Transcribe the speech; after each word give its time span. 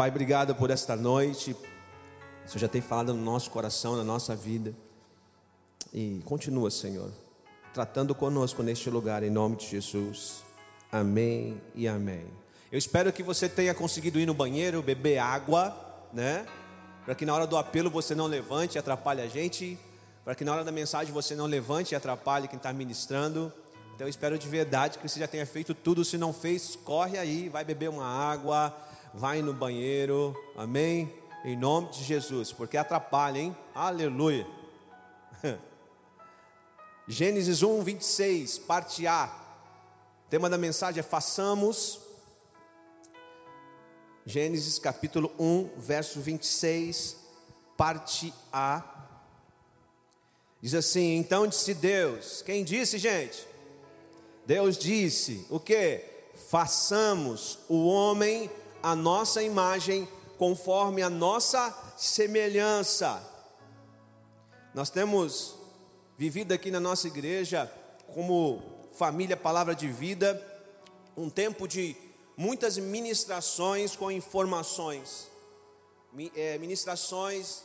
Pai, 0.00 0.08
obrigado 0.08 0.54
por 0.54 0.70
esta 0.70 0.96
noite. 0.96 1.50
O 1.52 2.48
Senhor 2.48 2.58
já 2.58 2.68
tem 2.68 2.80
falado 2.80 3.12
no 3.12 3.22
nosso 3.22 3.50
coração, 3.50 3.96
na 3.98 4.02
nossa 4.02 4.34
vida. 4.34 4.74
E 5.92 6.22
continua, 6.24 6.70
Senhor, 6.70 7.10
tratando 7.74 8.14
conosco 8.14 8.62
neste 8.62 8.88
lugar, 8.88 9.22
em 9.22 9.28
nome 9.28 9.56
de 9.56 9.66
Jesus. 9.66 10.42
Amém 10.90 11.60
e 11.74 11.86
amém. 11.86 12.24
Eu 12.72 12.78
espero 12.78 13.12
que 13.12 13.22
você 13.22 13.46
tenha 13.46 13.74
conseguido 13.74 14.18
ir 14.18 14.24
no 14.24 14.32
banheiro, 14.32 14.80
beber 14.80 15.18
água, 15.18 15.76
né? 16.14 16.46
Para 17.04 17.14
que 17.14 17.26
na 17.26 17.34
hora 17.34 17.46
do 17.46 17.58
apelo 17.58 17.90
você 17.90 18.14
não 18.14 18.26
levante 18.26 18.76
e 18.76 18.78
atrapalhe 18.78 19.20
a 19.20 19.28
gente. 19.28 19.78
Para 20.24 20.34
que 20.34 20.46
na 20.46 20.52
hora 20.54 20.64
da 20.64 20.72
mensagem 20.72 21.12
você 21.12 21.36
não 21.36 21.44
levante 21.44 21.92
e 21.92 21.94
atrapalhe 21.94 22.48
quem 22.48 22.56
está 22.56 22.72
ministrando. 22.72 23.52
Então 23.94 24.06
eu 24.06 24.08
espero 24.08 24.38
de 24.38 24.48
verdade 24.48 24.96
que 24.96 25.06
você 25.06 25.20
já 25.20 25.28
tenha 25.28 25.44
feito 25.44 25.74
tudo. 25.74 26.06
Se 26.06 26.16
não 26.16 26.32
fez, 26.32 26.74
corre 26.74 27.18
aí, 27.18 27.50
vai 27.50 27.66
beber 27.66 27.90
uma 27.90 28.06
água, 28.06 28.74
vai 29.12 29.42
no 29.42 29.52
banheiro. 29.52 30.36
Amém? 30.56 31.12
Em 31.44 31.56
nome 31.56 31.90
de 31.90 32.04
Jesus, 32.04 32.52
porque 32.52 32.76
atrapalha, 32.76 33.38
hein? 33.38 33.56
Aleluia. 33.74 34.46
Gênesis 37.08 37.62
1, 37.62 37.82
26, 37.82 38.58
parte 38.58 39.06
A. 39.06 39.26
O 40.26 40.30
tema 40.30 40.48
da 40.48 40.58
mensagem 40.58 41.00
é 41.00 41.02
façamos. 41.02 42.00
Gênesis 44.24 44.78
capítulo 44.78 45.32
1, 45.38 45.70
verso 45.78 46.20
26, 46.20 47.16
parte 47.76 48.32
A. 48.52 48.84
Diz 50.60 50.74
assim: 50.74 51.16
Então 51.16 51.46
disse 51.46 51.72
Deus, 51.72 52.42
quem 52.42 52.62
disse, 52.62 52.98
gente? 52.98 53.48
Deus 54.46 54.76
disse: 54.76 55.46
O 55.48 55.58
que? 55.58 56.04
Façamos 56.48 57.58
o 57.68 57.86
homem 57.86 58.50
a 58.82 58.94
nossa 58.94 59.42
imagem, 59.42 60.08
conforme 60.38 61.02
a 61.02 61.10
nossa 61.10 61.76
semelhança. 61.96 63.22
Nós 64.74 64.90
temos 64.90 65.54
vivido 66.16 66.52
aqui 66.52 66.70
na 66.70 66.80
nossa 66.80 67.06
igreja, 67.06 67.70
como 68.14 68.62
família 68.96 69.36
Palavra 69.36 69.74
de 69.74 69.88
Vida, 69.88 70.40
um 71.16 71.28
tempo 71.28 71.66
de 71.66 71.96
muitas 72.36 72.78
ministrações 72.78 73.94
com 73.96 74.10
informações, 74.10 75.28
é, 76.34 76.58
ministrações 76.58 77.62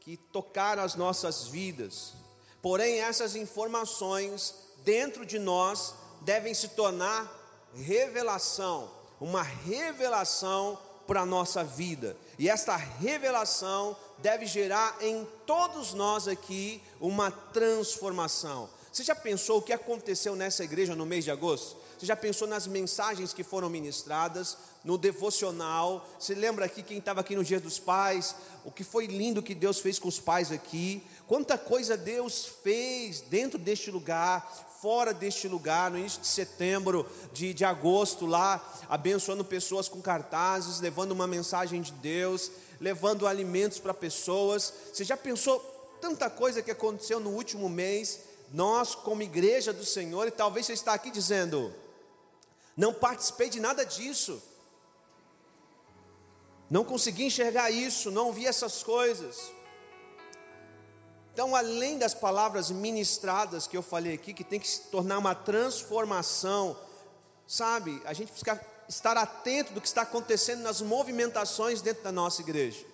que 0.00 0.16
tocaram 0.16 0.82
as 0.82 0.94
nossas 0.94 1.48
vidas. 1.48 2.14
Porém, 2.60 3.00
essas 3.00 3.36
informações 3.36 4.54
dentro 4.84 5.24
de 5.24 5.38
nós 5.38 5.94
devem 6.22 6.52
se 6.54 6.68
tornar 6.68 7.30
revelação, 7.74 8.90
uma 9.20 9.42
revelação 9.42 10.78
para 11.06 11.22
a 11.22 11.26
nossa 11.26 11.64
vida. 11.64 12.16
E 12.38 12.48
esta 12.48 12.76
revelação 12.76 13.96
deve 14.18 14.46
gerar 14.46 14.96
em 15.00 15.26
todos 15.46 15.94
nós 15.94 16.28
aqui 16.28 16.82
uma 17.00 17.30
transformação. 17.30 18.68
Você 18.92 19.04
já 19.04 19.14
pensou 19.14 19.58
o 19.58 19.62
que 19.62 19.72
aconteceu 19.72 20.34
nessa 20.34 20.64
igreja 20.64 20.94
no 20.94 21.06
mês 21.06 21.24
de 21.24 21.30
agosto? 21.30 21.76
Você 21.98 22.06
já 22.06 22.16
pensou 22.16 22.46
nas 22.46 22.66
mensagens 22.66 23.32
que 23.32 23.42
foram 23.42 23.68
ministradas, 23.68 24.56
no 24.84 24.96
devocional? 24.96 26.06
Você 26.18 26.34
lembra 26.34 26.64
aqui 26.64 26.82
quem 26.82 26.98
estava 26.98 27.20
aqui 27.20 27.34
no 27.34 27.44
Dia 27.44 27.58
dos 27.58 27.78
Pais? 27.78 28.34
O 28.64 28.70
que 28.70 28.84
foi 28.84 29.06
lindo 29.06 29.42
que 29.42 29.54
Deus 29.54 29.80
fez 29.80 29.98
com 29.98 30.08
os 30.08 30.20
pais 30.20 30.52
aqui? 30.52 31.02
Quanta 31.26 31.58
coisa 31.58 31.96
Deus 31.96 32.46
fez 32.62 33.20
dentro 33.20 33.58
deste 33.58 33.90
lugar, 33.90 34.67
fora 34.80 35.12
deste 35.12 35.48
lugar, 35.48 35.90
no 35.90 35.98
início 35.98 36.20
de 36.20 36.26
setembro, 36.26 37.06
de, 37.32 37.52
de 37.52 37.64
agosto, 37.64 38.26
lá, 38.26 38.64
abençoando 38.88 39.44
pessoas 39.44 39.88
com 39.88 40.00
cartazes, 40.00 40.80
levando 40.80 41.12
uma 41.12 41.26
mensagem 41.26 41.82
de 41.82 41.92
Deus, 41.92 42.50
levando 42.80 43.26
alimentos 43.26 43.78
para 43.78 43.92
pessoas. 43.92 44.72
Você 44.92 45.04
já 45.04 45.16
pensou 45.16 45.58
tanta 46.00 46.30
coisa 46.30 46.62
que 46.62 46.70
aconteceu 46.70 47.18
no 47.18 47.30
último 47.30 47.68
mês? 47.68 48.20
Nós, 48.52 48.94
como 48.94 49.22
igreja 49.22 49.72
do 49.72 49.84
Senhor, 49.84 50.28
e 50.28 50.30
talvez 50.30 50.66
você 50.66 50.72
está 50.72 50.94
aqui 50.94 51.10
dizendo: 51.10 51.74
não 52.76 52.94
participei 52.94 53.50
de 53.50 53.60
nada 53.60 53.84
disso, 53.84 54.40
não 56.70 56.84
consegui 56.84 57.24
enxergar 57.24 57.70
isso, 57.70 58.10
não 58.10 58.32
vi 58.32 58.46
essas 58.46 58.82
coisas. 58.82 59.57
Então, 61.38 61.54
além 61.54 61.96
das 61.96 62.14
palavras 62.14 62.68
ministradas 62.68 63.68
que 63.68 63.76
eu 63.76 63.82
falei 63.82 64.12
aqui, 64.12 64.34
que 64.34 64.42
tem 64.42 64.58
que 64.58 64.66
se 64.66 64.80
tornar 64.90 65.18
uma 65.18 65.36
transformação, 65.36 66.76
sabe? 67.46 68.02
A 68.04 68.12
gente 68.12 68.32
precisa 68.32 68.60
estar 68.88 69.16
atento 69.16 69.72
do 69.72 69.80
que 69.80 69.86
está 69.86 70.02
acontecendo 70.02 70.62
nas 70.62 70.80
movimentações 70.82 71.80
dentro 71.80 72.02
da 72.02 72.10
nossa 72.10 72.42
igreja, 72.42 72.84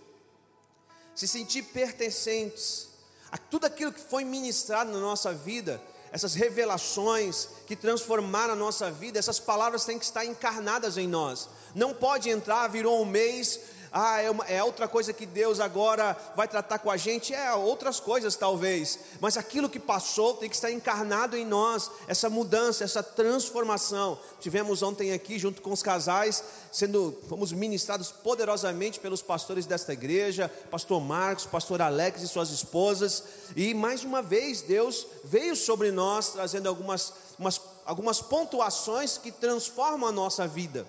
se 1.15 1.27
sentir 1.27 1.63
pertencentes 1.63 2.91
a 3.33 3.39
tudo 3.39 3.65
aquilo 3.65 3.91
que 3.91 4.01
foi 4.03 4.27
ministrado 4.27 4.93
na 4.93 5.01
nossa 5.01 5.33
vida, 5.33 5.81
essas 6.13 6.35
revelações 6.35 7.49
que 7.67 7.75
transformaram 7.75 8.53
a 8.53 8.57
nossa 8.57 8.91
vida, 8.91 9.19
essas 9.19 9.41
palavras 9.41 9.87
têm 9.87 9.99
que 9.99 10.05
estar 10.05 10.23
encarnadas 10.27 10.99
em 10.99 11.09
nós. 11.09 11.49
Não 11.75 11.95
pode 11.95 12.29
entrar, 12.29 12.69
virou 12.69 13.01
um 13.01 13.07
mês, 13.07 13.59
ah, 13.97 14.21
é, 14.21 14.29
uma, 14.29 14.45
é, 14.47 14.61
outra 14.61 14.89
coisa 14.89 15.13
que 15.13 15.25
Deus 15.25 15.61
agora 15.61 16.17
vai 16.35 16.49
tratar 16.49 16.81
com 16.81 16.91
a 16.91 16.97
gente, 16.97 17.33
é 17.33 17.55
outras 17.55 18.01
coisas 18.01 18.35
talvez, 18.35 18.99
mas 19.21 19.37
aquilo 19.37 19.69
que 19.69 19.79
passou 19.79 20.35
tem 20.35 20.49
que 20.49 20.57
estar 20.57 20.73
encarnado 20.73 21.37
em 21.37 21.47
nós, 21.47 21.89
essa 22.09 22.29
mudança, 22.29 22.83
essa 22.83 23.05
transformação. 23.05 24.19
Tivemos 24.41 24.83
ontem 24.83 25.13
aqui, 25.13 25.39
junto 25.39 25.63
com 25.63 25.71
os 25.71 25.81
casais, 25.81 26.43
sendo, 26.73 27.17
fomos 27.29 27.53
ministrados 27.53 28.11
poderosamente 28.11 28.99
pelos 28.99 29.23
pastores 29.23 29.65
desta 29.65 29.93
igreja, 29.93 30.51
pastor 30.73 31.01
Marcos, 31.01 31.47
pastor 31.47 31.81
Alex 31.81 32.21
e 32.21 32.27
suas 32.27 32.51
esposas, 32.51 33.23
e 33.55 33.75
mais 33.75 34.03
uma 34.03 34.21
vez 34.21 34.61
Deus 34.61 35.07
veio 35.23 35.55
sobre 35.55 35.93
nós 35.93 36.31
trazendo 36.31 36.69
algumas, 36.69 37.13
umas, 37.39 37.61
algumas 37.87 38.21
pontuações 38.21 39.17
que 39.19 39.31
transformam 39.31 40.09
a 40.09 40.13
nossa 40.13 40.49
vida. 40.49 40.85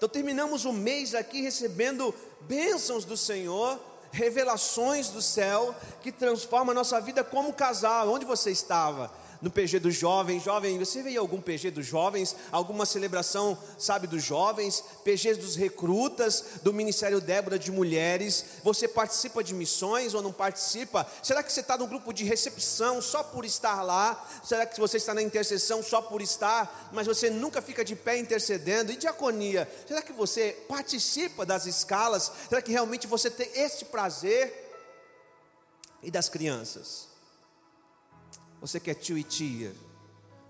Então 0.00 0.08
terminamos 0.08 0.64
o 0.64 0.72
mês 0.72 1.14
aqui 1.14 1.42
recebendo 1.42 2.14
bênçãos 2.48 3.04
do 3.04 3.18
Senhor, 3.18 3.78
revelações 4.10 5.10
do 5.10 5.20
céu 5.20 5.74
que 6.00 6.10
transforma 6.10 6.72
a 6.72 6.74
nossa 6.74 6.98
vida 7.02 7.22
como 7.22 7.52
casal. 7.52 8.08
Onde 8.08 8.24
você 8.24 8.50
estava? 8.50 9.12
No 9.40 9.50
PG 9.50 9.78
dos 9.78 9.94
jovens. 9.94 10.42
Jovem, 10.42 10.78
você 10.78 11.02
veio 11.02 11.20
algum 11.20 11.40
PG 11.40 11.70
dos 11.70 11.86
jovens? 11.86 12.36
Alguma 12.52 12.84
celebração, 12.84 13.56
sabe, 13.78 14.06
dos 14.06 14.22
jovens? 14.22 14.84
PGs 15.04 15.38
dos 15.38 15.56
recrutas, 15.56 16.44
do 16.62 16.72
Ministério 16.72 17.20
Débora 17.20 17.58
de 17.58 17.70
Mulheres? 17.70 18.44
Você 18.62 18.86
participa 18.86 19.42
de 19.42 19.54
missões 19.54 20.14
ou 20.14 20.22
não 20.22 20.32
participa? 20.32 21.06
Será 21.22 21.42
que 21.42 21.52
você 21.52 21.60
está 21.60 21.76
no 21.76 21.86
grupo 21.86 22.12
de 22.12 22.24
recepção 22.24 23.00
só 23.00 23.22
por 23.22 23.44
estar 23.44 23.82
lá? 23.82 24.28
Será 24.44 24.66
que 24.66 24.78
você 24.78 24.98
está 24.98 25.14
na 25.14 25.22
intercessão 25.22 25.82
só 25.82 26.02
por 26.02 26.20
estar, 26.20 26.90
mas 26.92 27.06
você 27.06 27.30
nunca 27.30 27.62
fica 27.62 27.84
de 27.84 27.96
pé 27.96 28.18
intercedendo? 28.18 28.92
E 28.92 28.96
diaconia? 28.96 29.70
Será 29.86 30.02
que 30.02 30.12
você 30.12 30.56
participa 30.68 31.46
das 31.46 31.66
escalas? 31.66 32.30
Será 32.48 32.60
que 32.60 32.72
realmente 32.72 33.06
você 33.06 33.30
tem 33.30 33.50
este 33.54 33.84
prazer? 33.84 34.68
E 36.02 36.10
das 36.10 36.28
crianças? 36.28 37.09
Você 38.60 38.78
que 38.78 38.90
é 38.90 38.94
tio 38.94 39.16
e 39.16 39.22
tia, 39.22 39.74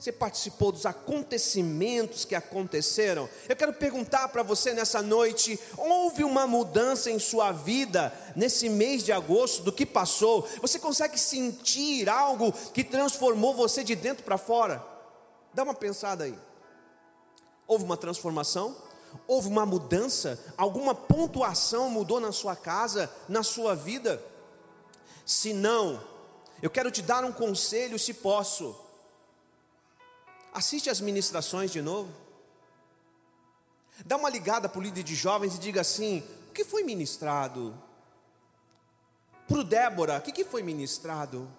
você 0.00 0.10
participou 0.10 0.72
dos 0.72 0.86
acontecimentos 0.86 2.24
que 2.24 2.34
aconteceram? 2.34 3.28
Eu 3.46 3.54
quero 3.54 3.74
perguntar 3.74 4.28
para 4.28 4.42
você 4.42 4.72
nessa 4.72 5.02
noite: 5.02 5.60
houve 5.76 6.24
uma 6.24 6.46
mudança 6.46 7.10
em 7.10 7.18
sua 7.18 7.52
vida 7.52 8.10
nesse 8.34 8.70
mês 8.70 9.04
de 9.04 9.12
agosto 9.12 9.62
do 9.62 9.70
que 9.70 9.84
passou? 9.84 10.48
Você 10.62 10.78
consegue 10.78 11.20
sentir 11.20 12.08
algo 12.08 12.50
que 12.72 12.82
transformou 12.82 13.54
você 13.54 13.84
de 13.84 13.94
dentro 13.94 14.24
para 14.24 14.38
fora? 14.38 14.82
Dá 15.52 15.62
uma 15.62 15.74
pensada 15.74 16.24
aí. 16.24 16.38
Houve 17.66 17.84
uma 17.84 17.96
transformação? 17.96 18.74
Houve 19.26 19.48
uma 19.48 19.66
mudança? 19.66 20.42
Alguma 20.56 20.94
pontuação 20.94 21.90
mudou 21.90 22.20
na 22.20 22.32
sua 22.32 22.56
casa, 22.56 23.12
na 23.28 23.42
sua 23.42 23.74
vida? 23.76 24.22
Se 25.26 25.52
não, 25.52 26.02
eu 26.62 26.70
quero 26.70 26.90
te 26.90 27.02
dar 27.02 27.24
um 27.24 27.32
conselho, 27.32 27.98
se 27.98 28.14
posso. 28.14 28.76
Assiste 30.52 30.90
as 30.90 31.00
ministrações 31.00 31.70
de 31.70 31.80
novo. 31.80 32.12
Dá 34.04 34.16
uma 34.16 34.28
ligada 34.28 34.68
para 34.68 34.78
o 34.78 34.82
líder 34.82 35.02
de 35.02 35.14
jovens 35.14 35.54
e 35.54 35.58
diga 35.58 35.80
assim: 35.80 36.22
o 36.48 36.52
que 36.52 36.64
foi 36.64 36.82
ministrado? 36.82 37.76
Para 39.46 39.58
o 39.58 39.64
Débora, 39.64 40.18
o 40.18 40.22
que, 40.22 40.44
foi 40.44 40.62
ministrado? 40.62 41.50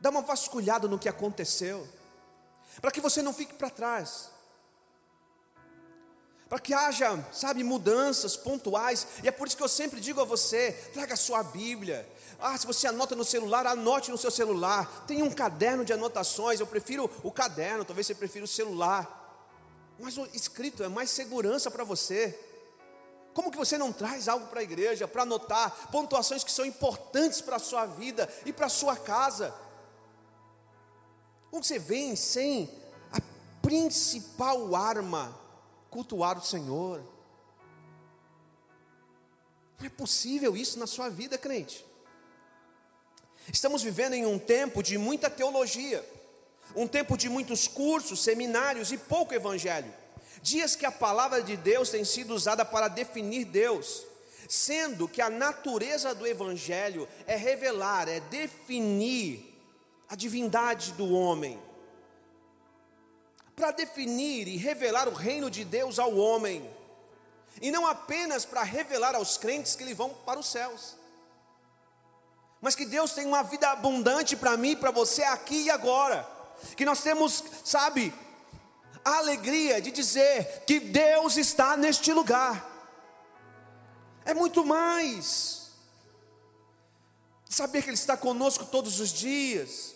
Dá 0.00 0.10
uma 0.10 0.22
vasculhada 0.22 0.88
no 0.88 0.98
que 0.98 1.08
aconteceu, 1.08 1.86
para 2.80 2.90
que 2.90 3.00
você 3.00 3.20
não 3.20 3.32
fique 3.32 3.54
para 3.54 3.68
trás 3.68 4.34
para 6.54 6.60
que 6.60 6.72
haja, 6.72 7.24
sabe, 7.32 7.64
mudanças 7.64 8.36
pontuais, 8.36 9.08
e 9.24 9.28
é 9.28 9.32
por 9.32 9.48
isso 9.48 9.56
que 9.56 9.62
eu 9.64 9.68
sempre 9.68 10.00
digo 10.00 10.20
a 10.20 10.24
você: 10.24 10.70
traga 10.92 11.14
a 11.14 11.16
sua 11.16 11.42
Bíblia. 11.42 12.08
Ah, 12.40 12.56
se 12.56 12.66
você 12.66 12.86
anota 12.86 13.14
no 13.14 13.24
celular, 13.24 13.66
anote 13.66 14.10
no 14.10 14.18
seu 14.18 14.30
celular. 14.30 15.04
Tem 15.06 15.22
um 15.22 15.30
caderno 15.30 15.84
de 15.84 15.92
anotações, 15.92 16.60
eu 16.60 16.66
prefiro 16.66 17.10
o 17.22 17.30
caderno, 17.30 17.84
talvez 17.84 18.06
você 18.06 18.14
prefira 18.14 18.44
o 18.44 18.48
celular. 18.48 19.22
Mas 19.98 20.18
o 20.18 20.26
escrito 20.32 20.82
é 20.82 20.88
mais 20.88 21.10
segurança 21.10 21.70
para 21.70 21.84
você. 21.84 22.38
Como 23.32 23.50
que 23.50 23.56
você 23.56 23.76
não 23.76 23.92
traz 23.92 24.28
algo 24.28 24.46
para 24.46 24.60
a 24.60 24.62
igreja 24.62 25.08
para 25.08 25.22
anotar 25.22 25.90
pontuações 25.90 26.44
que 26.44 26.52
são 26.52 26.64
importantes 26.64 27.40
para 27.40 27.56
a 27.56 27.60
sua 27.60 27.84
vida 27.84 28.28
e 28.46 28.52
para 28.52 28.66
a 28.66 28.70
sua 28.70 28.96
casa? 28.96 29.54
Como 31.50 31.62
você 31.62 31.78
vem 31.78 32.14
sem 32.14 32.70
a 33.12 33.20
principal 33.60 34.74
arma, 34.74 35.36
cultuar 35.90 36.38
o 36.38 36.44
Senhor? 36.44 37.02
Não 39.78 39.86
é 39.86 39.90
possível 39.90 40.56
isso 40.56 40.78
na 40.78 40.86
sua 40.86 41.08
vida, 41.08 41.36
crente. 41.36 41.84
Estamos 43.52 43.82
vivendo 43.82 44.14
em 44.14 44.26
um 44.26 44.38
tempo 44.38 44.82
de 44.82 44.96
muita 44.96 45.28
teologia, 45.28 46.04
um 46.74 46.86
tempo 46.86 47.16
de 47.16 47.28
muitos 47.28 47.68
cursos, 47.68 48.22
seminários 48.22 48.90
e 48.90 48.98
pouco 48.98 49.34
evangelho. 49.34 49.92
Dias 50.42 50.74
que 50.74 50.86
a 50.86 50.92
palavra 50.92 51.42
de 51.42 51.56
Deus 51.56 51.90
tem 51.90 52.04
sido 52.04 52.34
usada 52.34 52.64
para 52.64 52.88
definir 52.88 53.44
Deus, 53.44 54.04
sendo 54.48 55.08
que 55.08 55.22
a 55.22 55.30
natureza 55.30 56.14
do 56.14 56.26
Evangelho 56.26 57.08
é 57.26 57.36
revelar, 57.36 58.08
é 58.08 58.20
definir 58.20 59.54
a 60.08 60.14
divindade 60.14 60.92
do 60.92 61.12
homem, 61.14 61.58
para 63.56 63.70
definir 63.70 64.48
e 64.48 64.56
revelar 64.56 65.08
o 65.08 65.14
reino 65.14 65.50
de 65.50 65.64
Deus 65.64 65.98
ao 65.98 66.14
homem, 66.16 66.68
e 67.62 67.70
não 67.70 67.86
apenas 67.86 68.44
para 68.44 68.62
revelar 68.62 69.14
aos 69.14 69.38
crentes 69.38 69.74
que 69.76 69.82
eles 69.82 69.96
vão 69.96 70.10
para 70.10 70.40
os 70.40 70.46
céus, 70.46 70.96
mas 72.64 72.74
que 72.74 72.86
Deus 72.86 73.12
tem 73.12 73.26
uma 73.26 73.42
vida 73.42 73.68
abundante 73.68 74.34
para 74.34 74.56
mim 74.56 74.74
para 74.74 74.90
você 74.90 75.22
aqui 75.22 75.64
e 75.64 75.70
agora, 75.70 76.26
que 76.74 76.86
nós 76.86 77.02
temos, 77.02 77.44
sabe, 77.62 78.10
a 79.04 79.18
alegria 79.18 79.82
de 79.82 79.90
dizer 79.90 80.64
que 80.66 80.80
Deus 80.80 81.36
está 81.36 81.76
neste 81.76 82.10
lugar. 82.10 82.66
É 84.24 84.32
muito 84.32 84.64
mais. 84.64 85.72
Saber 87.50 87.82
que 87.82 87.90
Ele 87.90 87.98
está 87.98 88.16
conosco 88.16 88.64
todos 88.64 88.98
os 88.98 89.10
dias. 89.10 89.94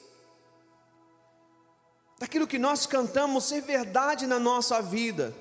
Daquilo 2.18 2.46
que 2.46 2.58
nós 2.58 2.84
cantamos 2.84 3.44
ser 3.44 3.62
verdade 3.62 4.26
na 4.26 4.38
nossa 4.38 4.82
vida. 4.82 5.34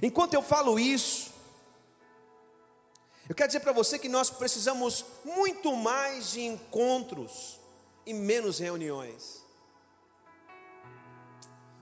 Enquanto 0.00 0.34
eu 0.34 0.42
falo 0.42 0.78
isso, 0.78 1.32
eu 3.28 3.34
quero 3.34 3.48
dizer 3.48 3.60
para 3.60 3.72
você 3.72 3.98
que 3.98 4.08
nós 4.08 4.30
precisamos 4.30 5.04
muito 5.24 5.74
mais 5.76 6.30
de 6.32 6.40
encontros 6.40 7.58
e 8.06 8.14
menos 8.14 8.58
reuniões 8.58 9.48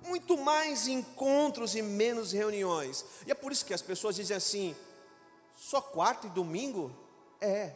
muito 0.07 0.39
mais 0.39 0.87
encontros 0.87 1.75
e 1.75 1.83
menos 1.83 2.33
reuniões. 2.33 3.05
E 3.27 3.31
é 3.31 3.35
por 3.35 3.53
isso 3.53 3.65
que 3.65 3.75
as 3.75 3.83
pessoas 3.83 4.17
dizem 4.17 4.37
assim: 4.37 4.75
só 5.57 5.81
quarta 5.81 6.27
e 6.27 6.31
domingo? 6.31 6.95
É. 7.41 7.73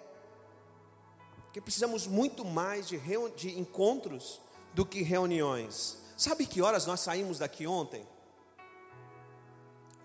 Porque 1.43 1.61
precisamos 1.61 2.07
muito 2.07 2.45
mais 2.45 2.87
de, 2.87 2.99
de 3.37 3.59
encontros 3.59 4.41
do 4.73 4.87
que 4.87 5.03
reuniões. 5.03 5.99
Sabe 6.17 6.47
que 6.47 6.63
horas 6.63 6.87
nós 6.87 7.01
saímos 7.01 7.39
daqui 7.39 7.67
ontem? 7.67 8.07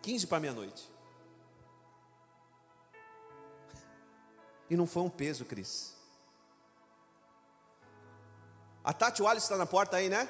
15 0.01 0.27
para 0.27 0.39
meia-noite. 0.39 0.89
E 4.69 4.75
não 4.75 4.87
foi 4.87 5.03
um 5.03 5.09
peso, 5.09 5.45
Cris. 5.45 5.93
A 8.83 8.93
Tati 8.93 9.21
Wallace 9.21 9.45
está 9.45 9.57
na 9.57 9.65
porta 9.65 9.97
aí, 9.97 10.09
né? 10.09 10.29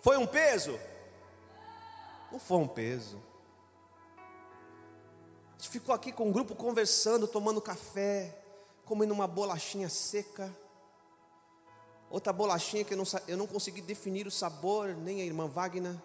Foi 0.00 0.16
um 0.16 0.26
peso? 0.26 0.78
Não 2.30 2.38
foi 2.38 2.58
um 2.58 2.68
peso. 2.68 3.20
A 5.54 5.58
gente 5.58 5.70
ficou 5.70 5.94
aqui 5.94 6.12
com 6.12 6.28
um 6.28 6.32
grupo 6.32 6.54
conversando, 6.54 7.26
tomando 7.26 7.60
café, 7.60 8.40
comendo 8.84 9.14
uma 9.14 9.26
bolachinha 9.26 9.88
seca. 9.88 10.54
Outra 12.10 12.32
bolachinha 12.32 12.84
que 12.84 12.94
eu 12.94 12.98
não, 12.98 13.04
eu 13.26 13.36
não 13.36 13.46
consegui 13.46 13.80
definir 13.80 14.26
o 14.26 14.30
sabor, 14.30 14.94
nem 14.94 15.22
a 15.22 15.24
irmã 15.24 15.48
Wagner. 15.48 15.96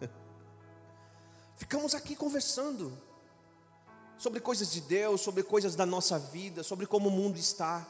Ficamos 1.56 1.94
aqui 1.94 2.14
conversando 2.14 2.96
sobre 4.24 4.40
coisas 4.40 4.72
de 4.72 4.80
Deus, 4.80 5.20
sobre 5.20 5.42
coisas 5.42 5.76
da 5.76 5.84
nossa 5.84 6.18
vida, 6.18 6.62
sobre 6.62 6.86
como 6.86 7.10
o 7.10 7.12
mundo 7.12 7.36
está. 7.36 7.86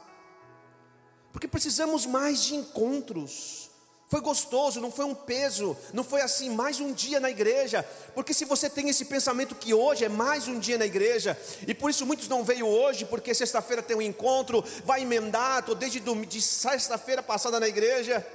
Porque 1.31 1.47
precisamos 1.47 2.05
mais 2.05 2.43
de 2.43 2.55
encontros. 2.55 3.69
Foi 4.07 4.19
gostoso, 4.19 4.81
não 4.81 4.91
foi 4.91 5.05
um 5.05 5.15
peso, 5.15 5.77
não 5.93 6.03
foi 6.03 6.19
assim, 6.19 6.49
mais 6.49 6.81
um 6.81 6.91
dia 6.91 7.21
na 7.21 7.31
igreja. 7.31 7.83
Porque 8.13 8.33
se 8.33 8.43
você 8.43 8.69
tem 8.69 8.89
esse 8.89 9.05
pensamento 9.05 9.55
que 9.55 9.73
hoje 9.73 10.03
é 10.03 10.09
mais 10.09 10.45
um 10.45 10.59
dia 10.59 10.77
na 10.77 10.85
igreja, 10.85 11.39
e 11.65 11.73
por 11.73 11.89
isso 11.89 12.05
muitos 12.05 12.27
não 12.27 12.43
veio 12.43 12.67
hoje, 12.67 13.05
porque 13.05 13.33
sexta-feira 13.33 13.81
tem 13.81 13.95
um 13.95 14.01
encontro, 14.01 14.61
vai 14.83 15.03
emendar, 15.03 15.59
estou 15.59 15.73
desde 15.73 16.01
de 16.01 16.41
sexta-feira 16.41 17.23
passada 17.23 17.61
na 17.61 17.67
igreja. 17.69 18.27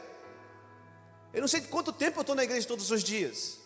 Eu 1.35 1.43
não 1.43 1.49
sei 1.49 1.61
quanto 1.61 1.93
tempo 1.93 2.21
eu 2.21 2.23
estou 2.23 2.35
na 2.35 2.45
igreja 2.45 2.67
todos 2.67 2.91
os 2.91 3.05
dias. 3.05 3.59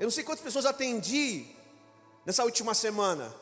Eu 0.00 0.06
não 0.06 0.10
sei 0.10 0.24
quantas 0.24 0.42
pessoas 0.42 0.66
atendi 0.66 1.55
nessa 2.26 2.44
última 2.44 2.74
semana. 2.74 3.32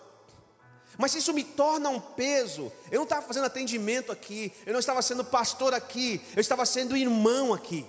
Mas 0.98 1.14
isso 1.14 1.32
me 1.32 1.42
torna 1.42 1.88
um 1.88 1.98
peso. 1.98 2.70
Eu 2.90 2.98
não 2.98 3.04
estava 3.04 3.22
fazendo 3.22 3.46
atendimento 3.46 4.12
aqui, 4.12 4.52
eu 4.64 4.72
não 4.72 4.80
estava 4.80 5.02
sendo 5.02 5.24
pastor 5.24 5.74
aqui, 5.74 6.20
eu 6.36 6.40
estava 6.40 6.64
sendo 6.66 6.96
irmão 6.96 7.52
aqui. 7.52 7.84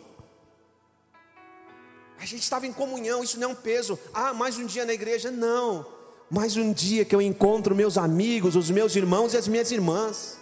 A 2.17 2.25
gente 2.25 2.41
estava 2.41 2.65
em 2.65 2.73
comunhão, 2.73 3.23
isso 3.23 3.37
não 3.39 3.49
é 3.49 3.51
um 3.51 3.55
peso. 3.55 3.99
Ah, 4.13 4.33
mais 4.33 4.57
um 4.57 4.65
dia 4.65 4.85
na 4.85 4.93
igreja? 4.93 5.29
Não. 5.29 5.85
Mais 6.31 6.57
um 6.57 6.73
dia 6.73 7.05
que 7.05 7.13
eu 7.13 7.21
encontro 7.21 7.75
meus 7.75 7.97
amigos, 7.97 8.55
os 8.55 8.71
meus 8.71 8.95
irmãos 8.95 9.33
e 9.33 9.37
as 9.37 9.47
minhas 9.47 9.69
irmãs. 9.69 10.39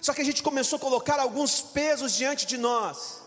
Só 0.00 0.12
que 0.12 0.22
a 0.22 0.24
gente 0.24 0.42
começou 0.42 0.78
a 0.78 0.80
colocar 0.80 1.20
alguns 1.20 1.60
pesos 1.60 2.16
diante 2.16 2.46
de 2.46 2.56
nós. 2.56 3.22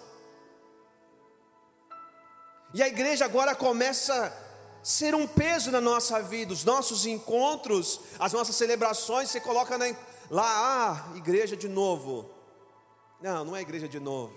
E 2.73 2.83
a 2.83 2.87
igreja 2.87 3.23
agora 3.23 3.55
começa 3.55 4.33
ser 4.81 5.13
um 5.13 5.27
peso 5.27 5.71
na 5.71 5.81
nossa 5.81 6.21
vida, 6.21 6.53
os 6.53 6.63
nossos 6.63 7.05
encontros, 7.05 8.01
as 8.17 8.33
nossas 8.33 8.55
celebrações, 8.55 9.29
você 9.29 9.39
coloca 9.39 9.77
na, 9.77 9.85
lá, 10.29 10.45
ah, 10.45 11.17
igreja 11.17 11.55
de 11.55 11.67
novo. 11.67 12.29
Não, 13.21 13.43
não 13.43 13.55
é 13.55 13.61
igreja 13.61 13.87
de 13.87 13.99
novo. 13.99 14.33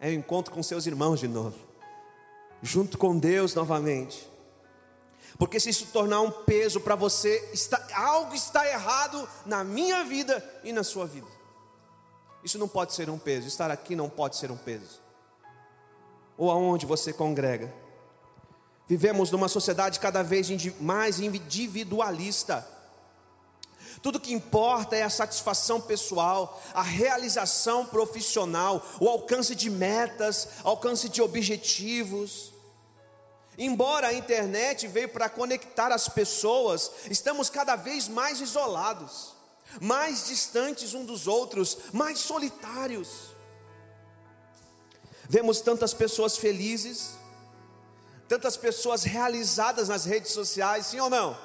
É 0.00 0.08
o 0.08 0.12
encontro 0.12 0.52
com 0.52 0.62
seus 0.62 0.86
irmãos 0.86 1.18
de 1.18 1.26
novo, 1.26 1.58
junto 2.62 2.96
com 2.96 3.18
Deus 3.18 3.54
novamente. 3.54 4.28
Porque 5.36 5.60
se 5.60 5.70
isso 5.70 5.86
tornar 5.92 6.20
um 6.20 6.30
peso 6.30 6.80
para 6.80 6.94
você, 6.94 7.50
está, 7.52 7.84
algo 7.94 8.34
está 8.34 8.66
errado 8.66 9.28
na 9.44 9.62
minha 9.62 10.04
vida 10.04 10.44
e 10.64 10.72
na 10.72 10.84
sua 10.84 11.06
vida. 11.06 11.26
Isso 12.42 12.58
não 12.58 12.68
pode 12.68 12.94
ser 12.94 13.10
um 13.10 13.18
peso, 13.18 13.48
estar 13.48 13.70
aqui 13.70 13.94
não 13.94 14.08
pode 14.08 14.36
ser 14.36 14.50
um 14.50 14.56
peso. 14.56 15.00
Ou 16.36 16.50
aonde 16.50 16.86
você 16.86 17.12
congrega. 17.12 17.72
Vivemos 18.88 19.30
numa 19.30 19.48
sociedade 19.48 20.00
cada 20.00 20.22
vez 20.22 20.48
mais 20.80 21.20
individualista. 21.20 22.66
Tudo 24.00 24.20
que 24.20 24.32
importa 24.32 24.96
é 24.96 25.02
a 25.02 25.10
satisfação 25.10 25.80
pessoal, 25.80 26.62
a 26.72 26.82
realização 26.82 27.84
profissional, 27.84 28.82
o 28.98 29.08
alcance 29.08 29.54
de 29.54 29.68
metas, 29.68 30.48
alcance 30.64 31.08
de 31.08 31.20
objetivos. 31.20 32.52
Embora 33.58 34.08
a 34.08 34.14
internet 34.14 34.86
veio 34.86 35.08
para 35.08 35.28
conectar 35.28 35.92
as 35.92 36.08
pessoas, 36.08 36.90
estamos 37.10 37.50
cada 37.50 37.76
vez 37.76 38.08
mais 38.08 38.40
isolados, 38.40 39.34
mais 39.80 40.28
distantes 40.28 40.94
uns 40.94 41.06
dos 41.06 41.26
outros, 41.26 41.76
mais 41.92 42.20
solitários. 42.20 43.34
Vemos 45.28 45.60
tantas 45.60 45.92
pessoas 45.92 46.38
felizes, 46.38 47.17
tantas 48.28 48.56
pessoas 48.56 49.04
realizadas 49.04 49.88
nas 49.88 50.04
redes 50.04 50.32
sociais, 50.32 50.86
sim 50.86 51.00
ou 51.00 51.08
não? 51.08 51.36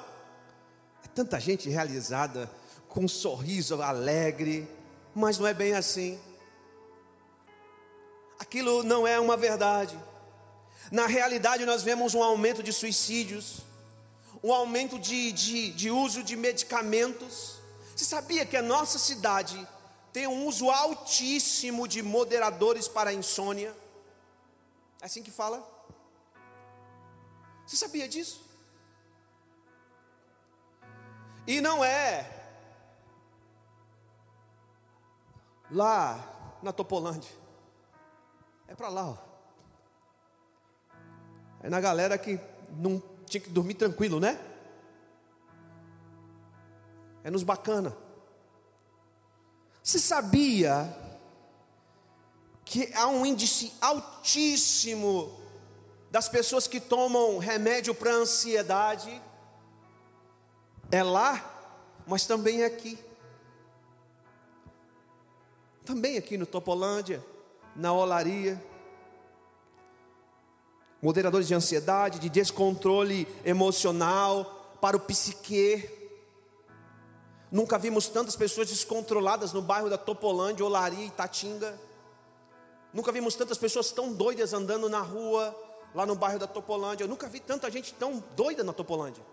É 1.02 1.08
tanta 1.08 1.40
gente 1.40 1.68
realizada, 1.68 2.50
com 2.88 3.04
um 3.04 3.08
sorriso 3.08 3.82
alegre, 3.82 4.68
mas 5.14 5.38
não 5.38 5.46
é 5.46 5.54
bem 5.54 5.74
assim. 5.74 6.20
Aquilo 8.38 8.82
não 8.82 9.06
é 9.06 9.18
uma 9.18 9.36
verdade. 9.36 9.98
Na 10.92 11.06
realidade, 11.06 11.64
nós 11.64 11.82
vemos 11.82 12.14
um 12.14 12.22
aumento 12.22 12.62
de 12.62 12.72
suicídios, 12.72 13.62
um 14.42 14.52
aumento 14.52 14.98
de, 14.98 15.32
de, 15.32 15.70
de 15.70 15.90
uso 15.90 16.22
de 16.22 16.36
medicamentos. 16.36 17.58
Você 17.96 18.04
sabia 18.04 18.44
que 18.44 18.56
a 18.56 18.62
nossa 18.62 18.98
cidade 18.98 19.66
tem 20.12 20.26
um 20.26 20.46
uso 20.46 20.70
altíssimo 20.70 21.88
de 21.88 22.02
moderadores 22.02 22.86
para 22.86 23.12
insônia? 23.12 23.74
É 25.00 25.06
assim 25.06 25.22
que 25.22 25.30
fala? 25.30 25.73
Você 27.74 27.86
sabia 27.86 28.06
disso? 28.06 28.40
E 31.44 31.60
não 31.60 31.84
é 31.84 32.30
lá 35.72 36.56
na 36.62 36.72
Topolândia. 36.72 37.32
É 38.68 38.76
para 38.76 38.88
lá. 38.88 39.08
Ó. 39.08 39.16
É 41.64 41.68
na 41.68 41.80
galera 41.80 42.16
que 42.16 42.38
não 42.70 43.02
tinha 43.26 43.40
que 43.40 43.50
dormir 43.50 43.74
tranquilo, 43.74 44.20
né? 44.20 44.38
É 47.24 47.30
nos 47.30 47.42
bacana. 47.42 47.96
Você 49.82 49.98
sabia 49.98 50.96
que 52.64 52.94
há 52.94 53.08
um 53.08 53.26
índice 53.26 53.72
altíssimo 53.80 55.42
das 56.14 56.28
pessoas 56.28 56.68
que 56.68 56.78
tomam 56.78 57.38
remédio 57.38 57.92
para 57.92 58.12
ansiedade? 58.12 59.20
É 60.88 61.02
lá, 61.02 61.44
mas 62.06 62.24
também 62.24 62.62
é 62.62 62.66
aqui. 62.66 62.96
Também 65.84 66.16
aqui 66.16 66.38
no 66.38 66.46
Topolândia, 66.46 67.20
na 67.74 67.92
Olaria. 67.92 68.64
Moderadores 71.02 71.48
de 71.48 71.54
ansiedade, 71.56 72.20
de 72.20 72.28
descontrole 72.28 73.26
emocional, 73.44 74.76
para 74.80 74.96
o 74.96 75.00
psique. 75.00 75.90
Nunca 77.50 77.76
vimos 77.76 78.06
tantas 78.06 78.36
pessoas 78.36 78.68
descontroladas 78.68 79.52
no 79.52 79.60
bairro 79.60 79.90
da 79.90 79.98
Topolândia, 79.98 80.64
Olaria 80.64 81.06
e 81.06 81.10
Tatinga. 81.10 81.76
Nunca 82.92 83.10
vimos 83.10 83.34
tantas 83.34 83.58
pessoas 83.58 83.90
tão 83.90 84.12
doidas 84.12 84.52
andando 84.52 84.88
na 84.88 85.00
rua, 85.00 85.63
lá 85.94 86.04
no 86.04 86.16
bairro 86.16 86.38
da 86.38 86.46
Topolândia. 86.46 87.04
Eu 87.04 87.08
nunca 87.08 87.28
vi 87.28 87.40
tanta 87.40 87.70
gente 87.70 87.94
tão 87.94 88.18
doida 88.34 88.64
na 88.64 88.72
Topolândia. 88.72 89.24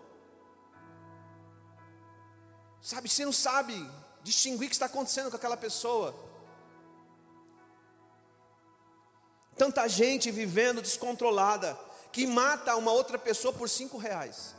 Sabe, 2.80 3.08
você 3.08 3.24
não 3.24 3.32
sabe 3.32 3.74
distinguir 4.22 4.66
o 4.66 4.68
que 4.68 4.74
está 4.74 4.86
acontecendo 4.86 5.30
com 5.30 5.36
aquela 5.36 5.56
pessoa. 5.56 6.14
Tanta 9.56 9.86
gente 9.88 10.30
vivendo 10.30 10.80
descontrolada, 10.80 11.78
que 12.10 12.26
mata 12.26 12.74
uma 12.76 12.92
outra 12.92 13.18
pessoa 13.18 13.52
por 13.52 13.68
cinco 13.68 13.98
reais. 13.98 14.54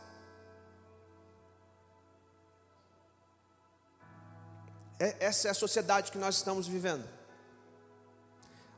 É, 5.00 5.26
essa 5.26 5.48
é 5.48 5.52
a 5.52 5.56
sociedade 5.56 6.12
que 6.12 6.18
nós 6.18 6.36
estamos 6.36 6.68
vivendo. 6.68 7.08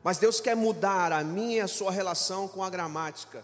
Mas 0.05 0.19
Deus 0.19 0.39
quer 0.39 0.55
mudar 0.55 1.11
a 1.11 1.23
minha 1.23 1.57
e 1.57 1.61
a 1.61 1.67
sua 1.67 1.89
relação 1.89 2.47
com 2.47 2.63
a 2.63 2.69
gramática. 2.69 3.43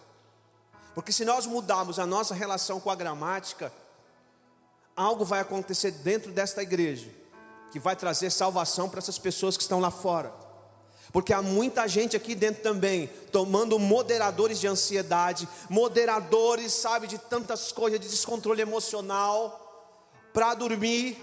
Porque 0.94 1.12
se 1.12 1.26
nós 1.26 1.48
mudarmos 1.48 1.98
a 1.98 2.06
nossa 2.06 2.36
relação 2.36 2.80
com 2.80 2.92
a 2.92 2.96
gramática, 2.96 3.74
algo 4.96 5.26
vai 5.26 5.40
acontecer 5.40 5.90
dentro 5.90 6.32
desta 6.32 6.62
igreja 6.62 7.10
que 7.72 7.80
vai 7.80 7.96
trazer 7.96 8.30
salvação 8.30 8.88
para 8.88 9.00
essas 9.00 9.18
pessoas 9.18 9.58
que 9.58 9.64
estão 9.64 9.80
lá 9.80 9.90
fora. 9.90 10.32
Porque 11.12 11.34
há 11.34 11.42
muita 11.42 11.88
gente 11.88 12.16
aqui 12.16 12.36
dentro 12.36 12.62
também 12.62 13.08
tomando 13.32 13.80
moderadores 13.80 14.60
de 14.60 14.68
ansiedade, 14.68 15.50
moderadores, 15.68 16.74
sabe, 16.74 17.08
de 17.08 17.18
tantas 17.18 17.72
coisas, 17.72 18.00
de 18.00 18.08
descontrole 18.08 18.62
emocional, 18.62 19.98
para 20.32 20.54
dormir, 20.54 21.18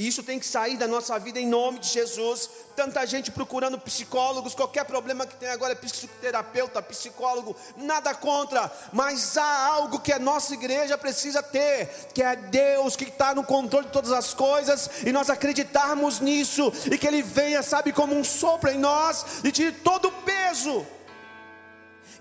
e 0.00 0.08
isso 0.08 0.22
tem 0.22 0.38
que 0.38 0.46
sair 0.46 0.78
da 0.78 0.88
nossa 0.88 1.18
vida 1.18 1.38
em 1.38 1.46
nome 1.46 1.78
de 1.78 1.88
Jesus. 1.88 2.48
Tanta 2.74 3.04
gente 3.04 3.30
procurando 3.30 3.78
psicólogos, 3.78 4.54
qualquer 4.54 4.86
problema 4.86 5.26
que 5.26 5.36
tem 5.36 5.50
agora 5.50 5.74
é 5.74 5.76
psicoterapeuta, 5.76 6.80
psicólogo, 6.80 7.54
nada 7.76 8.14
contra, 8.14 8.72
mas 8.94 9.36
há 9.36 9.66
algo 9.66 10.00
que 10.00 10.10
a 10.10 10.18
nossa 10.18 10.54
igreja 10.54 10.96
precisa 10.96 11.42
ter, 11.42 11.86
que 12.14 12.22
é 12.22 12.34
Deus 12.34 12.96
que 12.96 13.04
está 13.04 13.34
no 13.34 13.44
controle 13.44 13.88
de 13.88 13.92
todas 13.92 14.10
as 14.10 14.32
coisas, 14.32 14.88
e 15.04 15.12
nós 15.12 15.28
acreditarmos 15.28 16.18
nisso, 16.18 16.72
e 16.90 16.96
que 16.96 17.06
Ele 17.06 17.22
venha, 17.22 17.62
sabe, 17.62 17.92
como 17.92 18.16
um 18.16 18.24
sopro 18.24 18.70
em 18.70 18.78
nós, 18.78 19.44
e 19.44 19.52
tire 19.52 19.72
todo 19.72 20.08
o 20.08 20.12
peso 20.22 20.86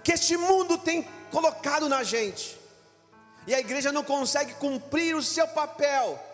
que 0.04 0.12
este 0.12 0.36
mundo 0.36 0.78
tem 0.78 1.08
colocado 1.32 1.88
na 1.88 2.04
gente, 2.04 2.60
e 3.48 3.56
a 3.56 3.60
igreja 3.62 3.90
não 3.90 4.04
consegue 4.04 4.54
cumprir 4.56 5.16
o 5.16 5.24
seu 5.24 5.48
papel 5.48 6.26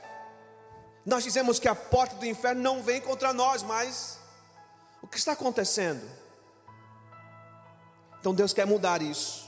nós 1.05 1.23
dizemos 1.23 1.59
que 1.59 1.67
a 1.67 1.75
porta 1.75 2.15
do 2.15 2.25
inferno 2.25 2.61
não 2.61 2.81
vem 2.81 2.99
contra 2.99 3.31
nós, 3.31 3.61
mas 3.61 4.17
o 5.01 5.07
que 5.07 5.17
está 5.17 5.33
acontecendo? 5.33 6.01
Então 8.19 8.33
Deus 8.33 8.53
quer 8.53 8.65
mudar 8.65 9.03
isso. 9.03 9.47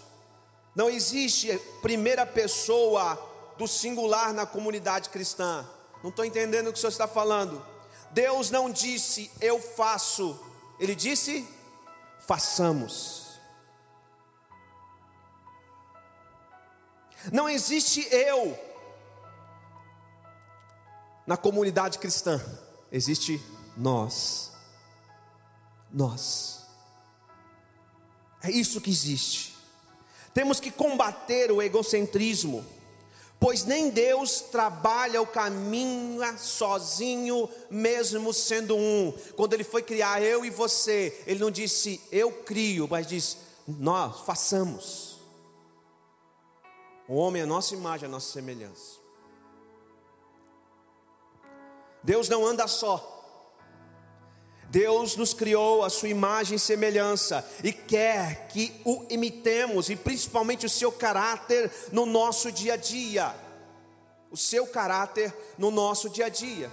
Não 0.75 0.87
existe 0.87 1.57
primeira 1.81 2.27
pessoa 2.27 3.17
do 3.57 3.67
singular 3.67 4.31
na 4.33 4.45
comunidade 4.45 5.09
cristã. 5.09 5.67
Não 6.03 6.11
estou 6.11 6.23
entendendo 6.23 6.67
o 6.67 6.71
que 6.71 6.77
o 6.77 6.79
senhor 6.79 6.91
está 6.91 7.07
falando. 7.07 7.65
Deus 8.11 8.51
não 8.51 8.69
disse 8.69 9.31
eu 9.41 9.59
faço, 9.59 10.39
Ele 10.79 10.93
disse 10.93 11.47
façamos. 12.19 13.39
Não 17.31 17.49
existe 17.49 18.07
eu 18.13 18.66
na 21.27 21.36
comunidade 21.36 22.00
cristã 22.00 22.41
existe 22.89 23.43
nós. 23.75 24.50
Nós. 25.91 26.65
É 28.41 28.50
isso 28.50 28.79
que 28.79 28.89
existe. 28.89 29.55
Temos 30.34 30.60
que 30.60 30.72
combater 30.72 31.51
o 31.51 31.62
egocentrismo, 31.62 32.65
pois 33.39 33.65
nem 33.65 33.89
Deus 33.89 34.39
trabalha 34.39 35.22
o 35.22 35.27
caminho 35.27 36.22
sozinho, 36.38 37.50
mesmo 37.69 38.34
sendo 38.34 38.75
um. 38.77 39.12
Quando 39.36 39.53
Ele 39.53 39.63
foi 39.63 39.81
criar 39.81 40.22
eu 40.22 40.46
e 40.46 40.50
você, 40.50 41.24
Ele 41.27 41.39
não 41.39 41.51
disse 41.51 42.00
eu 42.10 42.31
crio, 42.31 42.88
mas 42.89 43.05
diz 43.05 43.38
nós 43.67 44.22
façamos. 44.22 45.19
O 47.07 47.15
homem 47.15 47.41
é 47.41 47.43
a 47.43 47.48
nossa 47.48 47.74
imagem, 47.74 48.05
a 48.05 48.12
nossa 48.12 48.31
semelhança. 48.31 49.06
Deus 52.07 52.29
não 52.29 52.47
anda 52.47 52.69
só. 52.69 53.13
Deus 54.69 55.17
nos 55.17 55.33
criou 55.33 55.83
a 55.83 55.89
sua 55.89 56.07
imagem 56.07 56.55
e 56.55 56.59
semelhança 56.59 57.45
e 57.61 57.73
quer 57.73 58.47
que 58.47 58.79
o 58.85 59.05
imitemos 59.09 59.89
e 59.89 59.95
principalmente 59.97 60.65
o 60.65 60.69
seu 60.69 60.89
caráter 60.89 61.69
no 61.91 62.05
nosso 62.05 62.49
dia 62.49 62.75
a 62.75 62.77
dia. 62.77 63.35
O 64.31 64.37
seu 64.37 64.65
caráter 64.65 65.35
no 65.57 65.69
nosso 65.69 66.09
dia 66.09 66.27
a 66.27 66.29
dia. 66.29 66.71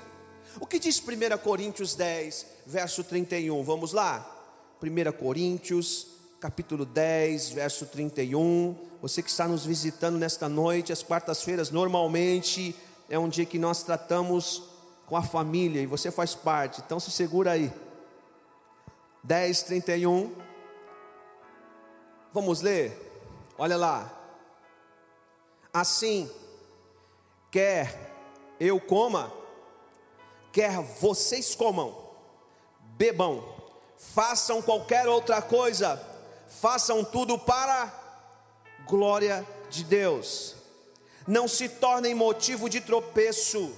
O 0.61 0.67
que 0.67 0.79
diz 0.79 1.01
1 1.01 1.37
Coríntios 1.39 1.97
10, 1.97 2.47
verso 2.65 3.03
31? 3.03 3.61
Vamos 3.65 3.93
lá? 3.93 4.25
1 4.81 5.19
Coríntios, 5.19 6.07
capítulo 6.39 6.85
10, 6.85 7.49
verso 7.51 7.87
31. 7.87 8.77
Você 9.03 9.21
que 9.21 9.31
está 9.31 9.49
nos 9.49 9.67
visitando 9.67 10.17
nesta 10.17 10.49
noite, 10.49 10.93
as 10.93 11.03
quartas-feiras 11.03 11.73
normalmente 11.73 12.73
é 13.11 13.19
um 13.19 13.29
dia 13.29 13.45
que 13.45 13.59
nós 13.59 13.83
tratamos 13.83 14.74
com 15.07 15.17
a 15.17 15.23
família 15.23 15.81
e 15.81 15.87
você 15.87 16.11
faz 16.11 16.35
parte, 16.35 16.81
então 16.81 16.99
se 16.99 17.11
segura 17.11 17.53
aí. 17.53 17.73
10, 19.23 19.63
31. 19.63 20.35
Vamos 22.33 22.61
ler? 22.61 23.01
Olha 23.57 23.77
lá. 23.77 24.13
Assim, 25.73 26.31
quer 27.51 28.13
eu 28.61 28.81
coma, 28.81 29.33
quer 30.53 30.81
vocês 30.81 31.55
comam, 31.55 31.97
bebam, 32.97 33.45
façam 33.97 34.63
qualquer 34.63 35.09
outra 35.09 35.43
coisa, 35.43 36.01
façam 36.49 37.05
tudo 37.05 37.39
para 37.39 37.93
glória 38.87 39.47
de 39.71 39.85
Deus. 39.85 40.55
Não 41.27 41.49
se 41.49 41.69
tornem 41.69 42.15
motivo 42.15 42.69
de 42.69 42.81
tropeço 42.81 43.75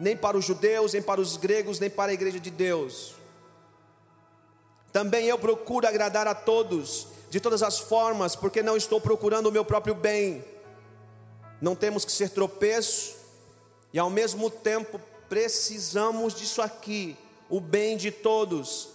nem 0.00 0.16
para 0.16 0.36
os 0.36 0.46
judeus, 0.46 0.94
nem 0.94 1.02
para 1.02 1.20
os 1.20 1.36
gregos, 1.36 1.78
nem 1.78 1.90
para 1.90 2.10
a 2.10 2.14
igreja 2.14 2.40
de 2.40 2.50
Deus. 2.50 3.14
Também 4.90 5.26
eu 5.26 5.38
procuro 5.38 5.86
agradar 5.86 6.26
a 6.26 6.34
todos, 6.34 7.06
de 7.28 7.38
todas 7.38 7.62
as 7.62 7.78
formas, 7.78 8.34
porque 8.34 8.62
não 8.62 8.76
estou 8.76 8.98
procurando 9.00 9.46
o 9.46 9.52
meu 9.52 9.64
próprio 9.64 9.94
bem. 9.94 10.42
Não 11.60 11.76
temos 11.76 12.04
que 12.04 12.10
ser 12.10 12.30
tropeço, 12.30 13.14
e 13.92 13.98
ao 13.98 14.08
mesmo 14.08 14.50
tempo 14.50 14.98
precisamos 15.28 16.34
disso 16.34 16.62
aqui, 16.62 17.16
o 17.48 17.60
bem 17.60 17.96
de 17.96 18.10
todos, 18.10 18.88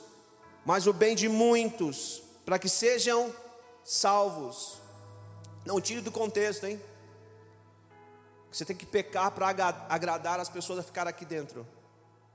mas 0.66 0.88
o 0.88 0.92
bem 0.92 1.16
de 1.16 1.30
muitos, 1.30 2.24
para 2.44 2.58
que 2.58 2.68
sejam 2.68 3.34
salvos. 3.84 4.82
Não 5.64 5.80
tire 5.80 6.02
do 6.02 6.12
contexto, 6.12 6.66
hein? 6.66 6.82
Você 8.56 8.64
tem 8.64 8.74
que 8.74 8.86
pecar 8.86 9.32
para 9.32 9.50
agradar 9.90 10.40
as 10.40 10.48
pessoas 10.48 10.80
a 10.80 10.84
ficar 10.84 11.06
aqui 11.10 11.26
dentro, 11.26 11.68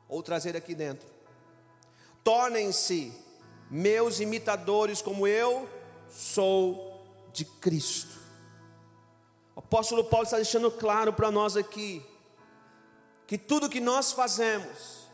ou 0.06 0.22
trazer 0.22 0.54
aqui 0.54 0.74
dentro. 0.74 1.08
Tornem-se 2.22 3.10
meus 3.70 4.20
imitadores, 4.20 5.00
como 5.00 5.26
eu 5.26 5.66
sou 6.10 7.02
de 7.32 7.46
Cristo. 7.46 8.18
O 9.56 9.60
apóstolo 9.60 10.04
Paulo 10.04 10.24
está 10.24 10.36
deixando 10.36 10.70
claro 10.70 11.10
para 11.10 11.30
nós 11.30 11.56
aqui, 11.56 12.04
que 13.26 13.38
tudo 13.38 13.70
que 13.70 13.80
nós 13.80 14.12
fazemos, 14.12 15.06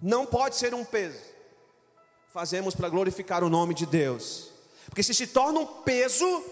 não 0.00 0.24
pode 0.24 0.54
ser 0.54 0.72
um 0.72 0.84
peso. 0.84 1.18
fazemos 2.28 2.76
para 2.76 2.88
glorificar 2.88 3.42
o 3.42 3.50
nome 3.50 3.74
de 3.74 3.86
Deus. 3.86 4.50
Porque 4.86 5.02
se 5.02 5.12
se 5.12 5.26
torna 5.26 5.58
um 5.58 5.66
peso, 5.66 6.44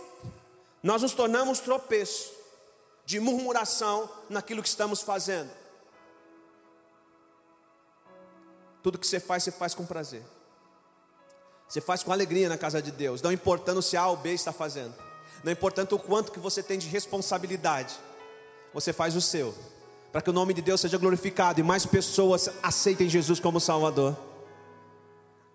nós 0.82 1.02
nos 1.02 1.14
tornamos 1.14 1.60
tropeço 1.60 2.39
de 3.10 3.18
murmuração 3.18 4.08
naquilo 4.28 4.62
que 4.62 4.68
estamos 4.68 5.02
fazendo. 5.02 5.50
Tudo 8.84 9.00
que 9.00 9.06
você 9.06 9.18
faz, 9.18 9.42
você 9.42 9.50
faz 9.50 9.74
com 9.74 9.84
prazer. 9.84 10.22
Você 11.68 11.80
faz 11.80 12.04
com 12.04 12.12
alegria 12.12 12.48
na 12.48 12.56
casa 12.56 12.80
de 12.80 12.92
Deus, 12.92 13.20
não 13.20 13.32
importando 13.32 13.82
se 13.82 13.96
A 13.96 14.06
ou 14.06 14.16
B 14.16 14.32
está 14.32 14.52
fazendo, 14.52 14.94
não 15.42 15.50
importando 15.50 15.96
o 15.96 15.98
quanto 15.98 16.30
que 16.30 16.38
você 16.38 16.62
tem 16.62 16.78
de 16.78 16.86
responsabilidade, 16.86 17.98
você 18.72 18.92
faz 18.92 19.16
o 19.16 19.20
seu, 19.20 19.56
para 20.12 20.22
que 20.22 20.30
o 20.30 20.32
nome 20.32 20.54
de 20.54 20.62
Deus 20.62 20.80
seja 20.80 20.96
glorificado 20.96 21.58
e 21.58 21.64
mais 21.64 21.84
pessoas 21.84 22.48
aceitem 22.62 23.08
Jesus 23.08 23.40
como 23.40 23.58
Salvador, 23.58 24.16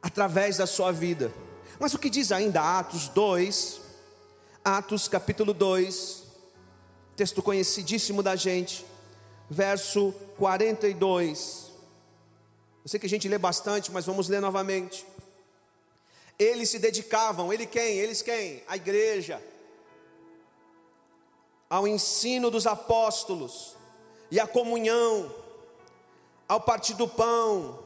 através 0.01 0.57
da 0.57 0.67
sua 0.67 0.91
vida. 0.91 1.33
Mas 1.79 1.93
o 1.93 1.99
que 1.99 2.09
diz 2.09 2.33
ainda 2.33 2.79
Atos 2.79 3.07
2, 3.07 3.81
Atos 4.63 5.07
capítulo 5.07 5.53
2, 5.53 6.24
texto 7.15 7.41
conhecidíssimo 7.41 8.21
da 8.21 8.35
gente, 8.35 8.85
verso 9.49 10.13
42. 10.37 11.71
Eu 12.83 12.89
sei 12.89 12.99
que 12.99 13.05
a 13.05 13.09
gente 13.09 13.27
lê 13.27 13.37
bastante, 13.37 13.91
mas 13.91 14.05
vamos 14.05 14.27
ler 14.27 14.41
novamente. 14.41 15.05
Eles 16.37 16.69
se 16.69 16.79
dedicavam, 16.79 17.51
ele 17.51 17.65
quem? 17.65 17.97
Eles 17.97 18.21
quem? 18.21 18.61
A 18.67 18.75
igreja, 18.75 19.41
ao 21.69 21.87
ensino 21.87 22.51
dos 22.51 22.67
apóstolos 22.67 23.75
e 24.29 24.39
à 24.39 24.45
comunhão, 24.45 25.33
ao 26.47 26.59
partir 26.59 26.93
do 26.93 27.07
pão 27.07 27.79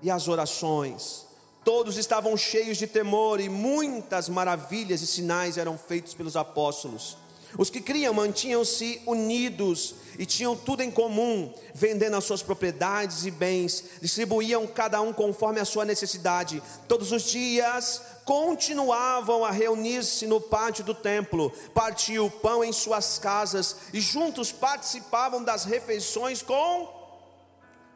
e 0.00 0.10
às 0.10 0.28
orações. 0.28 1.26
Todos 1.64 1.96
estavam 1.96 2.36
cheios 2.36 2.76
de 2.76 2.86
temor 2.86 3.40
e 3.40 3.48
muitas 3.48 4.28
maravilhas 4.28 5.00
e 5.00 5.06
sinais 5.06 5.58
eram 5.58 5.76
feitos 5.76 6.14
pelos 6.14 6.36
apóstolos. 6.36 7.16
Os 7.56 7.70
que 7.70 7.80
criam 7.80 8.12
mantinham-se 8.12 9.00
unidos 9.06 9.94
e 10.18 10.26
tinham 10.26 10.56
tudo 10.56 10.82
em 10.82 10.90
comum, 10.90 11.52
vendendo 11.72 12.16
as 12.16 12.24
suas 12.24 12.42
propriedades 12.42 13.24
e 13.26 13.30
bens, 13.30 13.84
distribuíam 14.00 14.66
cada 14.66 15.00
um 15.00 15.12
conforme 15.12 15.60
a 15.60 15.64
sua 15.64 15.84
necessidade. 15.84 16.62
Todos 16.88 17.12
os 17.12 17.22
dias 17.22 18.02
continuavam 18.24 19.44
a 19.44 19.50
reunir-se 19.50 20.26
no 20.26 20.40
pátio 20.40 20.84
do 20.84 20.94
templo, 20.94 21.50
partiam 21.72 22.26
o 22.26 22.30
pão 22.30 22.64
em 22.64 22.72
suas 22.72 23.18
casas 23.18 23.76
e 23.92 24.00
juntos 24.00 24.50
participavam 24.50 25.42
das 25.42 25.64
refeições 25.64 26.42
com 26.42 27.04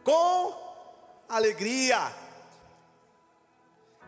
com 0.05 0.55
alegria. 1.29 2.12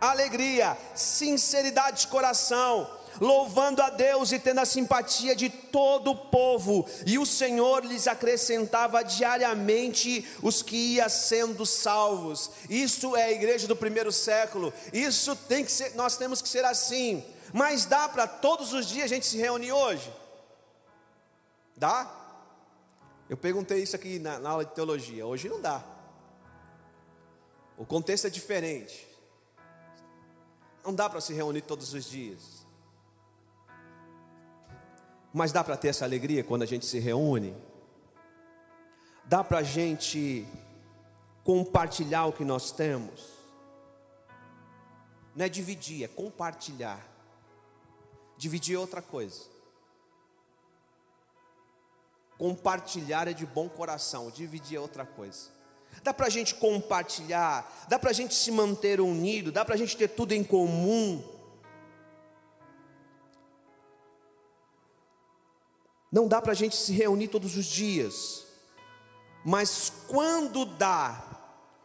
Alegria, 0.00 0.78
sinceridade 0.94 2.02
de 2.02 2.06
coração 2.06 2.99
louvando 3.18 3.80
a 3.80 3.88
Deus 3.88 4.32
e 4.32 4.38
tendo 4.38 4.60
a 4.60 4.66
simpatia 4.66 5.34
de 5.34 5.48
todo 5.48 6.10
o 6.10 6.16
povo, 6.16 6.86
e 7.06 7.18
o 7.18 7.24
Senhor 7.24 7.84
lhes 7.84 8.06
acrescentava 8.06 9.02
diariamente 9.02 10.26
os 10.42 10.62
que 10.62 10.94
iam 10.94 11.08
sendo 11.08 11.64
salvos. 11.64 12.50
Isso 12.68 13.16
é 13.16 13.24
a 13.24 13.32
igreja 13.32 13.66
do 13.66 13.76
primeiro 13.76 14.12
século. 14.12 14.72
Isso 14.92 15.34
tem 15.34 15.64
que 15.64 15.72
ser, 15.72 15.94
nós 15.94 16.16
temos 16.16 16.42
que 16.42 16.48
ser 16.48 16.64
assim. 16.64 17.24
Mas 17.52 17.84
dá 17.84 18.08
para 18.08 18.26
todos 18.26 18.72
os 18.72 18.86
dias 18.86 19.06
a 19.06 19.14
gente 19.14 19.26
se 19.26 19.36
reunir 19.36 19.72
hoje? 19.72 20.12
Dá? 21.76 22.16
Eu 23.28 23.36
perguntei 23.36 23.82
isso 23.82 23.96
aqui 23.96 24.18
na, 24.18 24.38
na 24.38 24.50
aula 24.50 24.64
de 24.64 24.74
teologia. 24.74 25.26
Hoje 25.26 25.48
não 25.48 25.60
dá. 25.60 25.84
O 27.76 27.86
contexto 27.86 28.26
é 28.26 28.30
diferente. 28.30 29.08
Não 30.84 30.94
dá 30.94 31.08
para 31.08 31.20
se 31.20 31.32
reunir 31.32 31.62
todos 31.62 31.94
os 31.94 32.04
dias. 32.04 32.59
Mas 35.32 35.52
dá 35.52 35.62
para 35.62 35.76
ter 35.76 35.88
essa 35.88 36.04
alegria 36.04 36.42
quando 36.42 36.62
a 36.62 36.66
gente 36.66 36.84
se 36.86 36.98
reúne? 36.98 37.54
Dá 39.24 39.44
para 39.44 39.58
a 39.58 39.62
gente 39.62 40.46
compartilhar 41.44 42.26
o 42.26 42.32
que 42.32 42.44
nós 42.44 42.72
temos? 42.72 43.40
Não 45.34 45.44
é 45.44 45.48
dividir, 45.48 46.04
é 46.04 46.08
compartilhar. 46.08 47.06
Dividir 48.36 48.74
é 48.74 48.78
outra 48.78 49.00
coisa. 49.00 49.42
Compartilhar 52.36 53.28
é 53.28 53.32
de 53.32 53.46
bom 53.46 53.68
coração, 53.68 54.30
dividir 54.30 54.78
é 54.78 54.80
outra 54.80 55.04
coisa. 55.04 55.50
Dá 56.02 56.14
para 56.14 56.26
a 56.26 56.30
gente 56.30 56.54
compartilhar, 56.54 57.86
dá 57.88 57.98
para 57.98 58.10
a 58.10 58.12
gente 58.14 58.34
se 58.34 58.50
manter 58.50 59.00
unido, 59.00 59.52
dá 59.52 59.64
para 59.64 59.74
a 59.74 59.78
gente 59.78 59.96
ter 59.96 60.08
tudo 60.08 60.32
em 60.32 60.42
comum. 60.42 61.22
Não 66.10 66.26
dá 66.26 66.42
para 66.42 66.52
a 66.52 66.56
gente 66.56 66.76
se 66.76 66.92
reunir 66.92 67.28
todos 67.28 67.56
os 67.56 67.66
dias, 67.66 68.46
mas 69.44 69.92
quando 70.08 70.64
dá, 70.64 71.24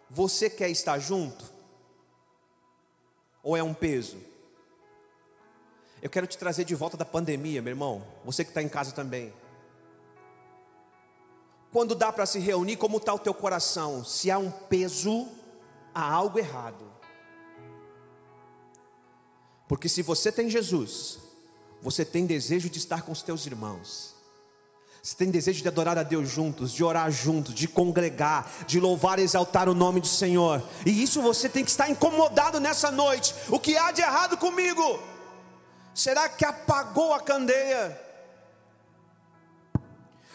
você 0.09 0.49
quer 0.49 0.69
estar 0.69 0.97
junto? 0.99 1.45
Ou 3.43 3.55
é 3.55 3.61
um 3.61 3.73
peso? 3.73 4.17
Eu 6.01 6.09
quero 6.09 6.27
te 6.27 6.37
trazer 6.37 6.65
de 6.65 6.75
volta 6.75 6.97
da 6.97 7.05
pandemia, 7.05 7.61
meu 7.61 7.71
irmão, 7.71 8.05
você 8.23 8.43
que 8.43 8.49
está 8.49 8.61
em 8.61 8.69
casa 8.69 8.91
também. 8.91 9.33
Quando 11.71 11.93
dá 11.93 12.11
para 12.11 12.25
se 12.25 12.39
reunir, 12.39 12.77
como 12.77 12.97
está 12.97 13.13
o 13.13 13.19
teu 13.19 13.33
coração? 13.33 14.03
Se 14.03 14.31
há 14.31 14.37
um 14.37 14.49
peso, 14.49 15.27
há 15.93 16.09
algo 16.09 16.39
errado. 16.39 16.85
Porque 19.67 19.89
se 19.89 20.01
você 20.01 20.31
tem 20.31 20.49
Jesus, 20.49 21.19
você 21.81 22.05
tem 22.05 22.25
desejo 22.25 22.69
de 22.69 22.77
estar 22.77 23.01
com 23.01 23.11
os 23.11 23.21
teus 23.21 23.45
irmãos. 23.45 24.14
Você 25.05 25.15
tem 25.17 25.29
desejo 25.29 25.61
de 25.61 25.67
adorar 25.67 25.99
a 25.99 26.01
Deus 26.01 26.27
juntos, 26.27 26.73
de 26.73 26.83
orar 26.83 27.11
juntos, 27.11 27.53
de 27.53 27.67
congregar, 27.67 28.51
de 28.65 28.79
louvar 28.79 29.19
e 29.19 29.21
exaltar 29.21 29.69
o 29.69 29.75
nome 29.75 30.01
do 30.01 30.07
Senhor. 30.07 30.67
E 30.83 31.03
isso 31.03 31.21
você 31.21 31.47
tem 31.47 31.63
que 31.63 31.69
estar 31.69 31.87
incomodado 31.87 32.59
nessa 32.59 32.89
noite. 32.89 33.35
O 33.49 33.59
que 33.59 33.77
há 33.77 33.91
de 33.91 34.01
errado 34.01 34.35
comigo? 34.35 34.99
Será 35.93 36.27
que 36.27 36.43
apagou 36.43 37.13
a 37.13 37.19
candeia? 37.19 38.01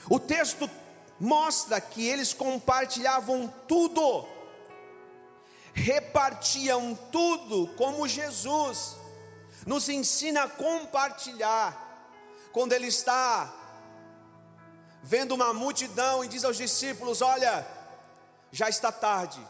O 0.08 0.20
texto 0.20 0.70
mostra 1.18 1.80
que 1.80 2.06
eles 2.06 2.32
compartilhavam 2.32 3.52
tudo, 3.66 4.24
repartiam 5.74 6.96
tudo, 7.10 7.66
como 7.76 8.06
Jesus 8.06 8.94
nos 9.66 9.88
ensina 9.88 10.44
a 10.44 10.48
compartilhar. 10.48 11.88
Quando 12.52 12.72
Ele 12.72 12.86
está 12.86 13.59
vendo 15.02 15.34
uma 15.34 15.52
multidão 15.52 16.24
e 16.24 16.28
diz 16.28 16.44
aos 16.44 16.56
discípulos: 16.56 17.22
Olha, 17.22 17.66
já 18.52 18.68
está 18.68 18.90
tarde, 18.90 19.40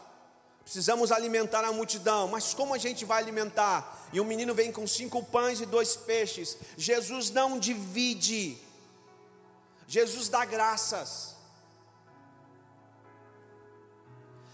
precisamos 0.63 1.11
alimentar 1.11 1.63
a 1.63 1.71
multidão, 1.71 2.27
mas 2.27 2.53
como 2.53 2.73
a 2.73 2.77
gente 2.77 3.05
vai 3.05 3.21
alimentar? 3.21 4.07
E 4.13 4.19
um 4.19 4.25
menino 4.25 4.53
vem 4.53 4.71
com 4.71 4.85
cinco 4.87 5.23
pães 5.23 5.61
e 5.61 5.65
dois 5.65 5.95
peixes. 5.95 6.57
Jesus 6.77 7.29
não 7.29 7.59
divide, 7.59 8.57
Jesus 9.87 10.29
dá 10.29 10.45
graças. 10.45 11.31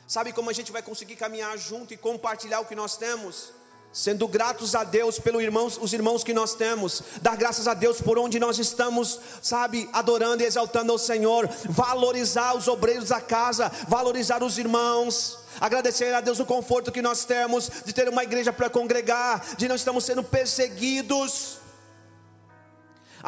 Sabe 0.08 0.32
como 0.32 0.50
a 0.50 0.54
gente 0.54 0.72
vai 0.72 0.82
conseguir 0.82 1.18
caminhar 1.18 1.58
junto 1.58 1.94
e 1.94 1.98
compartilhar 1.98 2.62
o 2.62 2.66
que 2.66 2.76
nós 2.76 2.96
temos? 2.96 3.52
Sendo 3.98 4.28
gratos 4.28 4.76
a 4.76 4.84
Deus 4.84 5.18
pelos 5.18 5.42
irmãos, 5.42 5.80
os 5.82 5.92
irmãos 5.92 6.24
que 6.24 6.32
nós 6.32 6.54
temos, 6.54 7.02
dar 7.20 7.36
graças 7.36 7.68
a 7.68 7.74
Deus 7.74 8.00
por 8.00 8.20
onde 8.20 8.40
nós 8.40 8.60
estamos, 8.60 9.20
sabe, 9.42 9.90
adorando 9.92 10.44
e 10.44 10.46
exaltando 10.46 10.92
ao 10.92 11.00
Senhor, 11.00 11.50
valorizar 11.68 12.56
os 12.56 12.68
obreiros 12.68 13.10
da 13.10 13.20
casa, 13.20 13.72
valorizar 13.88 14.44
os 14.44 14.60
irmãos, 14.60 15.40
agradecer 15.60 16.14
a 16.14 16.22
Deus 16.22 16.40
o 16.40 16.46
conforto 16.46 16.92
que 16.92 17.02
nós 17.02 17.26
temos 17.26 17.72
de 17.84 17.92
ter 17.92 18.08
uma 18.08 18.24
igreja 18.24 18.54
para 18.54 18.70
congregar, 18.70 19.44
de 19.58 19.68
não 19.68 19.76
estamos 19.76 20.06
sendo 20.06 20.24
perseguidos. 20.24 21.58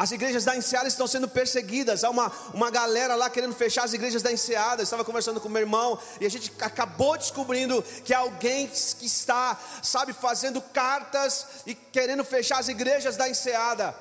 As 0.00 0.12
igrejas 0.12 0.46
da 0.46 0.56
Enseada 0.56 0.88
estão 0.88 1.06
sendo 1.06 1.28
perseguidas. 1.28 2.04
Há 2.04 2.08
uma, 2.08 2.32
uma 2.54 2.70
galera 2.70 3.14
lá 3.14 3.28
querendo 3.28 3.54
fechar 3.54 3.84
as 3.84 3.92
igrejas 3.92 4.22
da 4.22 4.32
Enseada. 4.32 4.80
Eu 4.80 4.84
estava 4.84 5.04
conversando 5.04 5.42
com 5.42 5.48
meu 5.50 5.60
irmão 5.60 5.98
e 6.18 6.24
a 6.24 6.28
gente 6.30 6.50
acabou 6.58 7.18
descobrindo 7.18 7.82
que 8.02 8.14
alguém 8.14 8.66
que 8.66 9.04
está, 9.04 9.60
sabe, 9.82 10.14
fazendo 10.14 10.62
cartas 10.62 11.46
e 11.66 11.74
querendo 11.74 12.24
fechar 12.24 12.60
as 12.60 12.68
igrejas 12.68 13.18
da 13.18 13.28
Enseada. 13.28 13.94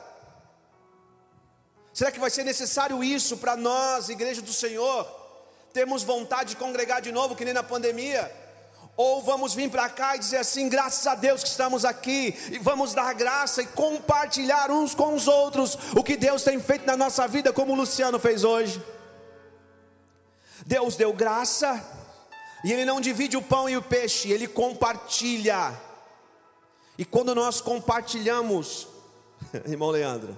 Será 1.94 2.14
que 2.14 2.20
vai 2.22 2.30
ser 2.30 2.46
necessário 2.46 3.04
isso 3.04 3.36
para 3.36 3.58
nós, 3.58 4.08
igreja 4.08 4.42
do 4.42 4.54
Senhor? 4.54 5.06
Temos 5.74 6.02
vontade 6.02 6.52
de 6.52 6.56
congregar 6.56 7.02
de 7.02 7.12
novo, 7.12 7.36
que 7.36 7.44
nem 7.44 7.54
na 7.54 7.62
pandemia? 7.62 8.34
Ou 9.02 9.22
vamos 9.22 9.54
vir 9.54 9.72
para 9.72 9.88
cá 9.88 10.18
e 10.18 10.20
dizer 10.20 10.40
assim: 10.40 10.68
graças 10.68 11.08
a 11.08 11.16
Deus 11.16 11.42
que 11.42 11.48
estamos 11.48 11.86
aqui, 11.86 12.38
e 12.52 12.60
vamos 12.60 12.94
dar 12.94 13.14
graça 13.14 13.62
e 13.62 13.66
compartilhar 13.66 14.70
uns 14.70 14.94
com 14.94 15.16
os 15.16 15.26
outros 15.26 15.78
o 15.96 16.04
que 16.04 16.18
Deus 16.18 16.44
tem 16.44 16.60
feito 16.60 16.86
na 16.86 16.98
nossa 16.98 17.26
vida, 17.26 17.54
como 17.54 17.72
o 17.72 17.76
Luciano 17.78 18.20
fez 18.20 18.44
hoje. 18.44 18.84
Deus 20.66 20.98
deu 20.98 21.14
graça, 21.14 21.82
e 22.62 22.74
Ele 22.74 22.84
não 22.84 23.00
divide 23.00 23.38
o 23.38 23.42
pão 23.42 23.70
e 23.70 23.78
o 23.78 23.82
peixe, 23.82 24.34
Ele 24.34 24.50
compartilha. 24.50 25.80
E 26.98 27.06
quando 27.06 27.34
nós 27.34 27.62
compartilhamos, 27.62 28.86
irmão 29.66 29.92
Leandro, 29.92 30.38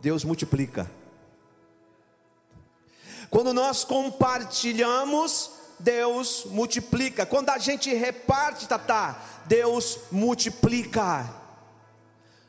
Deus 0.00 0.22
multiplica. 0.22 0.88
Quando 3.28 3.52
nós 3.52 3.82
compartilhamos, 3.82 5.57
Deus 5.78 6.44
multiplica. 6.46 7.24
Quando 7.24 7.50
a 7.50 7.58
gente 7.58 7.92
reparte, 7.94 8.66
Tatá, 8.66 9.20
Deus 9.46 9.98
multiplica. 10.10 11.28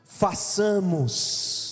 Façamos. 0.04 1.70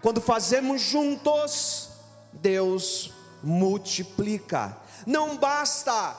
Quando 0.00 0.20
fazemos 0.20 0.80
juntos, 0.80 1.90
Deus 2.32 3.12
multiplica. 3.42 4.76
Não 5.06 5.36
basta 5.36 6.16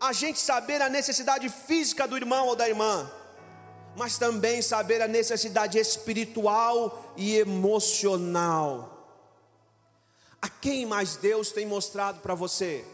a 0.00 0.12
gente 0.12 0.38
saber 0.38 0.80
a 0.80 0.88
necessidade 0.88 1.48
física 1.48 2.06
do 2.06 2.16
irmão 2.16 2.46
ou 2.46 2.56
da 2.56 2.68
irmã, 2.68 3.10
mas 3.96 4.16
também 4.16 4.62
saber 4.62 5.02
a 5.02 5.08
necessidade 5.08 5.78
espiritual 5.78 7.12
e 7.16 7.36
emocional. 7.36 8.96
A 10.40 10.48
quem 10.48 10.86
mais 10.86 11.16
Deus 11.16 11.52
tem 11.52 11.66
mostrado 11.66 12.20
para 12.20 12.34
você? 12.34 12.84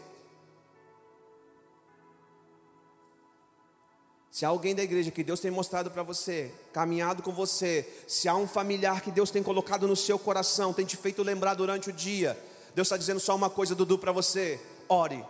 Se 4.37 4.45
há 4.45 4.49
alguém 4.49 4.75
da 4.75 4.83
igreja 4.83 5.09
que 5.09 5.23
Deus 5.23 5.39
tem 5.39 5.49
mostrado 5.49 5.89
para 5.89 6.03
você, 6.03 6.51
caminhado 6.71 7.23
com 7.23 7.31
você, 7.31 7.91
se 8.05 8.29
há 8.29 8.35
um 8.35 8.47
familiar 8.47 9.01
que 9.01 9.09
Deus 9.09 9.31
tem 9.31 9.41
colocado 9.41 9.87
no 9.87 9.95
seu 9.95 10.19
coração, 10.19 10.71
tem 10.71 10.85
te 10.85 10.95
feito 10.95 11.23
lembrar 11.23 11.55
durante 11.55 11.89
o 11.89 11.91
dia, 11.91 12.37
Deus 12.75 12.85
está 12.85 12.97
dizendo 12.97 13.19
só 13.19 13.35
uma 13.35 13.49
coisa, 13.49 13.73
Dudu, 13.73 13.97
para 13.97 14.11
você: 14.11 14.61
ore, 14.87 15.25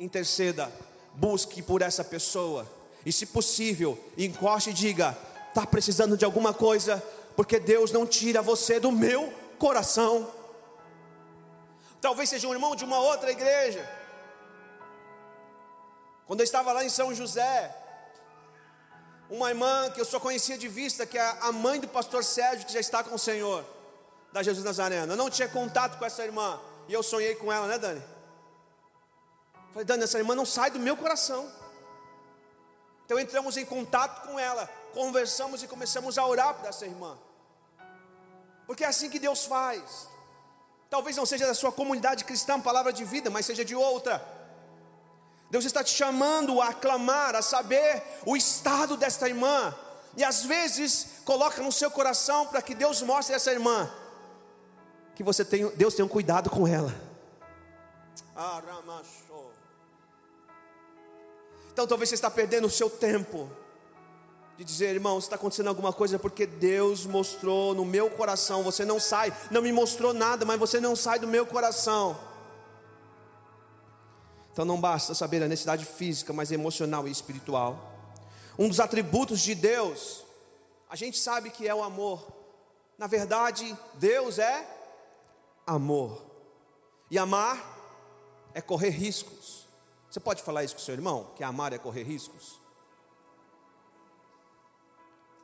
interceda, 0.00 0.72
busque 1.12 1.60
por 1.60 1.82
essa 1.82 2.02
pessoa, 2.02 2.66
e 3.04 3.12
se 3.12 3.26
possível, 3.26 4.02
encoste 4.16 4.70
e 4.70 4.72
diga: 4.72 5.14
está 5.50 5.66
precisando 5.66 6.16
de 6.16 6.24
alguma 6.24 6.54
coisa, 6.54 7.04
porque 7.36 7.60
Deus 7.60 7.92
não 7.92 8.06
tira 8.06 8.40
você 8.40 8.80
do 8.80 8.90
meu 8.90 9.30
coração. 9.58 10.32
Talvez 12.00 12.30
seja 12.30 12.48
um 12.48 12.54
irmão 12.54 12.74
de 12.74 12.86
uma 12.86 13.00
outra 13.00 13.30
igreja. 13.30 13.86
Quando 16.26 16.40
eu 16.40 16.44
estava 16.44 16.72
lá 16.72 16.82
em 16.82 16.88
São 16.88 17.14
José, 17.14 17.83
uma 19.30 19.48
irmã 19.48 19.90
que 19.90 20.00
eu 20.00 20.04
só 20.04 20.20
conhecia 20.20 20.56
de 20.58 20.68
vista, 20.68 21.06
que 21.06 21.18
é 21.18 21.38
a 21.40 21.50
mãe 21.52 21.80
do 21.80 21.88
pastor 21.88 22.22
Sérgio, 22.22 22.66
que 22.66 22.72
já 22.72 22.80
está 22.80 23.02
com 23.02 23.14
o 23.14 23.18
Senhor, 23.18 23.64
da 24.32 24.42
Jesus 24.42 24.64
Nazareno. 24.64 25.12
Eu 25.12 25.16
não 25.16 25.30
tinha 25.30 25.48
contato 25.48 25.98
com 25.98 26.04
essa 26.04 26.24
irmã, 26.24 26.60
e 26.88 26.92
eu 26.92 27.02
sonhei 27.02 27.34
com 27.34 27.52
ela, 27.52 27.66
né, 27.66 27.78
Dani? 27.78 28.02
Falei, 29.72 29.84
Dani, 29.84 30.04
essa 30.04 30.18
irmã 30.18 30.34
não 30.34 30.46
sai 30.46 30.70
do 30.70 30.78
meu 30.78 30.96
coração. 30.96 31.50
Então 33.04 33.18
entramos 33.18 33.56
em 33.56 33.64
contato 33.64 34.26
com 34.26 34.38
ela, 34.38 34.66
conversamos 34.92 35.62
e 35.62 35.68
começamos 35.68 36.16
a 36.16 36.26
orar 36.26 36.54
por 36.54 36.68
essa 36.68 36.86
irmã. 36.86 37.18
Porque 38.66 38.84
é 38.84 38.86
assim 38.86 39.10
que 39.10 39.18
Deus 39.18 39.44
faz. 39.44 40.08
Talvez 40.88 41.16
não 41.16 41.26
seja 41.26 41.46
da 41.46 41.54
sua 41.54 41.72
comunidade 41.72 42.24
cristã, 42.24 42.60
palavra 42.60 42.92
de 42.92 43.04
vida, 43.04 43.28
mas 43.28 43.46
seja 43.46 43.64
de 43.64 43.74
outra. 43.74 44.24
Deus 45.54 45.64
está 45.64 45.84
te 45.84 45.94
chamando 45.94 46.60
a 46.60 46.70
aclamar, 46.70 47.36
a 47.36 47.40
saber 47.40 48.02
o 48.26 48.36
estado 48.36 48.96
desta 48.96 49.28
irmã. 49.28 49.72
E 50.16 50.24
às 50.24 50.44
vezes 50.44 51.20
coloca 51.24 51.62
no 51.62 51.70
seu 51.70 51.88
coração 51.92 52.44
para 52.48 52.60
que 52.60 52.74
Deus 52.74 53.00
mostre 53.02 53.34
a 53.34 53.36
essa 53.36 53.52
irmã 53.52 53.88
que 55.14 55.22
você 55.22 55.44
tem, 55.44 55.68
Deus 55.76 55.94
tem 55.94 56.04
um 56.04 56.08
cuidado 56.08 56.50
com 56.50 56.66
ela. 56.66 56.92
Então 61.72 61.86
talvez 61.86 62.08
você 62.08 62.16
está 62.16 62.28
perdendo 62.28 62.66
o 62.66 62.70
seu 62.70 62.90
tempo 62.90 63.48
de 64.58 64.64
dizer, 64.64 64.92
irmão, 64.92 65.20
está 65.20 65.36
acontecendo 65.36 65.68
alguma 65.68 65.92
coisa 65.92 66.18
porque 66.18 66.46
Deus 66.46 67.06
mostrou 67.06 67.76
no 67.76 67.84
meu 67.84 68.10
coração. 68.10 68.64
Você 68.64 68.84
não 68.84 68.98
sai, 68.98 69.32
não 69.52 69.62
me 69.62 69.70
mostrou 69.70 70.12
nada, 70.12 70.44
mas 70.44 70.58
você 70.58 70.80
não 70.80 70.96
sai 70.96 71.20
do 71.20 71.28
meu 71.28 71.46
coração. 71.46 72.33
Então 74.54 74.64
não 74.64 74.80
basta 74.80 75.14
saber 75.14 75.42
a 75.42 75.48
necessidade 75.48 75.84
física, 75.84 76.32
mas 76.32 76.52
emocional 76.52 77.08
e 77.08 77.10
espiritual. 77.10 77.92
Um 78.56 78.68
dos 78.68 78.78
atributos 78.78 79.40
de 79.40 79.52
Deus, 79.52 80.24
a 80.88 80.94
gente 80.94 81.18
sabe 81.18 81.50
que 81.50 81.66
é 81.66 81.74
o 81.74 81.82
amor. 81.82 82.24
Na 82.96 83.08
verdade, 83.08 83.76
Deus 83.94 84.38
é 84.38 84.64
amor. 85.66 86.24
E 87.10 87.18
amar 87.18 87.58
é 88.54 88.60
correr 88.60 88.90
riscos. 88.90 89.66
Você 90.08 90.20
pode 90.20 90.40
falar 90.40 90.62
isso 90.62 90.76
com 90.76 90.80
seu 90.80 90.94
irmão? 90.94 91.32
Que 91.34 91.42
amar 91.42 91.72
é 91.72 91.78
correr 91.78 92.04
riscos? 92.04 92.60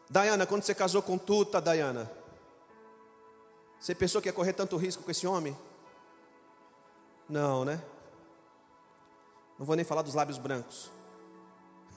Dayana, 0.08 0.46
quando 0.46 0.62
você 0.62 0.72
casou 0.72 1.02
com 1.02 1.18
Tuta, 1.18 1.60
Dayana, 1.60 2.08
você 3.80 3.92
pensou 3.92 4.22
que 4.22 4.28
ia 4.28 4.32
correr 4.32 4.52
tanto 4.52 4.76
risco 4.76 5.02
com 5.02 5.10
esse 5.10 5.26
homem? 5.26 5.58
Não, 7.28 7.64
né? 7.64 7.82
Não 9.60 9.66
vou 9.66 9.76
nem 9.76 9.84
falar 9.84 10.00
dos 10.00 10.14
lábios 10.14 10.38
brancos. 10.38 10.90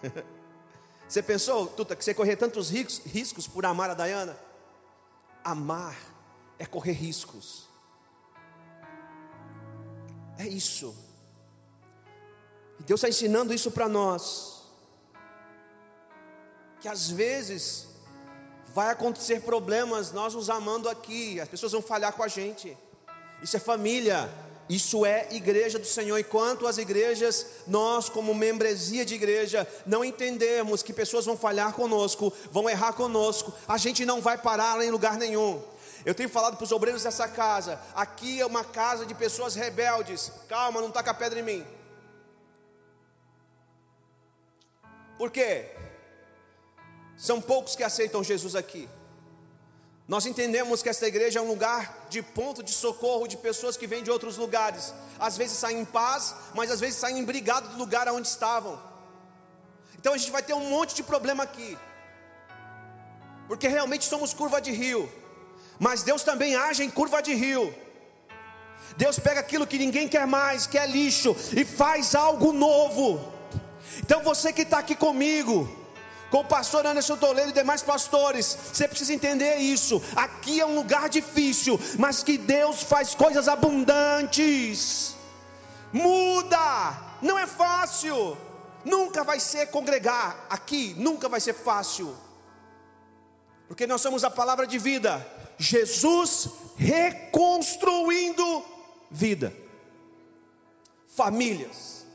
você 1.08 1.24
pensou, 1.24 1.66
Tuta, 1.66 1.96
que 1.96 2.04
você 2.04 2.14
correr 2.14 2.36
tantos 2.36 2.70
riscos, 2.70 3.48
por 3.48 3.66
amar 3.66 3.90
a 3.90 3.94
Dayana? 3.94 4.38
Amar 5.46 5.96
é 6.60 6.66
correr 6.66 6.92
riscos. 6.92 7.70
É 10.38 10.46
isso. 10.46 10.94
E 12.82 12.84
Deus 12.84 13.00
está 13.00 13.08
ensinando 13.08 13.54
isso 13.54 13.72
para 13.72 13.88
nós. 13.88 14.64
Que 16.82 16.90
às 16.90 17.10
vezes 17.10 17.88
vai 18.74 18.90
acontecer 18.90 19.42
problemas, 19.42 20.12
nós 20.12 20.34
nos 20.34 20.50
amando 20.50 20.90
aqui, 20.90 21.40
as 21.40 21.48
pessoas 21.48 21.72
vão 21.72 21.82
falhar 21.82 22.12
com 22.12 22.24
a 22.24 22.28
gente. 22.28 22.78
Isso 23.42 23.56
é 23.56 23.60
família. 23.62 24.30
Isso 24.70 25.06
é 25.06 25.28
igreja 25.32 25.78
do 25.78 25.86
Senhor. 25.86 26.18
E 26.18 26.24
quanto 26.24 26.66
às 26.66 26.78
igrejas, 26.78 27.46
nós, 27.68 28.10
como 28.10 28.34
membresia 28.34 29.06
de 29.06 29.16
igreja, 29.16 29.68
não 29.86 30.04
entendemos 30.04 30.82
que 30.82 30.94
pessoas 30.94 31.26
vão 31.26 31.38
falhar 31.38 31.74
conosco, 31.74 32.32
vão 32.52 32.70
errar 32.70 32.94
conosco, 32.94 33.54
a 33.68 33.78
gente 33.78 34.06
não 34.06 34.22
vai 34.22 34.38
parar 34.38 34.82
em 34.84 34.92
lugar 34.92 35.18
nenhum. 35.18 35.62
Eu 36.06 36.16
tenho 36.16 36.30
falado 36.30 36.58
para 36.58 36.64
os 36.64 36.72
obreiros 36.72 37.04
dessa 37.04 37.28
casa: 37.28 37.80
aqui 37.94 38.40
é 38.40 38.46
uma 38.46 38.64
casa 38.64 39.06
de 39.06 39.14
pessoas 39.14 39.56
rebeldes. 39.56 40.32
Calma, 40.48 40.82
não 40.82 40.92
taca 40.92 41.14
pedra 41.14 41.40
em 41.40 41.44
mim. 41.44 41.66
Por 45.18 45.32
quê? 45.32 45.72
São 47.16 47.40
poucos 47.40 47.76
que 47.76 47.84
aceitam 47.84 48.24
Jesus 48.24 48.56
aqui. 48.56 48.90
Nós 50.08 50.26
entendemos 50.26 50.84
que 50.84 50.90
esta 50.90 51.08
igreja 51.08 51.40
é 51.40 51.42
um 51.42 51.48
lugar 51.48 52.08
de 52.10 52.22
ponto 52.22 52.62
de 52.62 52.72
socorro 52.72 53.28
de 53.28 53.38
pessoas 53.38 53.78
que 53.78 53.88
vêm 53.88 54.04
de 54.04 54.12
outros 54.12 54.36
lugares. 54.38 54.94
Às 55.18 55.38
vezes 55.38 55.58
saem 55.58 55.80
em 55.80 55.86
paz, 55.86 56.36
mas 56.54 56.70
às 56.70 56.80
vezes 56.80 57.00
saem 57.00 57.24
brigados 57.24 57.70
do 57.70 57.78
lugar 57.78 58.08
onde 58.10 58.28
estavam. 58.28 58.80
Então 59.98 60.14
a 60.14 60.18
gente 60.18 60.32
vai 60.32 60.44
ter 60.44 60.54
um 60.54 60.70
monte 60.70 60.94
de 60.94 61.04
problema 61.04 61.44
aqui. 61.44 61.78
Porque 63.48 63.70
realmente 63.70 64.04
somos 64.04 64.34
curva 64.34 64.60
de 64.60 64.72
rio. 64.72 65.10
Mas 65.80 66.04
Deus 66.04 66.24
também 66.24 66.56
age 66.56 66.84
em 66.84 66.90
curva 66.90 67.22
de 67.22 67.34
rio. 67.34 67.74
Deus 68.98 69.18
pega 69.18 69.40
aquilo 69.40 69.66
que 69.66 69.78
ninguém 69.78 70.10
quer 70.10 70.28
mais, 70.28 70.68
que 70.68 70.78
é 70.78 70.86
lixo, 70.86 71.36
e 71.56 71.64
faz 71.64 72.14
algo 72.14 72.52
novo. 72.52 73.34
Então 74.00 74.22
você 74.22 74.52
que 74.52 74.64
está 74.64 74.80
aqui 74.80 74.96
comigo, 74.96 75.83
com 76.34 76.40
o 76.40 76.44
pastor 76.44 76.84
Anderson 76.84 77.16
Toledo 77.16 77.52
e 77.52 77.54
demais 77.54 77.84
pastores, 77.84 78.58
você 78.74 78.88
precisa 78.88 79.14
entender 79.14 79.58
isso. 79.58 80.02
Aqui 80.16 80.60
é 80.60 80.66
um 80.66 80.74
lugar 80.74 81.08
difícil, 81.08 81.80
mas 82.00 82.24
que 82.24 82.40
Deus 82.40 82.82
faz 82.82 83.14
coisas 83.14 83.48
abundantes. 83.48 85.16
Muda, 85.92 87.20
não 87.22 87.38
é 87.38 87.46
fácil. 87.46 88.36
Nunca 88.84 89.24
vai 89.24 89.40
ser 89.40 89.68
congregar 89.68 90.48
aqui, 90.50 90.96
nunca 90.98 91.30
vai 91.30 91.40
ser 91.40 91.54
fácil. 91.54 92.18
Porque 93.68 93.86
nós 93.86 94.02
somos 94.02 94.24
a 94.24 94.32
palavra 94.32 94.66
de 94.66 94.80
vida. 94.80 95.24
Jesus 95.60 96.50
reconstruindo 96.76 98.66
vida, 99.12 99.56
famílias, 101.06 102.08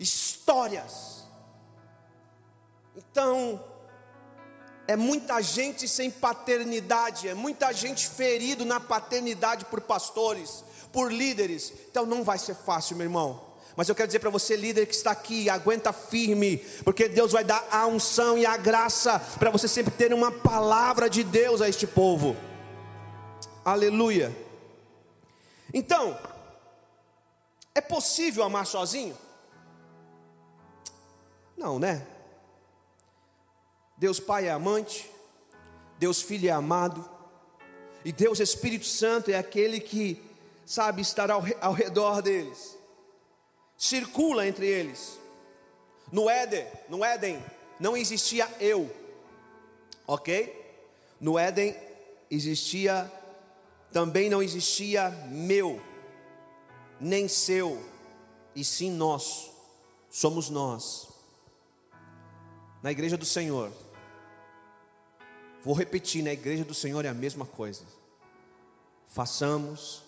histórias 0.00 1.09
então, 3.00 3.64
é 4.86 4.94
muita 4.94 5.40
gente 5.40 5.88
sem 5.88 6.10
paternidade, 6.10 7.28
é 7.28 7.34
muita 7.34 7.72
gente 7.72 8.06
ferido 8.06 8.64
na 8.64 8.78
paternidade 8.78 9.64
por 9.64 9.80
pastores, 9.80 10.64
por 10.92 11.12
líderes. 11.12 11.72
Então 11.90 12.04
não 12.04 12.22
vai 12.22 12.38
ser 12.38 12.54
fácil, 12.54 12.96
meu 12.96 13.06
irmão. 13.06 13.48
Mas 13.76 13.88
eu 13.88 13.94
quero 13.94 14.08
dizer 14.08 14.18
para 14.18 14.30
você, 14.30 14.56
líder 14.56 14.86
que 14.86 14.94
está 14.94 15.12
aqui, 15.12 15.48
aguenta 15.48 15.92
firme, 15.92 16.58
porque 16.84 17.08
Deus 17.08 17.32
vai 17.32 17.44
dar 17.44 17.66
a 17.70 17.86
unção 17.86 18.36
e 18.36 18.44
a 18.44 18.56
graça 18.56 19.18
para 19.38 19.50
você 19.50 19.66
sempre 19.68 19.92
ter 19.92 20.12
uma 20.12 20.30
palavra 20.30 21.08
de 21.08 21.22
Deus 21.22 21.62
a 21.62 21.68
este 21.68 21.86
povo. 21.86 22.36
Aleluia. 23.64 24.36
Então, 25.72 26.18
é 27.74 27.80
possível 27.80 28.42
amar 28.42 28.66
sozinho? 28.66 29.16
Não, 31.56 31.78
né? 31.78 32.06
Deus 34.00 34.18
Pai 34.18 34.46
é 34.46 34.50
amante, 34.50 35.10
Deus 35.98 36.22
Filho 36.22 36.48
é 36.48 36.52
amado, 36.52 37.06
e 38.02 38.10
Deus 38.10 38.40
Espírito 38.40 38.86
Santo 38.86 39.30
é 39.30 39.36
aquele 39.36 39.78
que 39.78 40.24
sabe 40.64 41.02
estar 41.02 41.30
ao, 41.30 41.42
ao 41.60 41.74
redor 41.74 42.22
deles, 42.22 42.78
circula 43.76 44.46
entre 44.46 44.66
eles. 44.66 45.18
No 46.10 46.30
Éden, 46.30 46.66
no 46.88 47.04
Éden 47.04 47.44
não 47.78 47.94
existia 47.94 48.48
eu, 48.58 48.90
ok? 50.06 50.50
No 51.20 51.38
Éden 51.38 51.76
existia, 52.30 53.12
também 53.92 54.30
não 54.30 54.42
existia 54.42 55.10
meu, 55.28 55.78
nem 56.98 57.28
seu, 57.28 57.78
e 58.56 58.64
sim 58.64 58.90
nós, 58.92 59.50
somos 60.08 60.48
nós. 60.48 61.06
Na 62.82 62.90
igreja 62.90 63.18
do 63.18 63.26
Senhor, 63.26 63.70
Vou 65.62 65.74
repetir, 65.74 66.22
na 66.22 66.32
igreja 66.32 66.64
do 66.64 66.72
Senhor 66.72 67.04
é 67.04 67.08
a 67.08 67.14
mesma 67.14 67.44
coisa. 67.44 67.84
Façamos, 69.06 70.02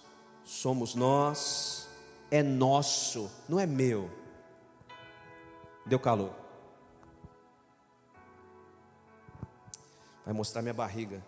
somos 0.45 0.95
nós, 0.95 1.89
é 2.31 2.43
nosso, 2.43 3.31
não 3.49 3.61
é 3.61 3.67
meu. 3.67 4.11
Deu 5.85 5.99
calor. 5.99 6.35
Vai 10.25 10.33
mostrar 10.33 10.63
minha 10.63 10.73
barriga. 10.73 11.23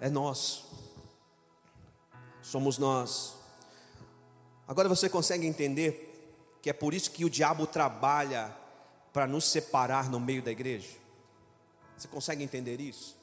É 0.00 0.08
nosso. 0.08 0.66
Somos 2.42 2.78
nós. 2.78 3.36
Agora 4.66 4.88
você 4.88 5.08
consegue 5.08 5.46
entender 5.46 6.58
que 6.62 6.70
é 6.70 6.72
por 6.72 6.94
isso 6.94 7.10
que 7.10 7.24
o 7.24 7.30
diabo 7.30 7.66
trabalha 7.66 8.54
para 9.12 9.26
nos 9.26 9.44
separar 9.44 10.08
no 10.08 10.20
meio 10.20 10.42
da 10.42 10.50
igreja? 10.50 10.88
Você 11.96 12.08
consegue 12.08 12.42
entender 12.42 12.80
isso? 12.80 13.16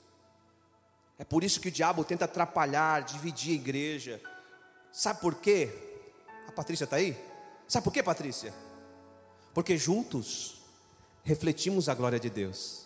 É 1.18 1.24
por 1.24 1.44
isso 1.44 1.60
que 1.60 1.70
o 1.70 1.72
diabo 1.72 2.04
tenta 2.04 2.26
atrapalhar, 2.26 3.04
dividir 3.04 3.54
a 3.54 3.56
igreja. 3.56 4.22
Sabe 4.92 5.22
por 5.22 5.36
quê? 5.36 5.70
A 6.48 6.52
Patrícia 6.52 6.84
está 6.84 6.98
aí? 6.98 7.18
Sabe 7.68 7.84
por 7.84 7.94
quê, 7.94 8.04
Patrícia? 8.04 8.54
Porque 9.54 9.78
juntos 9.78 10.62
refletimos 11.24 11.88
a 11.88 11.96
glória 11.96 12.20
de 12.20 12.30
Deus. 12.30 12.86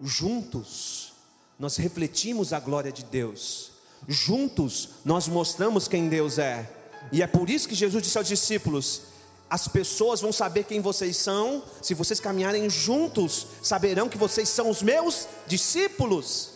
Juntos 0.00 1.14
nós 1.58 1.76
refletimos 1.76 2.52
a 2.52 2.60
glória 2.60 2.92
de 2.92 3.04
Deus. 3.04 3.72
Juntos 4.06 4.90
nós 5.04 5.26
mostramos 5.26 5.88
quem 5.88 6.08
Deus 6.08 6.38
é. 6.38 6.70
E 7.10 7.22
é 7.22 7.26
por 7.26 7.50
isso 7.50 7.68
que 7.68 7.74
Jesus 7.74 8.02
disse 8.02 8.18
aos 8.18 8.28
discípulos: 8.28 9.02
as 9.50 9.66
pessoas 9.66 10.20
vão 10.20 10.32
saber 10.32 10.64
quem 10.64 10.80
vocês 10.80 11.16
são, 11.16 11.64
se 11.80 11.94
vocês 11.94 12.20
caminharem 12.20 12.68
juntos, 12.68 13.46
saberão 13.62 14.08
que 14.08 14.18
vocês 14.18 14.48
são 14.48 14.68
os 14.68 14.82
meus 14.82 15.26
discípulos. 15.46 16.50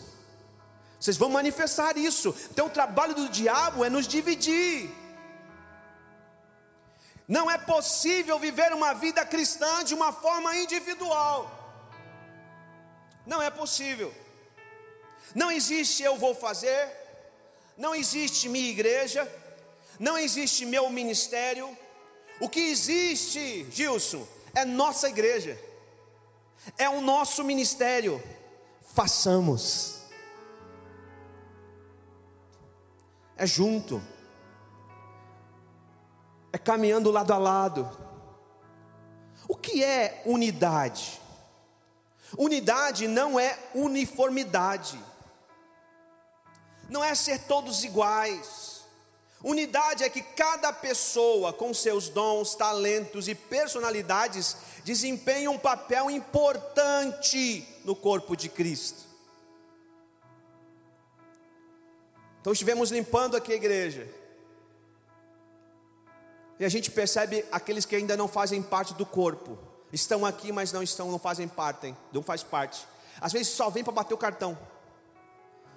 Vocês 0.99 1.17
vão 1.17 1.29
manifestar 1.29 1.97
isso. 1.97 2.35
Então, 2.51 2.67
o 2.67 2.69
trabalho 2.69 3.15
do 3.15 3.29
diabo 3.29 3.83
é 3.83 3.89
nos 3.89 4.07
dividir. 4.07 4.89
Não 7.27 7.49
é 7.49 7.57
possível 7.57 8.37
viver 8.37 8.71
uma 8.73 8.93
vida 8.93 9.25
cristã 9.25 9.83
de 9.83 9.93
uma 9.93 10.13
forma 10.13 10.55
individual. 10.55 11.59
Não 13.25 13.41
é 13.41 13.49
possível. 13.49 14.13
Não 15.33 15.51
existe 15.51 16.03
eu 16.03 16.15
vou 16.17 16.35
fazer, 16.35 16.89
não 17.77 17.95
existe 17.95 18.47
minha 18.49 18.69
igreja, 18.69 19.27
não 19.99 20.17
existe 20.17 20.65
meu 20.65 20.89
ministério, 20.89 21.75
o 22.39 22.49
que 22.49 22.59
existe, 22.59 23.65
Gilson, 23.71 24.27
é 24.53 24.65
nossa 24.65 25.09
igreja, 25.09 25.59
é 26.77 26.89
o 26.89 27.01
nosso 27.01 27.43
ministério. 27.43 28.21
Façamos, 28.81 30.01
é 33.35 33.45
junto, 33.47 34.01
é 36.51 36.57
caminhando 36.57 37.09
lado 37.11 37.33
a 37.33 37.37
lado. 37.37 38.03
O 39.47 39.55
que 39.55 39.83
é 39.83 40.21
unidade? 40.25 41.19
Unidade 42.37 43.07
não 43.07 43.39
é 43.39 43.57
uniformidade, 43.75 44.99
não 46.89 47.03
é 47.03 47.13
ser 47.15 47.39
todos 47.39 47.83
iguais. 47.83 48.72
Unidade 49.43 50.05
é 50.05 50.09
que 50.09 50.21
cada 50.21 50.71
pessoa, 50.71 51.51
com 51.51 51.73
seus 51.73 52.07
dons, 52.07 52.55
talentos 52.55 53.27
e 53.27 53.35
personalidades, 53.35 54.55
desempenha 54.85 55.51
um 55.51 55.57
papel 55.57 56.09
importante 56.09 57.67
no 57.83 57.93
corpo 57.93 58.37
de 58.37 58.47
Cristo. 58.47 59.03
Então 62.39 62.53
estivemos 62.53 62.89
limpando 62.89 63.35
aqui 63.35 63.51
a 63.51 63.55
igreja. 63.55 64.07
E 66.57 66.63
a 66.63 66.69
gente 66.69 66.89
percebe 66.89 67.43
aqueles 67.51 67.83
que 67.83 67.97
ainda 67.97 68.15
não 68.15 68.29
fazem 68.29 68.61
parte 68.61 68.93
do 68.93 69.05
corpo. 69.05 69.57
Estão 69.91 70.25
aqui, 70.25 70.53
mas 70.53 70.71
não 70.71 70.81
estão, 70.81 71.11
não 71.11 71.19
fazem 71.19 71.49
parte, 71.49 71.93
não 72.13 72.23
faz 72.23 72.43
parte. 72.43 72.87
Às 73.19 73.33
vezes 73.33 73.49
só 73.49 73.69
vem 73.69 73.83
para 73.83 73.91
bater 73.91 74.13
o 74.13 74.17
cartão. 74.17 74.57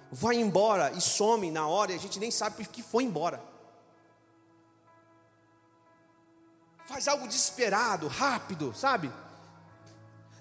Vai 0.09 0.37
embora 0.37 0.91
e 0.91 1.01
some 1.01 1.51
na 1.51 1.67
hora 1.67 1.91
e 1.91 1.95
a 1.95 1.99
gente 1.99 2.17
nem 2.17 2.31
sabe 2.31 2.55
por 2.55 2.67
que 2.67 2.81
foi 2.81 3.03
embora. 3.03 3.56
Faz 6.87 7.07
algo 7.07 7.27
desesperado, 7.27 8.07
rápido, 8.07 8.73
sabe? 8.73 9.11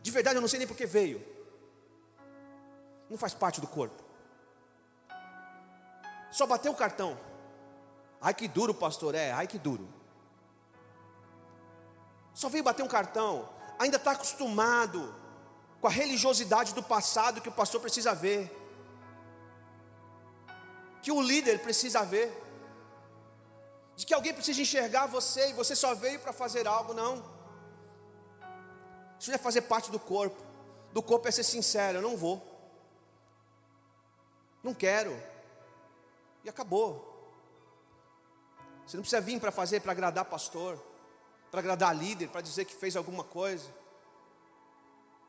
De 0.01 0.11
verdade 0.11 0.37
eu 0.37 0.41
não 0.41 0.49
sei 0.49 0.61
nem 0.61 0.69
por 0.69 0.77
que 0.77 0.87
veio. 0.87 1.21
Não 3.11 3.19
faz 3.19 3.35
parte 3.35 3.61
do 3.61 3.67
corpo. 3.67 4.03
Só 6.31 6.47
bateu 6.47 6.71
o 6.71 6.77
cartão. 6.77 7.19
Ai 8.21 8.33
que 8.33 8.47
duro, 8.47 8.73
pastor, 8.73 9.15
é, 9.15 9.33
ai 9.33 9.47
que 9.47 9.59
duro. 9.59 9.89
Só 12.33 12.49
veio 12.49 12.63
bater 12.63 12.83
um 12.83 12.89
cartão, 12.89 13.49
ainda 13.79 13.97
está 13.97 14.13
acostumado 14.13 15.15
com 15.81 15.89
a 15.89 15.91
religiosidade 15.91 16.75
do 16.75 16.83
passado 16.83 17.41
que 17.41 17.49
o 17.49 17.53
pastor 17.53 17.81
precisa 17.81 18.15
ver, 18.15 18.55
que 21.03 21.11
o 21.11 21.21
líder 21.21 21.61
precisa 21.61 22.05
ver 22.05 22.46
de 23.97 24.05
que 24.05 24.13
alguém 24.13 24.35
precisa 24.35 24.61
enxergar 24.61 25.07
você 25.07 25.51
e 25.51 25.53
você 25.55 25.75
só 25.75 25.95
veio 25.95 26.21
para 26.21 26.33
fazer 26.33 26.67
algo, 26.67 26.93
não. 26.93 27.25
Isso 29.19 29.31
não 29.31 29.35
é 29.35 29.39
fazer 29.39 29.63
parte 29.63 29.91
do 29.91 29.99
corpo. 29.99 30.45
Do 30.93 31.03
corpo 31.03 31.27
é 31.27 31.31
ser 31.31 31.45
sincero, 31.45 31.99
eu 31.99 32.03
não 32.03 32.17
vou. 32.17 32.43
Não 34.63 34.75
quero. 34.75 35.17
E 36.45 36.49
acabou. 36.49 37.15
Você 38.87 38.97
não 38.97 39.03
precisa 39.03 39.21
vir 39.21 39.41
para 39.41 39.51
fazer 39.51 39.81
para 39.81 39.93
agradar 39.93 40.27
pastor, 40.27 40.79
para 41.51 41.61
agradar 41.61 41.97
líder, 41.97 42.29
para 42.29 42.43
dizer 42.43 42.67
que 42.67 42.75
fez 42.75 42.97
alguma 42.97 43.25
coisa. 43.25 43.69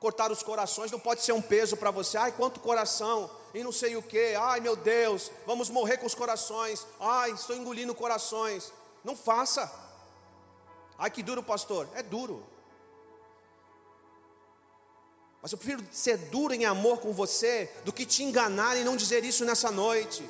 Cortar 0.08 0.32
os 0.32 0.42
corações 0.42 0.90
não 0.90 1.00
pode 1.02 1.22
ser 1.22 1.34
um 1.34 1.42
peso 1.42 1.76
para 1.76 1.92
você. 1.92 2.18
Ai, 2.18 2.32
quanto 2.32 2.62
coração, 2.62 3.30
e 3.54 3.62
não 3.62 3.74
sei 3.74 3.98
o 3.98 4.02
que. 4.02 4.36
Ai, 4.36 4.62
meu 4.62 4.74
Deus, 4.74 5.30
vamos 5.46 5.70
morrer 5.70 5.98
com 5.98 6.06
os 6.06 6.16
corações. 6.16 6.88
Ai, 6.98 7.32
estou 7.32 7.54
engolindo 7.54 7.94
corações. 7.94 8.72
Não 9.04 9.18
faça. 9.18 9.70
Ai, 10.98 11.12
que 11.12 11.22
duro, 11.22 11.44
pastor. 11.44 11.90
É 11.94 12.02
duro. 12.02 12.42
Mas 15.42 15.52
eu 15.52 15.58
prefiro 15.58 15.84
ser 15.92 16.16
duro 16.18 16.54
em 16.54 16.64
amor 16.64 17.02
com 17.02 17.12
você 17.12 17.70
do 17.84 17.92
que 17.92 18.06
te 18.06 18.24
enganar 18.24 18.78
e 18.78 18.86
não 18.86 18.96
dizer 18.96 19.26
isso 19.26 19.44
nessa 19.44 19.70
noite. 19.70 20.24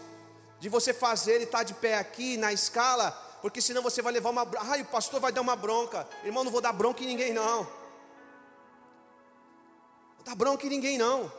De 0.60 0.70
você 0.70 0.92
fazer 0.92 1.40
e 1.40 1.44
estar 1.44 1.60
tá 1.60 1.63
de 1.63 1.76
pé 1.76 2.00
aqui 2.00 2.36
na 2.36 2.52
escala, 2.52 3.12
porque 3.44 3.62
senão 3.62 3.84
você 3.84 4.02
vai 4.02 4.12
levar 4.12 4.32
uma. 4.32 4.48
Ai, 4.58 4.82
o 4.82 4.86
pastor 4.86 5.20
vai 5.20 5.32
dar 5.32 5.42
uma 5.42 5.56
bronca. 5.56 6.08
Irmão, 6.24 6.44
não 6.44 6.52
vou 6.52 6.62
dar 6.62 6.74
bronca 6.74 7.04
em 7.04 7.06
ninguém, 7.06 7.32
não 7.32 7.86
dá 10.28 10.36
bronca 10.36 10.66
em 10.68 10.70
ninguém 10.70 10.98
não. 10.98 11.32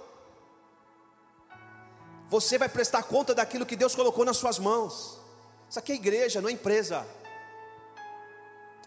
Você 2.29 2.57
vai 2.57 2.71
prestar 2.71 3.03
conta 3.03 3.35
daquilo 3.35 3.67
que 3.67 3.77
Deus 3.77 3.95
colocou 3.95 4.25
nas 4.25 4.39
suas 4.39 4.59
mãos. 4.59 5.19
Isso 5.69 5.79
aqui 5.79 5.93
é 5.93 5.95
igreja, 5.95 6.41
não 6.41 6.49
é 6.49 6.53
empresa. 6.53 7.07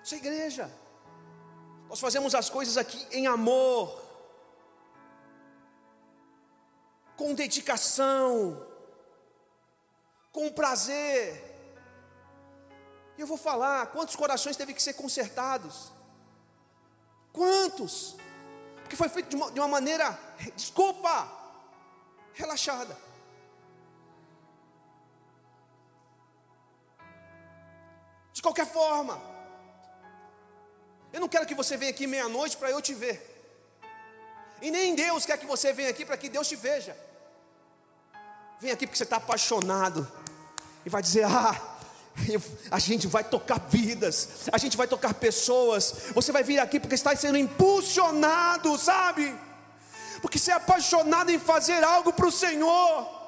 Isso 0.03 0.15
é 0.15 0.17
igreja. 0.17 0.71
Nós 1.87 1.99
fazemos 1.99 2.33
as 2.33 2.49
coisas 2.49 2.77
aqui 2.77 3.05
em 3.11 3.27
amor, 3.27 4.01
com 7.15 7.35
dedicação, 7.35 8.65
com 10.31 10.51
prazer. 10.51 11.43
E 13.19 13.21
eu 13.21 13.27
vou 13.27 13.37
falar, 13.37 13.85
quantos 13.87 14.15
corações 14.15 14.57
teve 14.57 14.73
que 14.73 14.81
ser 14.81 14.93
consertados? 14.93 15.91
Quantos? 17.31 18.15
Que 18.91 18.97
foi 18.97 19.07
feito 19.07 19.29
de 19.29 19.37
uma, 19.37 19.49
de 19.49 19.57
uma 19.57 19.69
maneira, 19.69 20.19
desculpa, 20.53 21.13
relaxada. 22.33 22.97
De 28.33 28.41
qualquer 28.41 28.67
forma. 28.67 29.17
Eu 31.13 31.21
não 31.21 31.29
quero 31.29 31.45
que 31.45 31.55
você 31.55 31.77
venha 31.77 31.91
aqui 31.91 32.05
meia-noite 32.05 32.57
para 32.57 32.69
eu 32.69 32.81
te 32.81 32.93
ver. 32.93 33.17
E 34.61 34.69
nem 34.69 34.93
Deus 34.93 35.25
quer 35.25 35.37
que 35.37 35.45
você 35.45 35.71
venha 35.71 35.89
aqui 35.89 36.03
para 36.03 36.17
que 36.17 36.27
Deus 36.27 36.49
te 36.49 36.57
veja. 36.57 36.93
Vem 38.59 38.71
aqui 38.71 38.85
porque 38.85 38.97
você 38.97 39.03
está 39.03 39.15
apaixonado. 39.15 40.05
E 40.85 40.89
vai 40.89 41.01
dizer: 41.01 41.23
Ah, 41.23 41.70
a 42.69 42.79
gente 42.79 43.07
vai 43.07 43.23
tocar 43.23 43.59
vidas, 43.69 44.49
a 44.51 44.57
gente 44.57 44.77
vai 44.77 44.87
tocar 44.87 45.13
pessoas. 45.13 45.93
Você 46.13 46.31
vai 46.31 46.43
vir 46.43 46.59
aqui 46.59 46.79
porque 46.79 46.95
está 46.95 47.15
sendo 47.15 47.37
impulsionado, 47.37 48.77
sabe? 48.77 49.35
Porque 50.21 50.37
você 50.37 50.51
é 50.51 50.55
apaixonado 50.55 51.31
em 51.31 51.39
fazer 51.39 51.83
algo 51.83 52.13
para 52.13 52.27
o 52.27 52.31
Senhor. 52.31 53.21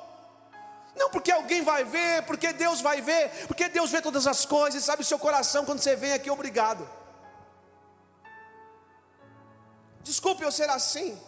Não 0.95 1.09
porque 1.09 1.31
alguém 1.31 1.63
vai 1.63 1.83
ver, 1.83 2.23
porque 2.23 2.53
Deus 2.53 2.81
vai 2.81 3.01
ver, 3.01 3.47
porque 3.47 3.67
Deus 3.67 3.89
vê 3.89 3.99
todas 4.01 4.27
as 4.27 4.45
coisas, 4.45 4.83
sabe 4.83 5.01
o 5.01 5.05
seu 5.05 5.17
coração 5.17 5.65
quando 5.65 5.79
você 5.79 5.95
vem 5.95 6.13
aqui, 6.13 6.29
obrigado. 6.29 6.87
Desculpe 10.03 10.43
eu 10.43 10.51
ser 10.51 10.69
assim. 10.69 11.19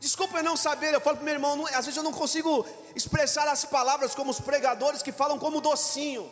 Desculpe 0.00 0.34
eu 0.34 0.42
não 0.42 0.56
saber. 0.56 0.92
Eu 0.92 1.00
falo 1.00 1.16
para 1.16 1.24
meu 1.24 1.34
irmão, 1.34 1.56
não, 1.56 1.66
às 1.66 1.86
vezes 1.86 1.96
eu 1.96 2.02
não 2.02 2.12
consigo 2.12 2.66
expressar 2.94 3.46
as 3.48 3.64
palavras 3.64 4.14
como 4.14 4.30
os 4.30 4.40
pregadores 4.40 5.02
que 5.02 5.12
falam 5.12 5.38
como 5.38 5.60
docinho. 5.60 6.30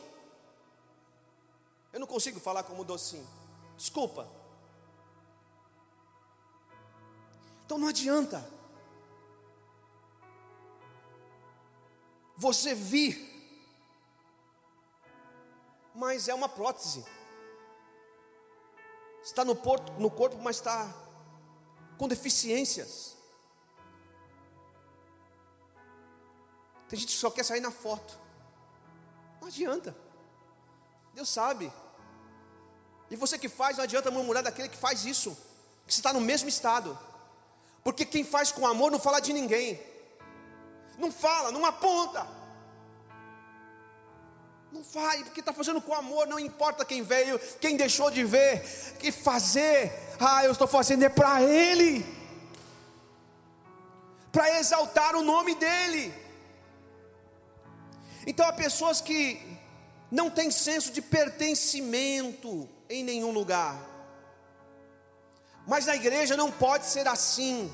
Eu 1.99 2.01
não 2.01 2.07
consigo 2.07 2.39
falar 2.39 2.63
como 2.63 2.85
docinho. 2.85 3.27
Desculpa. 3.77 4.31
Então 7.65 7.77
não 7.77 7.89
adianta. 7.89 8.49
Você 12.37 12.73
vir, 12.73 13.19
mas 15.93 16.29
é 16.29 16.35
uma 16.35 16.49
prótese. 16.49 17.05
Está 19.21 19.45
no, 19.45 19.57
porto, 19.57 19.91
no 19.95 20.09
corpo, 20.09 20.39
mas 20.39 20.55
está 20.55 20.95
com 21.99 22.07
deficiências. 22.07 23.17
Tem 26.89 26.97
gente 26.97 27.09
que 27.09 27.19
só 27.19 27.29
quer 27.29 27.43
sair 27.43 27.61
na 27.61 27.73
foto. 27.73 28.17
Não 29.41 29.49
adianta. 29.49 29.97
Deus 31.13 31.29
sabe. 31.29 31.73
E 33.11 33.17
você 33.17 33.39
que 33.39 33.49
faz, 33.49 33.77
não 33.77 33.85
adianta 33.85 34.11
murmurar 34.11 34.43
daquele 34.43 34.69
que 34.69 34.77
faz 34.77 35.05
isso. 35.05 35.37
Que 35.87 35.93
está 35.93 36.13
no 36.13 36.21
mesmo 36.21 36.49
estado. 36.49 36.99
Porque 37.83 38.05
quem 38.05 38.25
faz 38.25 38.53
com 38.53 38.67
amor 38.67 38.91
não 38.91 38.99
fala 38.99 39.21
de 39.21 39.33
ninguém. 39.33 39.81
Não 40.99 41.11
fala, 41.11 41.51
não 41.51 41.65
aponta. 41.65 42.27
Não 44.71 44.83
vai, 44.83 45.25
porque 45.25 45.41
está 45.41 45.53
fazendo 45.53 45.81
com 45.81 45.95
amor, 45.95 46.27
não 46.27 46.39
importa 46.39 46.85
quem 46.85 47.03
veio, 47.03 47.39
quem 47.59 47.77
deixou 47.77 48.11
de 48.11 48.23
ver, 48.23 48.63
que 48.99 49.11
fazer, 49.11 49.91
ah, 50.21 50.45
eu 50.45 50.53
estou 50.53 50.69
fazendo 50.69 51.05
é 51.05 51.09
para 51.09 51.43
Ele, 51.43 52.05
para 54.31 54.59
exaltar 54.59 55.17
o 55.17 55.23
nome 55.23 55.55
dEle. 55.55 56.13
Então 58.27 58.47
há 58.47 58.53
pessoas 58.53 59.01
que 59.01 59.41
não 60.11 60.29
têm 60.29 60.51
senso 60.51 60.93
de 60.93 61.01
pertencimento 61.01 62.69
em 62.89 63.03
nenhum 63.05 63.31
lugar, 63.31 63.77
mas 65.67 65.87
na 65.87 65.95
igreja 65.95 66.37
não 66.37 66.51
pode 66.51 66.87
ser 66.87 67.07
assim, 67.07 67.71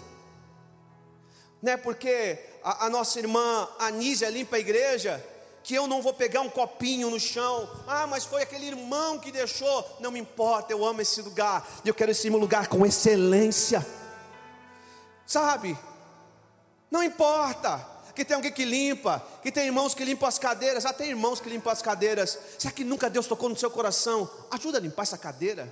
né? 1.62 1.77
Porque 1.77 2.38
a, 2.62 2.87
a 2.87 2.90
nossa 2.90 3.18
irmã 3.18 3.68
Anísia 3.79 4.29
limpa 4.29 4.57
a 4.57 4.59
igreja, 4.59 5.24
que 5.62 5.74
eu 5.74 5.87
não 5.87 6.03
vou 6.03 6.12
pegar 6.12 6.40
um 6.40 6.50
copinho 6.50 7.09
no 7.09 7.20
chão. 7.20 7.70
Ah, 7.87 8.07
mas 8.07 8.24
foi 8.24 8.42
aquele 8.42 8.66
irmão 8.66 9.18
que 9.18 9.33
deixou. 9.33 9.96
Não 10.00 10.11
me 10.11 10.20
importa, 10.20 10.72
eu 10.72 10.85
amo 10.85 11.00
esse 11.00 11.22
lugar. 11.22 11.66
Eu 11.85 11.94
quero 11.94 12.11
esse 12.11 12.29
lugar 12.29 12.66
com 12.68 12.85
excelência. 12.85 13.87
Sabe? 15.24 15.79
Não 16.90 17.03
importa 17.03 17.93
que 18.14 18.24
tem 18.24 18.37
alguém 18.37 18.53
que 18.53 18.64
limpa, 18.64 19.20
que 19.42 19.50
tem 19.50 19.66
irmãos 19.66 19.94
que 19.94 20.05
limpam 20.05 20.29
as 20.29 20.38
cadeiras. 20.38 20.87
Ah, 20.87 20.92
tem 20.92 21.11
irmãos 21.11 21.40
que 21.40 21.48
limpam 21.48 21.72
as 21.72 21.83
cadeiras. 21.83 22.38
Será 22.59 22.72
que 22.72 22.85
nunca 22.85 23.11
Deus 23.11 23.27
tocou 23.27 23.48
no 23.48 23.57
seu 23.57 23.70
coração? 23.70 24.31
Ajuda 24.50 24.79
a 24.79 24.81
limpar 24.81 25.03
essa 25.03 25.18
cadeira. 25.18 25.70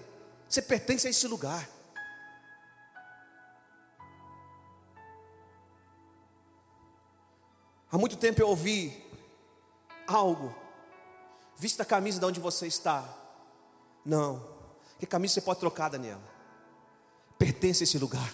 Você 0.49 0.61
pertence 0.61 1.07
a 1.07 1.11
esse 1.11 1.27
lugar. 1.29 1.69
Há 7.91 7.99
muito 7.99 8.17
tempo 8.17 8.41
eu 8.41 8.49
ouvi 8.49 9.05
algo. 10.07 10.55
Vista 11.57 11.85
a 11.85 11.87
camisa 11.87 12.19
de 12.19 12.25
onde 12.25 12.41
você 12.41 12.67
está. 12.67 13.05
Não. 14.05 14.43
Que 14.99 15.07
camisa 15.07 15.35
você 15.35 15.41
pode 15.43 15.61
trocar, 15.61 15.91
Daniela? 15.91 16.23
Pertence 17.39 17.83
a 17.83 17.85
esse 17.85 17.99
lugar. 17.99 18.33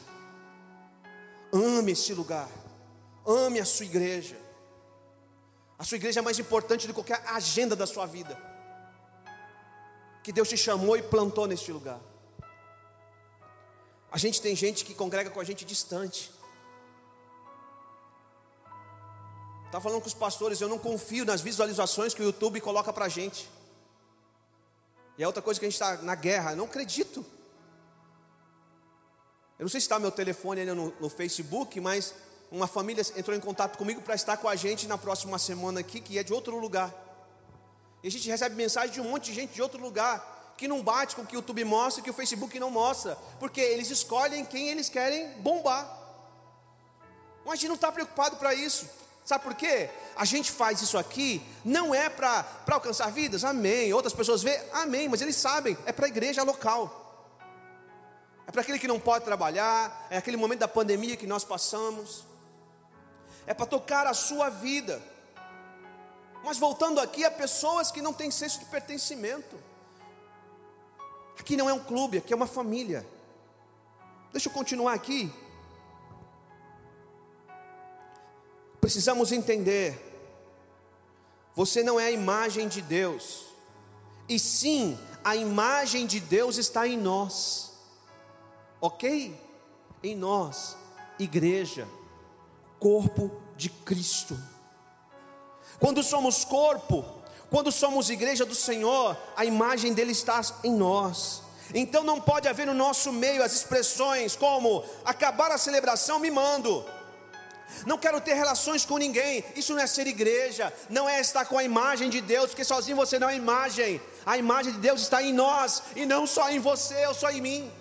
Ame 1.53 1.93
esse 1.93 2.15
lugar. 2.15 2.49
Ame 3.29 3.61
a 3.61 3.65
sua 3.67 3.85
igreja. 3.85 4.41
A 5.79 5.85
sua 5.85 5.97
igreja 5.97 6.21
é 6.21 6.23
mais 6.23 6.39
importante 6.39 6.87
do 6.87 6.95
que 6.95 7.03
qualquer 7.03 7.23
agenda 7.29 7.77
da 7.77 7.87
sua 7.87 8.07
vida. 8.07 8.41
Que 10.23 10.33
Deus 10.33 10.49
te 10.49 10.57
chamou 10.57 10.97
e 10.97 11.03
plantou 11.03 11.47
neste 11.47 11.71
lugar. 11.71 12.01
A 14.11 14.17
gente 14.17 14.41
tem 14.41 14.57
gente 14.57 14.83
que 14.83 14.95
congrega 14.95 15.29
com 15.29 15.41
a 15.41 15.45
gente 15.45 15.67
distante. 15.67 16.33
Estava 19.67 19.85
falando 19.85 20.01
com 20.01 20.07
os 20.07 20.15
pastores, 20.15 20.63
eu 20.63 20.69
não 20.69 20.79
confio 20.79 21.27
nas 21.27 21.43
visualizações 21.43 22.15
que 22.15 22.23
o 22.23 22.25
YouTube 22.25 22.63
coloca 22.63 22.91
para 22.91 23.05
a 23.05 23.09
gente. 23.09 23.47
E 25.19 25.23
é 25.23 25.27
outra 25.27 25.43
coisa 25.43 25.61
que 25.61 25.67
a 25.67 25.69
gente 25.69 25.75
está 25.75 25.99
na 25.99 26.15
guerra, 26.15 26.53
eu 26.53 26.57
não 26.57 26.65
acredito. 26.65 27.25
Eu 29.59 29.65
não 29.65 29.69
sei 29.69 29.81
se 29.81 29.85
está 29.85 29.99
meu 29.99 30.11
telefone 30.11 30.61
ainda 30.61 30.75
no, 30.75 30.95
no 30.99 31.11
Facebook, 31.11 31.79
mas 31.79 32.15
uma 32.51 32.67
família 32.67 33.05
entrou 33.17 33.37
em 33.37 33.41
contato 33.41 33.77
comigo 33.77 34.01
para 34.01 34.15
estar 34.15 34.37
com 34.37 34.49
a 34.49 34.57
gente 34.57 34.87
na 34.87 34.97
próxima 34.97 35.39
semana 35.39 35.81
aqui, 35.81 36.01
que 36.01 36.19
é 36.19 36.23
de 36.23 36.33
outro 36.33 36.59
lugar. 36.59 36.95
E 38.03 38.09
a 38.09 38.11
gente 38.11 38.29
recebe 38.29 38.55
mensagem 38.55 38.91
de 38.93 39.01
um 39.01 39.11
monte 39.11 39.27
de 39.27 39.35
gente 39.35 39.55
de 39.55 39.63
outro 39.63 39.81
lugar, 39.81 40.55
que 40.57 40.67
não 40.67 40.83
bate 40.83 41.15
com 41.15 41.23
o 41.23 41.27
que 41.27 41.37
o 41.37 41.39
YouTube 41.39 41.65
mostra, 41.65 42.03
que 42.03 42.11
o 42.11 42.15
Facebook 42.15 42.59
não 42.59 42.71
mostra, 42.71 43.17
porque 43.39 43.61
eles 43.61 43.91
escolhem 43.91 44.45
quem 44.45 44.69
eles 44.69 44.89
querem 44.89 45.31
bombar. 45.41 45.97
Mas 47.45 47.55
a 47.55 47.57
gente 47.57 47.69
não 47.69 47.75
está 47.75 47.93
preocupado 47.93 48.37
para 48.37 48.55
isso. 48.55 48.89
Sabe 49.25 49.45
por 49.45 49.55
quê? 49.55 49.91
A 50.17 50.25
gente 50.25 50.51
faz 50.51 50.81
isso 50.81 50.97
aqui, 50.97 51.43
não 51.65 51.95
é 51.95 52.09
para 52.09 52.47
alcançar 52.71 53.11
vidas, 53.11 53.45
amém. 53.45 53.93
Outras 53.93 54.15
pessoas 54.15 54.43
vê, 54.43 54.59
amém, 54.73 55.07
mas 55.07 55.21
eles 55.21 55.37
sabem, 55.37 55.77
é 55.85 55.93
para 55.93 56.07
a 56.07 56.09
igreja 56.09 56.43
local. 56.43 57.05
É 58.47 58.51
para 58.51 58.63
aquele 58.63 58.79
que 58.79 58.89
não 58.89 58.99
pode 58.99 59.27
trabalhar, 59.27 60.07
é 60.09 60.17
aquele 60.17 60.39
momento 60.39 60.61
da 60.61 60.69
pandemia 60.69 61.15
que 61.15 61.27
nós 61.27 61.45
passamos. 61.45 62.28
É 63.49 63.55
para 63.55 63.65
tocar 63.65 64.07
a 64.07 64.13
sua 64.13 64.51
vida. 64.51 65.01
Mas 66.45 66.59
voltando 66.59 67.01
aqui, 67.01 67.25
há 67.25 67.31
pessoas 67.31 67.91
que 67.91 68.03
não 68.03 68.13
têm 68.13 68.31
senso 68.31 68.59
de 68.59 68.67
pertencimento. 68.67 69.57
Aqui 71.41 71.57
não 71.57 71.69
é 71.69 71.73
um 71.73 71.83
clube, 71.83 72.19
aqui 72.19 72.31
é 72.31 72.37
uma 72.37 72.47
família. 72.47 73.09
Deixa 74.31 74.51
eu 74.51 74.53
continuar 74.53 74.93
aqui. 74.93 75.33
Precisamos 78.83 79.33
entender, 79.33 79.99
você 81.55 81.83
não 81.83 81.99
é 81.99 82.05
a 82.05 82.11
imagem 82.11 82.69
de 82.69 82.83
Deus, 82.83 83.47
e 84.29 84.39
sim 84.39 84.99
a 85.25 85.37
imagem 85.37 86.07
de 86.07 86.21
Deus 86.21 86.59
está 86.59 86.87
em 86.87 86.99
nós, 86.99 87.73
ok? 88.79 89.35
Em 90.03 90.15
nós, 90.15 90.77
igreja, 91.19 91.89
corpo 92.79 93.31
de 93.57 93.69
Cristo. 93.69 94.39
Quando 95.79 96.03
somos 96.03 96.45
corpo, 96.45 97.05
quando 97.51 97.71
somos 97.71 98.11
igreja 98.11 98.45
do 98.45 98.55
Senhor, 98.55 99.17
a 99.37 99.45
imagem 99.45 99.93
dele 99.93 100.13
está 100.13 100.41
em 100.65 100.73
nós. 100.73 101.43
Então 101.75 102.03
não 102.03 102.21
pode 102.21 102.49
haver 102.49 102.67
no 102.67 102.75
nosso 102.75 103.13
meio 103.13 103.43
as 103.43 103.53
expressões 103.53 104.35
como 104.35 104.85
acabar 105.05 105.51
a 105.51 105.59
celebração 105.59 106.19
me 106.19 106.31
mando 106.31 106.85
não 107.87 107.99
quero 107.99 108.21
ter 108.21 108.35
relações 108.35 108.85
com 108.85 108.97
ninguém. 108.99 109.45
Isso 109.55 109.75
não 109.75 109.83
é 109.83 109.87
ser 109.87 110.07
igreja, 110.07 110.73
não 110.89 111.09
é 111.09 111.21
estar 111.21 111.45
com 111.45 111.59
a 111.59 111.65
imagem 111.65 112.09
de 112.11 112.21
Deus, 112.21 112.51
porque 112.51 112.65
sozinho 112.65 112.97
você 112.97 113.19
não 113.19 113.29
é 113.29 113.37
imagem. 113.37 114.01
A 114.25 114.37
imagem 114.37 114.73
de 114.73 114.79
Deus 114.79 115.03
está 115.03 115.23
em 115.23 115.33
nós 115.33 115.83
e 115.95 116.07
não 116.07 116.27
só 116.27 116.51
em 116.51 116.59
você 116.59 117.07
ou 117.07 117.15
só 117.15 117.31
em 117.31 117.41
mim. 117.41 117.73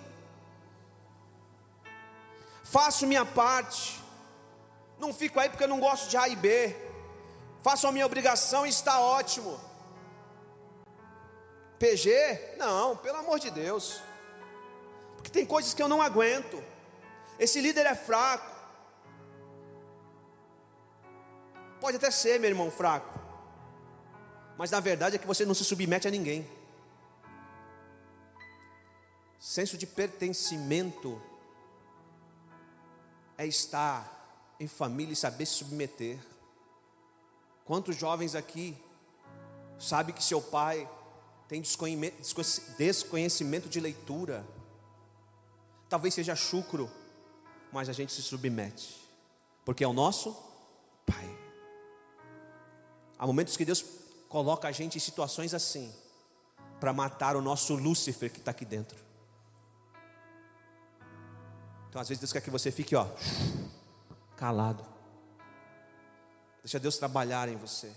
Faço 2.64 3.08
minha 3.08 3.26
parte. 3.26 4.00
Não 5.00 5.14
fico 5.14 5.39
aí 5.39 5.50
porque 5.50 5.64
eu 5.64 5.68
não 5.68 5.80
gosto 5.80 6.10
de 6.10 6.18
A 6.18 6.28
e 6.28 6.36
B. 6.36 6.76
Faço 7.62 7.88
a 7.88 7.91
minha 7.91 8.06
obrigação 8.06 8.66
e 8.66 8.70
está 8.70 9.00
ótimo. 9.00 9.60
PG? 11.80 12.56
Não, 12.58 12.98
pelo 12.98 13.18
amor 13.18 13.39
de 13.39 13.52
Deus. 13.52 14.02
Porque 15.16 15.30
tem 15.30 15.45
coisas 15.45 15.74
que 15.74 15.82
eu 15.82 15.88
não 15.88 16.02
aguento. 16.02 16.64
Esse 17.39 17.62
líder 17.62 17.86
é 17.86 17.95
fraco. 17.95 18.56
Pode 21.80 21.98
até 21.98 22.10
ser, 22.10 22.39
meu 22.39 22.50
irmão, 22.50 22.72
fraco. 22.72 23.20
Mas 24.58 24.72
na 24.72 24.80
verdade 24.80 25.16
é 25.16 25.20
que 25.20 25.28
você 25.28 25.45
não 25.45 25.54
se 25.54 25.64
submete 25.64 26.08
a 26.08 26.12
ninguém. 26.12 26.50
senso 29.39 29.78
de 29.78 29.88
pertencimento 29.88 31.22
é 33.38 33.45
estar 33.45 34.16
em 34.60 34.68
família 34.68 35.14
e 35.14 35.16
saber 35.16 35.45
se 35.45 35.53
submeter. 35.53 36.20
Quantos 37.66 37.95
jovens 37.95 38.36
aqui 38.36 38.78
sabe 39.78 40.14
que 40.14 40.24
seu 40.24 40.41
pai 40.41 40.89
tem 41.47 41.62
desconhecimento 42.78 43.70
de 43.70 43.80
leitura? 43.80 44.45
Talvez 45.89 46.14
seja 46.14 46.36
chucro, 46.36 46.89
mas 47.72 47.89
a 47.89 47.93
gente 47.93 48.12
se 48.12 48.22
submete, 48.22 48.99
porque 49.64 49.84
é 49.84 49.88
o 49.88 49.93
nosso 49.93 50.36
pai. 51.05 51.38
Há 53.18 53.26
momentos 53.26 53.58
que 53.58 53.66
Deus 53.66 53.84
coloca 54.30 54.68
a 54.68 54.72
gente 54.72 54.97
em 54.97 54.99
situações 54.99 55.53
assim, 55.53 55.93
para 56.80 56.93
matar 56.93 57.36
o 57.36 57.41
nosso 57.41 57.74
Lúcifer 57.76 58.32
que 58.32 58.39
está 58.39 58.51
aqui 58.51 58.66
dentro. 58.66 58.97
Então, 61.89 62.01
às 62.01 62.10
vezes, 62.10 62.20
Deus 62.20 62.34
quer 62.34 62.41
que 62.41 62.49
você 62.49 62.72
fique, 62.72 62.95
ó, 62.95 63.08
calado. 64.38 64.86
Deixa 66.64 66.80
Deus 66.80 66.98
trabalhar 66.98 67.50
em 67.50 67.58
você. 67.58 67.92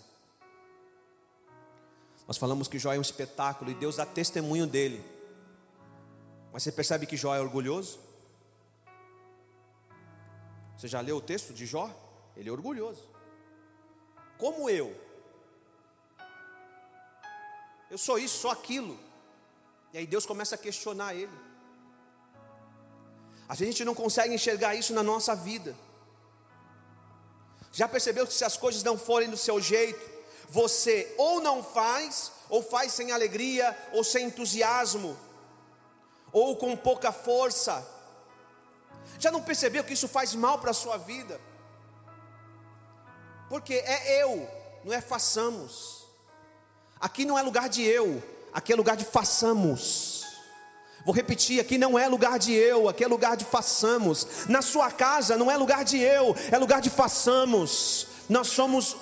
Nós 2.27 2.39
falamos 2.39 2.67
que 2.67 2.79
Jó 2.79 2.93
é 2.93 2.99
um 2.99 3.03
espetáculo 3.03 3.71
e 3.71 3.75
Deus 3.75 3.97
dá 3.97 4.07
testemunho 4.07 4.67
dele. 4.67 5.05
Mas 6.53 6.63
você 6.63 6.73
percebe 6.73 7.07
que 7.07 7.17
Jó 7.17 7.35
é 7.35 7.41
orgulhoso? 7.41 8.01
Você 10.77 10.89
já 10.89 11.01
leu 11.01 11.17
o 11.19 11.21
texto 11.21 11.53
de 11.53 11.67
Jó? 11.67 11.91
Ele 12.37 12.49
é 12.49 12.53
orgulhoso. 12.53 13.09
Como 14.39 14.71
eu. 14.71 14.97
Eu 17.91 17.99
sou 17.99 18.19
isso, 18.19 18.39
sou 18.39 18.51
aquilo. 18.51 18.99
E 19.93 19.99
aí 19.99 20.07
Deus 20.07 20.25
começa 20.25 20.55
a 20.55 20.59
questionar 20.59 21.15
ele. 21.15 21.37
A 23.49 23.55
gente 23.55 23.85
não 23.85 23.95
consegue 23.95 24.33
enxergar 24.33 24.77
isso 24.77 24.95
na 24.95 25.03
nossa 25.03 25.35
vida. 25.35 25.77
Já 27.73 27.87
percebeu 27.87 28.27
que 28.27 28.35
se 28.35 28.45
as 28.45 28.57
coisas 28.57 28.83
não 28.83 28.99
forem 28.99 29.31
do 29.31 29.37
seu 29.37 29.61
jeito, 29.61 30.09
você 30.49 31.15
ou 31.17 31.41
não 31.41 31.63
faz, 31.63 32.33
ou 32.49 32.63
faz 32.63 32.93
sem 32.93 33.13
alegria, 33.13 33.77
ou 33.93 34.03
sem 34.03 34.27
entusiasmo, 34.27 35.17
ou 36.33 36.57
com 36.57 36.77
pouca 36.77 37.13
força. 37.13 37.87
Já 39.19 39.31
não 39.31 39.43
percebeu 39.43 39.85
que 39.85 39.95
isso 39.95 40.09
faz 40.09 40.35
mal 40.35 40.59
para 40.59 40.73
a 40.73 40.75
sua 40.75 40.97
vida? 40.97 41.41
Porque 43.49 43.75
é 43.75 44.23
eu, 44.23 44.49
não 44.85 44.93
é 44.93 45.01
façamos. 45.01 46.07
Aqui 47.01 47.25
não 47.25 47.39
é 47.39 47.43
lugar 47.43 47.69
de 47.69 47.83
eu, 47.83 48.23
aqui 48.53 48.73
é 48.73 48.77
lugar 48.77 48.97
de 48.97 49.05
façamos. 49.05 50.20
Vou 51.05 51.15
repetir, 51.15 51.61
aqui 51.61 51.79
não 51.79 51.99
é 51.99 52.07
lugar 52.07 52.39
de 52.39 52.53
eu, 52.53 52.89
aqui 52.89 53.03
é 53.03 53.09
lugar 53.09 53.37
de 53.37 53.45
façamos. 53.45 54.47
Na 54.49 54.61
sua 54.61 54.91
casa 54.91 55.37
não 55.37 55.51
é 55.51 55.57
lugar 55.57 55.85
de 55.85 55.99
eu, 55.99 56.35
é 56.51 56.59
lugar 56.59 56.81
de 56.81 56.91
façamos. 56.91 58.07
Nós 58.29 58.49
somos 58.49 58.97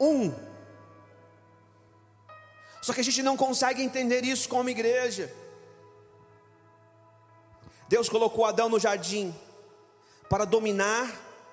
um. 0.00 0.32
Só 2.80 2.92
que 2.92 3.00
a 3.00 3.04
gente 3.04 3.22
não 3.22 3.36
consegue 3.36 3.82
entender 3.82 4.24
isso 4.24 4.48
como 4.48 4.68
igreja. 4.68 5.32
Deus 7.88 8.08
colocou 8.08 8.46
Adão 8.46 8.68
no 8.68 8.80
jardim 8.80 9.34
para 10.28 10.46
dominar, 10.46 11.08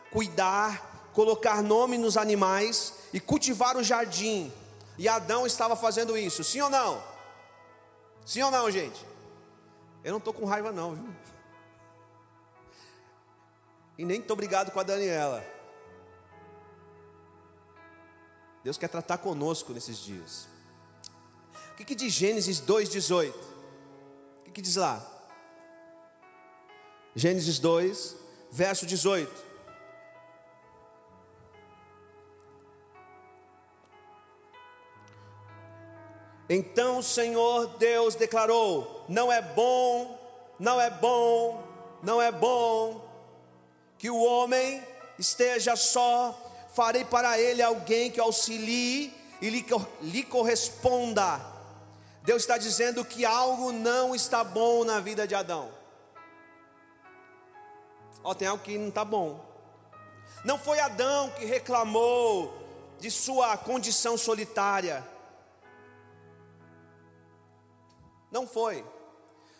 cuidar, 0.10 1.12
colocar 1.14 1.62
nome 1.62 1.98
nos 1.98 2.16
animais 2.16 2.94
e 3.12 3.20
cultivar 3.20 3.76
o 3.76 3.84
jardim. 3.84 4.52
E 4.98 5.08
Adão 5.08 5.46
estava 5.46 5.76
fazendo 5.76 6.18
isso, 6.18 6.44
sim 6.44 6.62
ou 6.62 6.70
não? 6.70 7.04
Sim 8.26 8.42
ou 8.44 8.52
não, 8.52 8.72
gente? 8.72 9.09
Eu 10.04 10.12
não 10.12 10.20
estou 10.20 10.34
com 10.34 10.46
raiva, 10.46 10.72
não, 10.72 10.96
viu? 10.96 11.16
E 13.98 14.06
nem 14.06 14.22
estou 14.22 14.36
brigado 14.36 14.72
com 14.72 14.80
a 14.80 14.84
Daniela. 14.84 15.44
Deus 18.64 18.78
quer 18.78 18.88
tratar 18.88 19.18
conosco 19.18 19.74
nesses 19.74 19.98
dias. 19.98 20.48
O 21.72 21.76
que, 21.76 21.86
que 21.86 21.96
diz 21.96 22.14
Gênesis 22.14 22.62
2,18? 22.62 23.34
O 24.40 24.44
que, 24.44 24.52
que 24.52 24.62
diz 24.62 24.76
lá? 24.76 25.06
Gênesis 27.16 27.60
2, 27.60 28.16
verso 28.52 28.86
18. 28.86 29.49
Então 36.50 36.98
o 36.98 37.04
Senhor 37.04 37.68
Deus 37.78 38.16
declarou: 38.16 39.06
Não 39.08 39.32
é 39.32 39.40
bom, 39.40 40.20
não 40.60 40.82
é 40.82 40.90
bom, 40.90 41.64
não 42.02 42.20
é 42.20 42.32
bom 42.32 43.08
que 44.00 44.10
o 44.10 44.20
homem 44.20 44.84
esteja 45.20 45.76
só. 45.76 46.36
Farei 46.74 47.06
para 47.06 47.40
ele 47.40 47.62
alguém 47.62 48.10
que 48.10 48.20
auxilie 48.20 49.14
e 49.42 49.50
lhe, 49.50 49.66
lhe 50.02 50.24
corresponda. 50.24 51.40
Deus 52.24 52.44
está 52.44 52.58
dizendo 52.58 53.06
que 53.06 53.26
algo 53.26 53.72
não 53.72 54.16
está 54.16 54.44
bom 54.44 54.84
na 54.84 55.00
vida 55.00 55.28
de 55.28 55.36
Adão. 55.36 55.70
Ó, 58.24 58.34
tem 58.34 58.48
algo 58.48 58.64
que 58.64 58.78
não 58.78 58.90
está 58.90 59.06
bom. 59.06 59.44
Não 60.44 60.58
foi 60.58 60.80
Adão 60.80 61.30
que 61.32 61.46
reclamou 61.46 62.54
de 63.00 63.10
sua 63.10 63.58
condição 63.58 64.18
solitária. 64.18 65.06
Não 68.32 68.48
foi. 68.48 68.86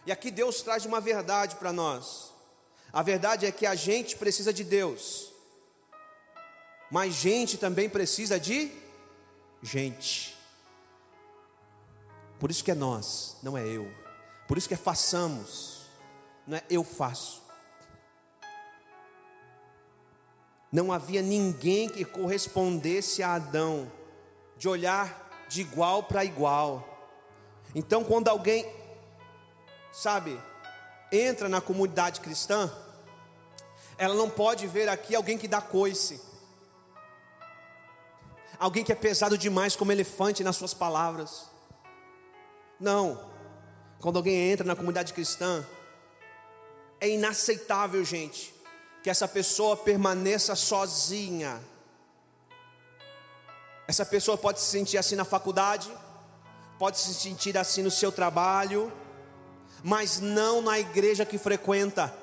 E 0.06 0.12
aqui 0.12 0.32
Deus 0.32 0.62
traz 0.62 0.86
uma 0.86 1.02
verdade 1.02 1.56
para 1.56 1.74
nós. 1.74 2.34
A 2.92 3.04
verdade 3.04 3.46
é 3.46 3.52
que 3.52 3.66
a 3.66 3.76
gente 3.76 4.16
precisa 4.16 4.52
de 4.52 4.64
Deus, 4.64 5.32
mas 6.90 7.14
gente 7.14 7.58
também 7.58 7.88
precisa 7.88 8.40
de 8.40 8.72
gente. 9.62 10.36
Por 12.40 12.50
isso 12.50 12.64
que 12.64 12.72
é 12.72 12.76
nós, 12.76 13.38
não 13.44 13.58
é 13.58 13.68
eu. 13.68 13.92
Por 14.48 14.58
isso 14.58 14.68
que 14.68 14.74
é 14.74 14.78
façamos, 14.78 15.82
não 16.48 16.58
é 16.58 16.64
eu 16.70 16.84
faço. 16.84 17.44
Não 20.72 20.92
havia 20.92 21.22
ninguém 21.22 21.90
que 21.90 22.06
correspondesse 22.06 23.22
a 23.22 23.34
Adão, 23.36 23.92
de 24.58 24.68
olhar 24.68 25.48
de 25.48 25.62
igual 25.62 26.04
para 26.04 26.24
igual. 26.24 26.99
Então, 27.74 28.04
quando 28.04 28.28
alguém, 28.28 28.66
sabe, 29.92 30.40
entra 31.12 31.48
na 31.48 31.62
comunidade 31.62 32.20
cristã, 32.20 32.72
ela 33.98 34.16
não 34.16 34.30
pode 34.30 34.66
ver 34.68 34.90
aqui 34.90 35.16
alguém 35.16 35.38
que 35.38 35.48
dá 35.48 35.62
coice, 35.62 36.22
alguém 38.58 38.84
que 38.84 38.92
é 38.92 38.96
pesado 38.96 39.38
demais 39.38 39.76
como 39.76 39.92
elefante 39.92 40.44
nas 40.44 40.56
suas 40.56 40.74
palavras. 40.74 41.48
Não, 42.80 43.30
quando 44.00 44.18
alguém 44.18 44.52
entra 44.52 44.66
na 44.66 44.76
comunidade 44.76 45.14
cristã, 45.14 45.66
é 47.00 47.10
inaceitável, 47.10 48.04
gente, 48.04 48.54
que 49.04 49.10
essa 49.10 49.28
pessoa 49.28 49.78
permaneça 49.78 50.56
sozinha. 50.56 51.62
Essa 53.88 54.06
pessoa 54.06 54.38
pode 54.38 54.60
se 54.60 54.68
sentir 54.68 54.98
assim 54.98 55.16
na 55.16 55.26
faculdade, 55.26 55.92
pode 56.80 56.98
se 56.98 57.14
sentir 57.14 57.58
assim 57.58 57.84
no 57.84 57.92
seu 57.92 58.10
trabalho, 58.10 58.92
mas 59.84 60.22
não 60.22 60.62
na 60.62 60.80
igreja 60.80 61.26
que 61.26 61.38
frequenta, 61.38 62.14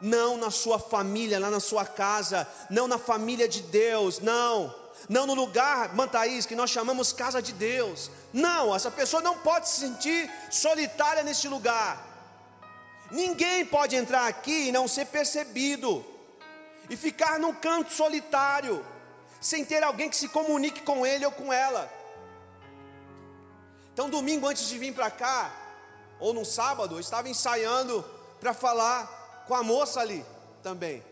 não 0.00 0.38
na 0.38 0.50
sua 0.50 0.78
família, 0.78 1.38
lá 1.38 1.50
na 1.50 1.60
sua 1.60 1.84
casa, 1.84 2.48
não 2.70 2.88
na 2.88 2.96
família 2.96 3.46
de 3.46 3.60
Deus, 3.60 4.18
não, 4.18 4.74
não 5.06 5.26
no 5.26 5.34
lugar, 5.34 5.94
Mantaís, 5.94 6.46
que 6.46 6.56
nós 6.56 6.70
chamamos 6.70 7.12
casa 7.12 7.42
de 7.42 7.52
Deus, 7.52 8.10
não, 8.32 8.74
essa 8.74 8.90
pessoa 8.90 9.22
não 9.22 9.36
pode 9.36 9.68
se 9.68 9.80
sentir 9.80 10.30
solitária 10.50 11.22
nesse 11.22 11.46
lugar, 11.46 12.02
ninguém 13.10 13.66
pode 13.66 13.94
entrar 13.96 14.26
aqui 14.26 14.68
e 14.68 14.72
não 14.72 14.88
ser 14.88 15.06
percebido, 15.06 16.02
e 16.88 16.96
ficar 16.96 17.38
num 17.38 17.52
canto 17.52 17.92
solitário, 17.92 18.82
sem 19.42 19.62
ter 19.62 19.82
alguém 19.82 20.08
que 20.08 20.16
se 20.16 20.28
comunique 20.28 20.80
com 20.80 21.04
ele 21.04 21.26
ou 21.26 21.32
com 21.32 21.52
ela. 21.52 21.99
Então, 24.00 24.08
domingo 24.08 24.48
antes 24.48 24.66
de 24.66 24.78
vir 24.78 24.94
para 24.94 25.10
cá, 25.10 25.54
ou 26.18 26.32
no 26.32 26.42
sábado, 26.42 26.94
eu 26.94 27.00
estava 27.00 27.28
ensaiando 27.28 28.02
para 28.40 28.54
falar 28.54 29.44
com 29.46 29.54
a 29.54 29.62
moça 29.62 30.00
ali 30.00 30.24
também. 30.62 31.04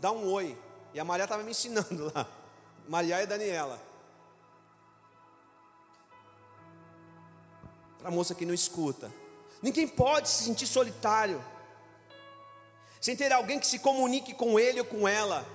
Dá 0.00 0.10
um 0.10 0.28
oi. 0.28 0.58
E 0.92 0.98
a 0.98 1.04
Maria 1.04 1.22
estava 1.22 1.44
me 1.44 1.52
ensinando 1.52 2.10
lá. 2.12 2.26
Maria 2.88 3.22
e 3.22 3.26
Daniela. 3.28 3.80
Para 8.00 8.08
a 8.08 8.10
moça 8.10 8.34
que 8.34 8.44
não 8.44 8.52
escuta. 8.52 9.08
Ninguém 9.62 9.86
pode 9.86 10.28
se 10.28 10.42
sentir 10.42 10.66
solitário. 10.66 11.40
Sem 13.00 13.14
ter 13.14 13.32
alguém 13.32 13.60
que 13.60 13.68
se 13.68 13.78
comunique 13.78 14.34
com 14.34 14.58
ele 14.58 14.80
ou 14.80 14.86
com 14.86 15.06
ela. 15.06 15.46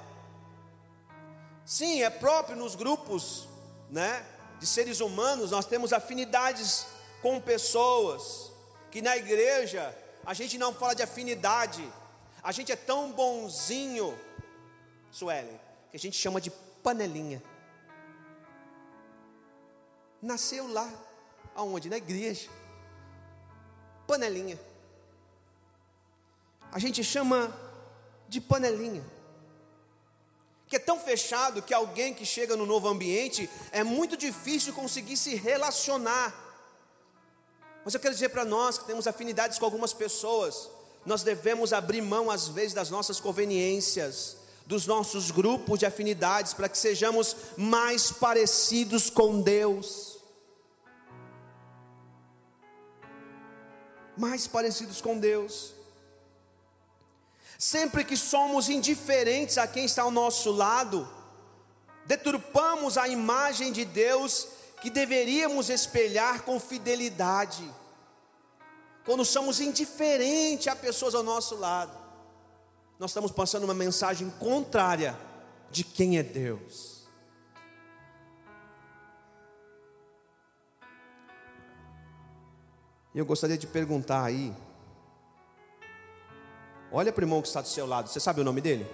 Sim, 1.65 2.01
é 2.01 2.09
próprio 2.09 2.55
nos 2.55 2.75
grupos, 2.75 3.45
né? 3.89 4.25
De 4.59 4.65
seres 4.65 4.99
humanos, 4.99 5.51
nós 5.51 5.65
temos 5.65 5.93
afinidades 5.93 6.87
com 7.21 7.39
pessoas, 7.39 8.51
que 8.91 9.01
na 9.01 9.15
igreja 9.15 9.95
a 10.25 10.33
gente 10.33 10.57
não 10.57 10.73
fala 10.73 10.95
de 10.95 11.03
afinidade, 11.03 11.87
a 12.43 12.51
gente 12.51 12.71
é 12.71 12.75
tão 12.75 13.11
bonzinho, 13.11 14.17
Suelen, 15.11 15.59
que 15.91 15.97
a 15.97 15.99
gente 15.99 16.17
chama 16.17 16.39
de 16.41 16.49
panelinha. 16.49 17.41
Nasceu 20.21 20.71
lá, 20.71 20.91
aonde? 21.55 21.89
Na 21.89 21.97
igreja. 21.97 22.49
Panelinha. 24.07 24.59
A 26.71 26.79
gente 26.79 27.03
chama 27.03 27.55
de 28.27 28.41
panelinha. 28.41 29.03
Que 30.67 30.75
é 30.75 30.79
tão 30.79 30.99
fechado 30.99 31.61
que 31.61 31.73
alguém 31.73 32.13
que 32.13 32.25
chega 32.25 32.57
no 32.57 32.65
novo 32.65 32.87
ambiente 32.87 33.49
é 33.71 33.83
muito 33.83 34.17
difícil 34.17 34.73
conseguir 34.73 35.15
se 35.15 35.35
relacionar. 35.35 36.47
Mas 37.85 37.93
eu 37.93 37.99
quero 37.99 38.13
dizer 38.13 38.29
para 38.29 38.43
nós 38.43 38.77
que 38.77 38.85
temos 38.85 39.07
afinidades 39.07 39.57
com 39.57 39.63
algumas 39.63 39.93
pessoas, 39.93 40.69
nós 41.05 41.23
devemos 41.23 41.71
abrir 41.71 42.01
mão 42.01 42.29
às 42.29 42.49
vezes 42.49 42.73
das 42.73 42.89
nossas 42.89 43.17
conveniências, 43.17 44.35
dos 44.65 44.85
nossos 44.85 45.31
grupos 45.31 45.79
de 45.79 45.85
afinidades, 45.85 46.53
para 46.53 46.67
que 46.67 46.77
sejamos 46.77 47.33
mais 47.55 48.11
parecidos 48.11 49.09
com 49.09 49.41
Deus. 49.41 50.17
Mais 54.17 54.47
parecidos 54.47 54.99
com 54.99 55.17
Deus. 55.17 55.76
Sempre 57.57 58.03
que 58.03 58.15
somos 58.15 58.69
indiferentes 58.69 59.57
a 59.57 59.67
quem 59.67 59.85
está 59.85 60.03
ao 60.03 60.11
nosso 60.11 60.51
lado, 60.51 61.09
deturpamos 62.05 62.97
a 62.97 63.07
imagem 63.07 63.71
de 63.71 63.83
Deus 63.83 64.47
que 64.81 64.89
deveríamos 64.89 65.69
espelhar 65.69 66.43
com 66.43 66.59
fidelidade. 66.59 67.67
Quando 69.03 69.25
somos 69.25 69.59
indiferentes 69.59 70.67
a 70.67 70.75
pessoas 70.75 71.15
ao 71.15 71.23
nosso 71.23 71.55
lado, 71.55 71.97
nós 72.99 73.09
estamos 73.11 73.31
passando 73.31 73.63
uma 73.63 73.73
mensagem 73.73 74.29
contrária 74.39 75.17
de 75.71 75.83
quem 75.83 76.17
é 76.17 76.23
Deus. 76.23 77.07
E 83.15 83.19
eu 83.19 83.25
gostaria 83.25 83.57
de 83.57 83.65
perguntar 83.65 84.23
aí, 84.23 84.53
olha 86.91 87.11
para 87.11 87.21
o 87.21 87.25
irmão 87.25 87.41
que 87.41 87.47
está 87.47 87.61
do 87.61 87.67
seu 87.67 87.85
lado, 87.85 88.09
você 88.09 88.19
sabe 88.19 88.41
o 88.41 88.43
nome 88.43 88.61
dele? 88.61 88.89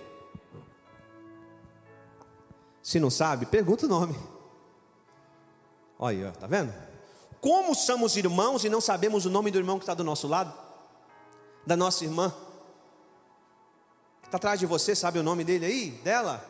Se 2.82 3.00
não 3.00 3.10
sabe, 3.10 3.46
pergunta 3.46 3.86
o 3.86 3.90
nome. 3.90 4.16
Olha 5.98 6.34
tá 6.34 6.48
vendo? 6.48 6.74
Como 7.40 7.74
somos 7.74 8.18
irmãos 8.18 8.64
e 8.64 8.70
não 8.70 8.82
sabemos 8.82 9.26
o 9.26 9.30
nome 9.30 9.52
do 9.52 9.58
irmão 9.58 9.78
que 9.78 9.84
está 9.84 9.94
do 9.94 10.04
nosso 10.04 10.28
lado? 10.28 10.54
Da 11.66 11.78
nossa 11.78 12.04
irmã? 12.04 12.34
Que 14.22 14.28
está 14.28 14.38
atrás 14.38 14.60
de 14.60 14.66
você, 14.66 14.96
sabe 14.96 15.20
o 15.20 15.24
nome 15.24 15.44
dele 15.44 15.66
aí? 15.66 15.92
Dela? 16.04 16.44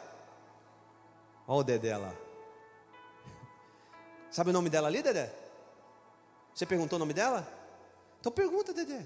Olha 1.47 1.59
o 1.59 1.63
Dedé 1.63 1.97
lá. 1.97 2.13
Sabe 4.31 4.49
o 4.49 4.53
nome 4.53 4.69
dela 4.69 4.87
ali, 4.87 5.03
Dedé? 5.03 5.31
Você 6.53 6.65
perguntou 6.65 6.97
o 6.97 6.99
nome 6.99 7.13
dela? 7.13 7.47
Então 8.19 8.31
pergunta, 8.31 8.73
Dedé. 8.73 9.05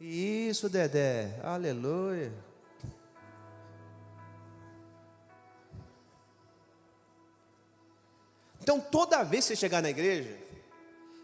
Isso, 0.00 0.68
Dedé. 0.68 1.40
Aleluia. 1.42 2.32
Então, 8.62 8.80
toda 8.80 9.24
vez 9.24 9.44
que 9.44 9.48
você 9.48 9.56
chegar 9.56 9.82
na 9.82 9.90
igreja, 9.90 10.38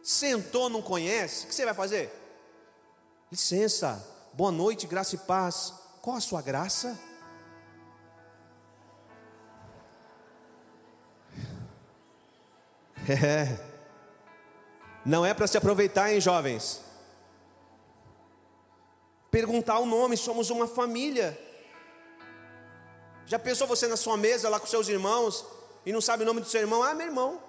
sentou, 0.02 0.68
não 0.68 0.82
conhece, 0.82 1.44
o 1.44 1.48
que 1.48 1.54
você 1.54 1.64
vai 1.64 1.74
fazer? 1.74 2.10
Licença, 3.30 4.02
boa 4.32 4.50
noite, 4.50 4.86
graça 4.86 5.14
e 5.14 5.18
paz. 5.18 5.72
Qual 6.00 6.16
a 6.16 6.20
sua 6.20 6.42
graça? 6.42 6.98
É. 13.06 13.58
Não 15.04 15.26
é 15.26 15.34
para 15.34 15.46
se 15.46 15.58
aproveitar, 15.58 16.10
hein, 16.10 16.22
jovens? 16.22 16.83
Perguntar 19.34 19.80
o 19.80 19.86
nome, 19.86 20.16
somos 20.16 20.48
uma 20.48 20.68
família. 20.68 21.36
Já 23.26 23.36
pensou 23.36 23.66
você 23.66 23.88
na 23.88 23.96
sua 23.96 24.16
mesa 24.16 24.48
lá 24.48 24.60
com 24.60 24.66
seus 24.66 24.86
irmãos? 24.86 25.44
e 25.84 25.92
não 25.92 26.00
sabe 26.00 26.22
o 26.22 26.26
nome 26.26 26.40
do 26.40 26.48
seu 26.48 26.60
irmão, 26.60 26.84
ah, 26.84 26.94
meu 26.94 27.06
irmão. 27.06 27.42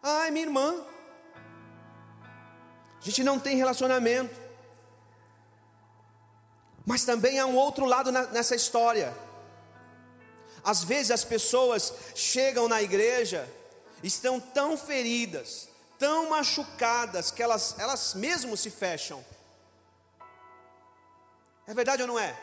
Ah, 0.00 0.28
é 0.28 0.30
minha 0.30 0.46
irmã. 0.46 0.86
A 3.00 3.04
gente 3.04 3.24
não 3.24 3.40
tem 3.40 3.56
relacionamento. 3.56 4.34
Mas 6.86 7.04
também 7.04 7.40
há 7.40 7.46
um 7.46 7.56
outro 7.56 7.84
lado 7.84 8.12
nessa 8.12 8.54
história. 8.54 9.12
Às 10.62 10.84
vezes 10.84 11.10
as 11.10 11.24
pessoas 11.24 11.92
chegam 12.14 12.68
na 12.68 12.80
igreja, 12.80 13.48
estão 14.00 14.38
tão 14.38 14.76
feridas, 14.76 15.68
tão 15.98 16.30
machucadas, 16.30 17.32
que 17.32 17.42
elas, 17.42 17.74
elas 17.80 18.14
mesmo 18.14 18.56
se 18.56 18.70
fecham. 18.70 19.24
É 21.68 21.74
verdade 21.74 22.00
ou 22.00 22.08
não 22.08 22.18
é? 22.18 22.34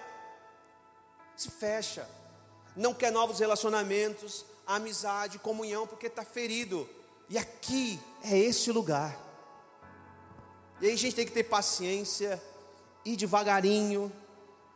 Se 1.36 1.50
fecha, 1.50 2.08
não 2.76 2.94
quer 2.94 3.12
novos 3.12 3.40
relacionamentos, 3.40 4.46
amizade, 4.68 5.40
comunhão, 5.40 5.88
porque 5.88 6.06
está 6.06 6.24
ferido. 6.24 6.88
E 7.28 7.36
aqui 7.36 8.00
é 8.24 8.38
esse 8.38 8.72
lugar. 8.72 9.20
E 10.80 10.86
aí 10.86 10.94
a 10.94 10.98
gente 10.98 11.16
tem 11.16 11.26
que 11.26 11.32
ter 11.32 11.44
paciência, 11.44 12.40
ir 13.04 13.16
devagarinho, 13.16 14.14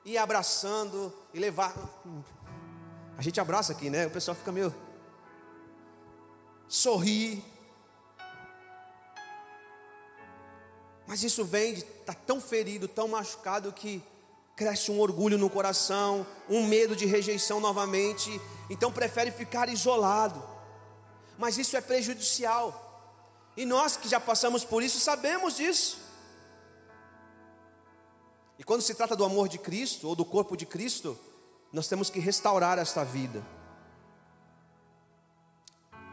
ir 0.04 0.18
abraçando 0.18 1.14
e 1.32 1.40
levar. 1.40 1.76
A 3.20 3.22
gente 3.22 3.40
abraça 3.40 3.72
aqui, 3.74 3.88
né? 3.92 4.08
O 4.08 4.12
pessoal 4.12 4.34
fica 4.34 4.52
meio. 4.52 4.74
sorrir. 6.68 7.46
Mas 11.06 11.22
isso 11.22 11.46
vem 11.46 11.76
de 11.76 11.80
estar 11.82 12.16
tá 12.16 12.20
tão 12.26 12.42
ferido, 12.42 12.88
tão 12.88 13.08
machucado 13.08 13.72
que 13.72 14.02
cresce 14.60 14.92
um 14.92 15.00
orgulho 15.00 15.38
no 15.38 15.50
coração, 15.50 16.28
um 16.50 16.68
medo 16.68 16.94
de 16.94 17.06
rejeição 17.06 17.62
novamente, 17.62 18.30
então 18.70 18.92
prefere 18.92 19.32
ficar 19.32 19.70
isolado. 19.70 20.44
Mas 21.38 21.58
isso 21.58 21.78
é 21.78 21.82
prejudicial. 21.82 22.68
E 23.56 23.64
nós 23.66 23.96
que 23.96 24.10
já 24.10 24.20
passamos 24.20 24.66
por 24.66 24.84
isso 24.84 25.00
sabemos 25.00 25.56
disso. 25.56 25.98
E 28.58 28.64
quando 28.66 28.82
se 28.82 28.94
trata 28.94 29.16
do 29.16 29.24
amor 29.24 29.48
de 29.48 29.58
Cristo 29.58 30.10
ou 30.10 30.14
do 30.14 30.26
corpo 30.26 30.58
de 30.58 30.66
Cristo, 30.66 31.18
nós 31.72 31.88
temos 31.88 32.10
que 32.10 32.20
restaurar 32.20 32.78
esta 32.78 33.06
vida. 33.06 33.42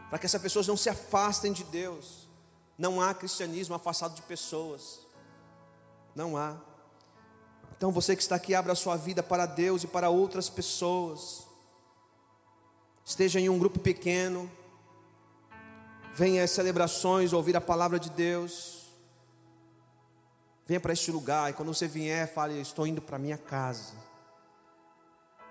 Para 0.09 0.19
que 0.19 0.25
essas 0.25 0.41
pessoas 0.41 0.67
não 0.67 0.77
se 0.77 0.89
afastem 0.89 1.51
de 1.51 1.65
Deus. 1.65 2.29
Não 2.77 3.01
há 3.01 3.13
cristianismo 3.13 3.75
afastado 3.75 4.15
de 4.15 4.21
pessoas. 4.21 5.01
Não 6.15 6.37
há. 6.37 6.55
Então 7.75 7.91
você 7.91 8.15
que 8.15 8.21
está 8.21 8.35
aqui, 8.35 8.55
abra 8.55 8.73
a 8.73 8.75
sua 8.75 8.95
vida 8.95 9.21
para 9.21 9.45
Deus 9.45 9.83
e 9.83 9.87
para 9.87 10.09
outras 10.09 10.49
pessoas. 10.49 11.45
Esteja 13.03 13.39
em 13.39 13.49
um 13.49 13.57
grupo 13.59 13.79
pequeno. 13.79 14.49
Venha 16.15 16.43
às 16.43 16.51
celebrações, 16.51 17.33
ouvir 17.33 17.55
a 17.55 17.61
palavra 17.61 17.99
de 17.99 18.09
Deus. 18.09 18.87
Venha 20.65 20.79
para 20.79 20.91
este 20.91 21.11
lugar 21.11 21.49
e 21.49 21.53
quando 21.53 21.73
você 21.73 21.87
vier, 21.87 22.27
fale: 22.33 22.59
Estou 22.59 22.85
indo 22.85 23.01
para 23.01 23.17
minha 23.17 23.37
casa. 23.37 23.93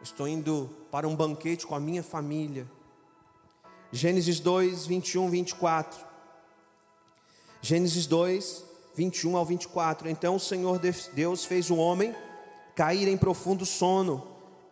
Estou 0.02 0.28
indo 0.28 0.68
para 0.90 1.08
um 1.08 1.16
banquete 1.16 1.66
com 1.66 1.74
a 1.74 1.80
minha 1.80 2.02
família. 2.02 2.70
Gênesis 3.90 4.38
2, 4.40 4.86
21, 4.86 5.30
24. 5.30 6.04
Gênesis 7.62 8.06
2, 8.06 8.65
21 8.96 9.36
ao 9.36 9.44
24. 9.44 10.08
Então 10.08 10.36
o 10.36 10.40
Senhor 10.40 10.80
Deus 11.12 11.44
fez 11.44 11.70
o 11.70 11.76
homem 11.76 12.14
cair 12.74 13.08
em 13.08 13.16
profundo 13.16 13.64
sono, 13.64 14.22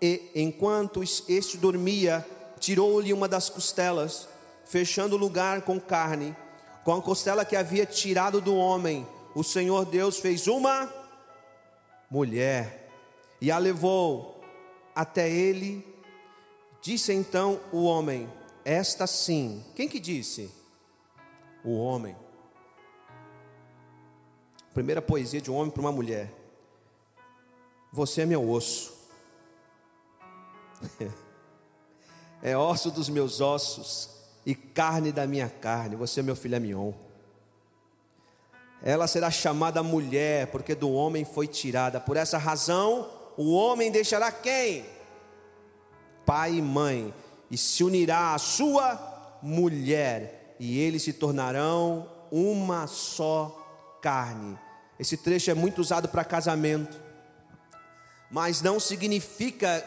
e 0.01 0.31
enquanto 0.35 1.03
este 1.03 1.57
dormia, 1.57 2.27
tirou-lhe 2.61 3.13
uma 3.13 3.27
das 3.27 3.49
costelas, 3.49 4.29
fechando 4.67 5.17
o 5.17 5.19
lugar 5.19 5.63
com 5.63 5.81
carne. 5.81 6.37
Com 6.85 6.93
a 6.93 7.01
costela 7.01 7.47
que 7.47 7.57
havia 7.57 7.87
tirado 7.87 8.43
do 8.43 8.55
homem, 8.55 9.07
o 9.35 9.43
Senhor 9.43 9.87
Deus 9.87 10.19
fez 10.19 10.47
uma 10.47 10.93
mulher 12.11 12.91
e 13.41 13.51
a 13.51 13.57
levou 13.57 14.43
até 14.95 15.31
ele. 15.31 15.83
Disse 16.83 17.13
então 17.15 17.59
o 17.73 17.85
homem: 17.85 18.31
Esta 18.65 19.07
sim. 19.07 19.65
Quem 19.75 19.89
que 19.89 19.99
disse? 19.99 20.51
O 21.65 21.79
homem. 21.79 22.15
Primeira 24.75 25.01
poesia 25.01 25.41
de 25.41 25.53
um 25.53 25.55
homem 25.55 25.71
para 25.71 25.81
uma 25.81 25.93
mulher. 25.93 26.35
Você 27.93 28.23
é 28.23 28.27
meu 28.27 28.51
osso. 28.51 28.93
é 32.43 32.59
osso 32.59 32.91
dos 32.91 33.09
meus 33.09 33.41
ossos 33.41 34.11
e 34.45 34.53
carne 34.53 35.13
da 35.13 35.29
minha 35.29 35.49
carne. 35.49 35.95
Você 35.95 36.19
é 36.19 36.23
meu 36.25 36.35
filho 36.35 36.61
mignon. 36.61 36.93
Ela 38.83 39.07
será 39.07 39.31
chamada 39.31 39.81
mulher, 39.81 40.49
porque 40.49 40.75
do 40.75 40.91
homem 40.91 41.25
foi 41.25 41.47
tirada. 41.47 42.01
Por 42.01 42.17
essa 42.17 42.37
razão, 42.37 43.09
o 43.37 43.55
homem 43.55 43.93
deixará 43.93 44.33
quem? 44.33 44.85
Pai 46.27 46.55
e 46.55 46.63
mãe, 46.63 47.15
e 47.49 47.57
se 47.57 47.85
unirá 47.85 48.35
à 48.35 48.39
sua 48.39 49.39
mulher, 49.41 50.57
e 50.59 50.81
eles 50.81 51.05
se 51.05 51.13
tornarão 51.13 52.09
uma 52.33 52.89
só 52.89 53.64
carne. 54.05 54.59
Esse 54.99 55.17
trecho 55.17 55.51
é 55.51 55.55
muito 55.55 55.81
usado 55.81 56.11
para 56.11 56.23
casamento, 56.23 57.01
mas 58.31 58.61
não 58.61 58.79
significa 58.79 59.83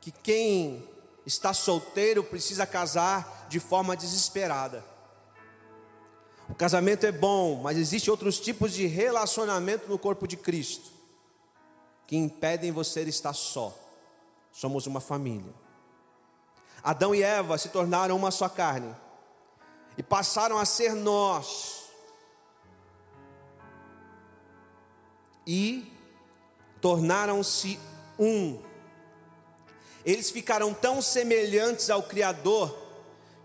que 0.00 0.10
quem 0.10 0.88
está 1.26 1.52
solteiro 1.52 2.24
precisa 2.24 2.66
casar 2.66 3.46
de 3.50 3.60
forma 3.60 3.94
desesperada. 3.94 4.82
O 6.48 6.54
casamento 6.54 7.04
é 7.04 7.12
bom, 7.12 7.60
mas 7.62 7.76
existem 7.76 8.10
outros 8.10 8.40
tipos 8.40 8.72
de 8.72 8.86
relacionamento 8.86 9.86
no 9.86 9.98
corpo 9.98 10.26
de 10.26 10.38
Cristo 10.38 10.90
que 12.06 12.16
impedem 12.16 12.72
você 12.72 13.02
estar 13.02 13.34
só. 13.34 13.76
Somos 14.50 14.86
uma 14.86 15.00
família. 15.00 15.52
Adão 16.82 17.14
e 17.14 17.22
Eva 17.22 17.58
se 17.58 17.68
tornaram 17.68 18.16
uma 18.16 18.30
só 18.30 18.48
carne 18.48 18.94
e 19.96 20.02
passaram 20.02 20.58
a 20.58 20.64
ser 20.64 20.94
nós. 20.94 21.83
E 25.46 25.90
tornaram-se 26.80 27.78
um. 28.18 28.58
Eles 30.04 30.30
ficaram 30.30 30.74
tão 30.74 31.00
semelhantes 31.00 31.88
ao 31.88 32.02
Criador 32.02 32.76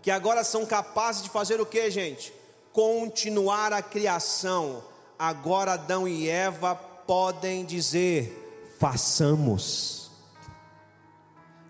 que 0.02 0.10
agora 0.10 0.44
são 0.44 0.66
capazes 0.66 1.22
de 1.22 1.30
fazer 1.30 1.60
o 1.60 1.66
que, 1.66 1.90
gente? 1.90 2.32
Continuar 2.72 3.72
a 3.72 3.82
criação. 3.82 4.84
Agora 5.18 5.72
Adão 5.72 6.06
e 6.06 6.28
Eva 6.28 6.74
podem 6.74 7.64
dizer: 7.64 8.68
façamos. 8.78 10.10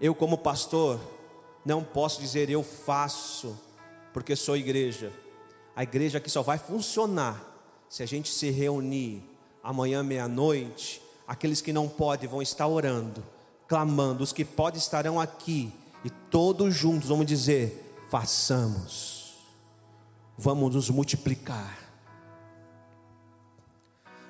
Eu, 0.01 0.15
como 0.15 0.39
pastor, 0.39 1.01
não 1.65 1.85
posso 1.85 2.21
dizer 2.21 2.49
eu 2.49 2.63
faço, 2.63 3.59
porque 4.13 4.35
sou 4.35 4.57
igreja. 4.57 5.13
A 5.77 5.83
igreja 5.83 6.19
aqui 6.19 6.31
só 6.31 6.43
vai 6.43 6.59
funcionar 6.59 7.47
se 7.89 8.03
a 8.03 8.07
gente 8.07 8.31
se 8.31 8.51
reunir 8.51 9.23
amanhã 9.63 10.03
meia-noite. 10.03 11.03
Aqueles 11.27 11.61
que 11.61 11.73
não 11.73 11.89
podem 11.89 12.29
vão 12.29 12.43
estar 12.43 12.67
orando 12.67 13.23
clamando, 13.71 14.25
os 14.25 14.33
que 14.33 14.45
podem 14.45 14.81
estarão 14.81 15.21
aqui, 15.21 15.73
e 16.05 16.11
todos 16.11 16.75
juntos 16.75 17.09
vamos 17.09 17.25
dizer: 17.25 17.97
façamos, 18.11 19.37
vamos 20.37 20.75
nos 20.75 20.91
multiplicar. 20.91 21.79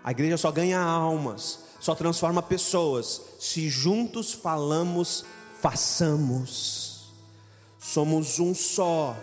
A 0.05 0.11
igreja 0.11 0.37
só 0.37 0.53
ganha 0.53 0.79
almas, 0.79 1.61
só 1.81 1.95
transforma 1.95 2.43
pessoas, 2.43 3.23
se 3.39 3.71
juntos 3.71 4.35
falamos, 4.35 5.25
façamos, 5.59 7.11
somos 7.79 8.39
um 8.39 8.55
só. 8.55 9.17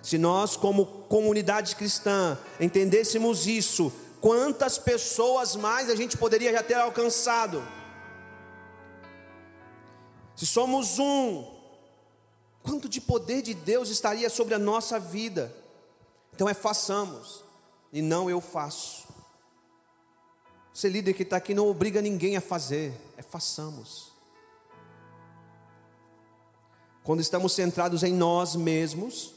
Se 0.00 0.18
nós, 0.18 0.56
como 0.56 0.86
comunidade 0.86 1.74
cristã, 1.74 2.38
entendêssemos 2.60 3.48
isso, 3.48 3.92
quantas 4.26 4.76
pessoas 4.76 5.54
mais 5.54 5.88
a 5.88 5.94
gente 5.94 6.16
poderia 6.16 6.50
já 6.50 6.60
ter 6.60 6.74
alcançado? 6.74 7.64
Se 10.34 10.44
somos 10.44 10.98
um, 10.98 11.44
quanto 12.60 12.88
de 12.88 13.00
poder 13.00 13.40
de 13.40 13.54
Deus 13.54 13.88
estaria 13.88 14.28
sobre 14.28 14.52
a 14.52 14.58
nossa 14.58 14.98
vida? 14.98 15.54
Então 16.34 16.48
é 16.48 16.54
façamos, 16.54 17.44
e 17.92 18.02
não 18.02 18.28
eu 18.28 18.40
faço. 18.40 19.06
Ser 20.74 20.88
líder 20.88 21.14
que 21.14 21.22
está 21.22 21.36
aqui 21.36 21.54
não 21.54 21.68
obriga 21.68 22.02
ninguém 22.02 22.36
a 22.36 22.40
fazer, 22.40 23.00
é 23.16 23.22
façamos. 23.22 24.10
Quando 27.04 27.20
estamos 27.20 27.52
centrados 27.52 28.02
em 28.02 28.12
nós 28.12 28.56
mesmos, 28.56 29.35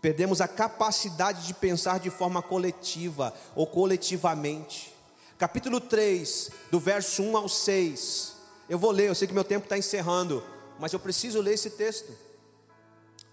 perdemos 0.00 0.40
a 0.40 0.48
capacidade 0.48 1.46
de 1.46 1.54
pensar 1.54 1.98
de 1.98 2.10
forma 2.10 2.42
coletiva 2.42 3.34
ou 3.54 3.66
coletivamente. 3.66 4.94
Capítulo 5.38 5.80
3, 5.80 6.50
do 6.70 6.80
verso 6.80 7.22
1 7.22 7.36
ao 7.36 7.48
6 7.48 8.38
eu 8.68 8.78
vou 8.78 8.90
ler, 8.90 9.08
eu 9.08 9.14
sei 9.14 9.26
que 9.26 9.32
meu 9.32 9.44
tempo 9.44 9.64
está 9.64 9.78
encerrando, 9.78 10.44
mas 10.78 10.92
eu 10.92 11.00
preciso 11.00 11.40
ler 11.40 11.54
esse 11.54 11.70
texto. 11.70 12.12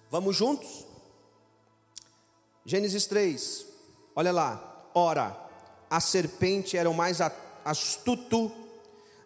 Vamos 0.09 0.35
juntos? 0.35 0.85
Gênesis 2.65 3.05
3, 3.05 3.65
olha 4.15 4.31
lá. 4.31 4.89
Ora, 4.93 5.37
a 5.89 5.99
serpente 5.99 6.77
era 6.77 6.89
o 6.89 6.93
mais 6.93 7.19
astuto 7.65 8.49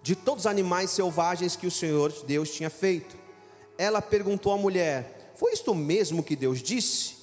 de 0.02 0.16
todos 0.16 0.46
os 0.46 0.48
animais 0.48 0.90
selvagens 0.90 1.56
que 1.56 1.68
o 1.68 1.72
Senhor 1.72 2.12
Deus 2.26 2.50
tinha 2.50 2.72
feito. 2.72 3.16
Ela 3.78 4.02
perguntou 4.02 4.52
à 4.52 4.58
mulher: 4.58 5.34
Foi 5.36 5.54
isto 5.54 5.76
mesmo 5.76 6.24
que 6.24 6.36
Deus 6.36 6.60
disse? 6.64 7.19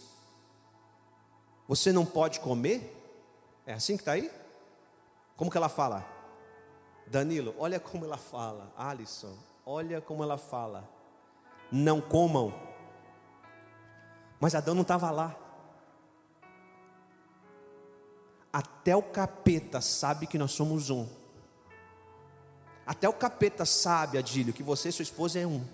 Você 1.68 1.92
não 1.92 2.06
pode 2.06 2.40
comer? 2.40 2.92
É 3.66 3.72
assim 3.72 3.96
que 3.96 4.02
está 4.02 4.12
aí? 4.12 4.30
Como 5.36 5.50
que 5.50 5.56
ela 5.56 5.68
fala? 5.68 6.06
Danilo, 7.06 7.54
olha 7.58 7.78
como 7.78 8.04
ela 8.04 8.16
fala. 8.16 8.72
Alisson, 8.76 9.36
olha 9.64 10.00
como 10.00 10.22
ela 10.22 10.38
fala. 10.38 10.88
Não 11.70 12.00
comam. 12.00 12.54
Mas 14.40 14.54
Adão 14.54 14.74
não 14.74 14.82
estava 14.82 15.10
lá. 15.10 15.36
Até 18.52 18.96
o 18.96 19.02
capeta 19.02 19.80
sabe 19.80 20.26
que 20.26 20.38
nós 20.38 20.52
somos 20.52 20.88
um. 20.90 21.06
Até 22.86 23.08
o 23.08 23.12
capeta 23.12 23.64
sabe, 23.64 24.16
Adílio, 24.16 24.54
que 24.54 24.62
você 24.62 24.88
e 24.88 24.92
sua 24.92 25.02
esposa 25.02 25.40
é 25.40 25.46
um. 25.46 25.66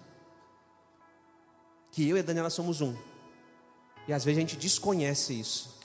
Que 1.90 2.08
eu 2.08 2.16
e 2.16 2.20
a 2.20 2.22
Daniela 2.22 2.48
somos 2.48 2.80
um. 2.80 2.96
E 4.08 4.12
às 4.12 4.24
vezes 4.24 4.38
a 4.38 4.40
gente 4.40 4.56
desconhece 4.56 5.38
isso. 5.38 5.78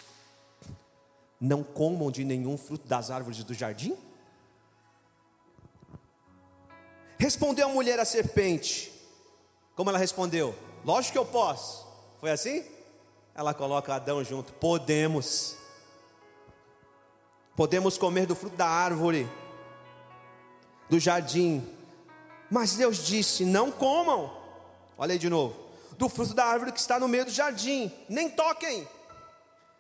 Não 1.40 1.64
comam 1.64 2.10
de 2.10 2.24
nenhum 2.24 2.58
fruto 2.58 2.88
das 2.88 3.12
árvores 3.12 3.44
do 3.44 3.54
jardim? 3.54 3.96
Respondeu 7.18 7.68
a 7.68 7.72
mulher 7.72 8.00
à 8.00 8.06
serpente. 8.06 8.92
Como 9.76 9.90
ela 9.90 10.00
respondeu? 10.00 10.56
Lógico 10.84 11.14
que 11.14 11.18
eu 11.20 11.26
posso. 11.26 11.86
Foi 12.20 12.32
assim? 12.32 12.64
Ela 13.36 13.54
coloca 13.54 13.94
Adão 13.94 14.24
junto. 14.24 14.54
Podemos. 14.54 15.56
Podemos 17.56 17.98
comer 17.98 18.26
do 18.26 18.36
fruto 18.36 18.56
da 18.56 18.68
árvore, 18.68 19.30
do 20.90 21.00
jardim. 21.00 21.68
Mas 22.50 22.76
Deus 22.76 22.98
disse: 23.06 23.46
Não 23.46 23.72
comam. 23.72 24.32
Olha 24.98 25.14
aí 25.14 25.20
de 25.20 25.30
novo. 25.30 25.56
Do 25.98 26.10
fruto 26.10 26.34
da 26.34 26.46
árvore 26.46 26.72
que 26.72 26.80
está 26.80 27.00
no 27.00 27.08
meio 27.08 27.26
do 27.26 27.32
jardim. 27.32 27.92
Nem 28.08 28.30
toquem 28.30 28.88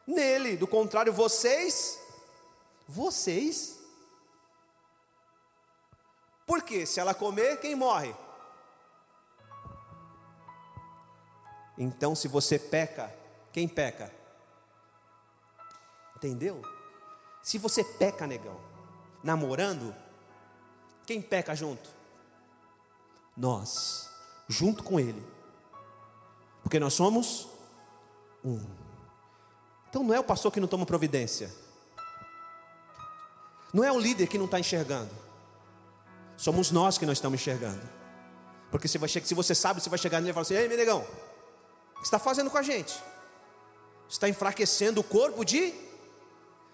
nele. 0.07 0.55
Do 0.55 0.65
contrário, 0.65 1.11
vocês, 1.11 1.99
vocês 2.87 3.77
porque 6.47 6.85
se 6.85 7.01
ela 7.01 7.13
comer, 7.13 7.59
quem 7.59 7.75
morre? 7.75 8.15
Então, 11.77 12.15
se 12.15 12.29
você 12.29 12.57
peca, 12.57 13.13
quem 13.51 13.67
peca? 13.67 14.11
Entendeu? 16.15 16.61
Se 17.43 17.57
você 17.57 17.83
peca, 17.83 18.25
negão, 18.25 18.59
namorando, 19.21 19.93
quem 21.05 21.21
peca 21.21 21.53
junto? 21.53 21.89
Nós, 23.35 24.09
junto 24.47 24.83
com 24.85 24.99
ele. 24.99 25.23
Porque 26.63 26.79
nós 26.79 26.93
somos 26.93 27.49
um. 28.43 28.65
Então 29.97 30.05
não 30.05 30.13
é 30.13 30.19
o 30.19 30.23
pastor 30.23 30.51
que 30.51 30.59
não 30.59 30.67
toma 30.67 30.85
providência. 30.85 31.51
Não 33.73 33.83
é 33.83 33.91
o 33.91 33.99
líder 33.99 34.27
que 34.27 34.37
não 34.37 34.45
está 34.45 34.59
enxergando. 34.59 35.09
Somos 36.37 36.69
nós 36.69 36.99
que 36.99 37.05
não 37.07 37.13
estamos 37.13 37.41
enxergando. 37.41 37.81
Porque 38.69 38.87
se, 38.87 38.99
vai, 38.99 39.09
se 39.09 39.33
você 39.33 39.55
sabe, 39.55 39.81
você 39.81 39.89
vai 39.89 39.97
chegar 39.97 40.19
nele 40.19 40.29
e 40.29 40.33
falar 40.35 40.43
assim: 40.43 40.53
Ei, 40.53 40.67
meu 40.67 40.77
negão, 40.77 40.99
o 40.99 41.03
que 41.95 42.01
você 42.01 42.03
está 42.03 42.19
fazendo 42.19 42.51
com 42.51 42.59
a 42.59 42.61
gente? 42.61 42.93
Você 44.07 44.17
está 44.17 44.29
enfraquecendo 44.29 45.01
o 45.01 45.03
corpo 45.03 45.43
de. 45.43 45.73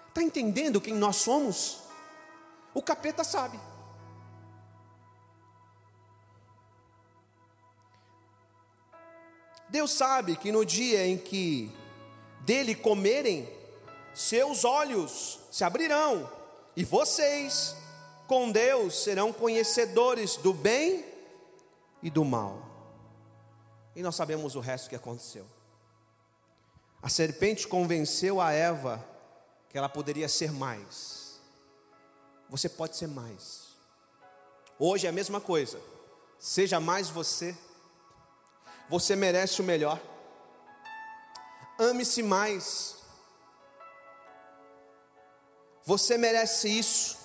Está 0.09 0.21
entendendo 0.21 0.81
quem 0.81 0.93
nós 0.93 1.15
somos? 1.15 1.79
O 2.73 2.81
capeta 2.81 3.23
sabe. 3.23 3.57
Deus 9.69 9.91
sabe 9.91 10.35
que 10.35 10.51
no 10.51 10.65
dia 10.65 11.07
em 11.07 11.17
que 11.17 11.73
dele 12.45 12.75
comerem, 12.75 13.49
seus 14.13 14.63
olhos 14.63 15.39
se 15.51 15.63
abrirão, 15.63 16.29
e 16.75 16.83
vocês 16.83 17.75
com 18.27 18.51
Deus 18.51 19.03
serão 19.03 19.33
conhecedores 19.33 20.37
do 20.37 20.53
bem 20.53 21.05
e 22.01 22.09
do 22.09 22.23
mal. 22.23 22.61
E 23.95 24.01
nós 24.01 24.15
sabemos 24.15 24.55
o 24.55 24.59
resto 24.59 24.89
que 24.89 24.95
aconteceu. 24.95 25.45
A 27.01 27.09
serpente 27.09 27.67
convenceu 27.67 28.39
a 28.39 28.51
Eva 28.51 29.03
que 29.69 29.77
ela 29.77 29.89
poderia 29.89 30.29
ser 30.29 30.51
mais. 30.51 31.41
Você 32.49 32.69
pode 32.69 32.95
ser 32.95 33.07
mais. 33.07 33.73
Hoje 34.79 35.05
é 35.05 35.09
a 35.09 35.13
mesma 35.13 35.41
coisa. 35.41 35.79
Seja 36.39 36.79
mais 36.79 37.09
você. 37.09 37.55
Você 38.89 39.15
merece 39.15 39.61
o 39.61 39.63
melhor. 39.63 39.99
Ame-se 41.77 42.21
mais. 42.23 42.97
Você 45.83 46.17
merece 46.17 46.69
isso. 46.69 47.17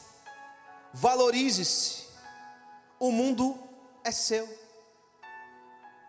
Valorize-se. 0.93 2.07
O 2.99 3.13
mundo 3.13 3.59
é 4.03 4.11
seu. 4.11 4.49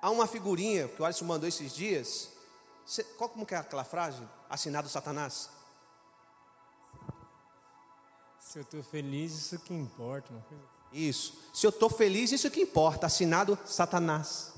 Há 0.01 0.09
uma 0.09 0.25
figurinha 0.25 0.87
que 0.87 1.01
o 1.01 1.05
Alisson 1.05 1.25
mandou 1.25 1.47
esses 1.47 1.73
dias. 1.73 2.29
Qual 3.17 3.29
como 3.29 3.45
que 3.45 3.53
é 3.53 3.57
aquela 3.57 3.83
frase? 3.83 4.23
Assinado 4.49 4.89
Satanás. 4.89 5.49
Se 8.39 8.57
eu 8.57 8.63
estou 8.63 8.81
feliz, 8.81 9.33
isso 9.33 9.59
que 9.59 9.73
importa. 9.73 10.33
Isso. 10.91 11.37
Se 11.53 11.67
eu 11.67 11.69
estou 11.69 11.89
feliz, 11.89 12.31
isso 12.31 12.49
que 12.49 12.61
importa. 12.61 13.05
Assinado 13.05 13.59
Satanás. 13.65 14.53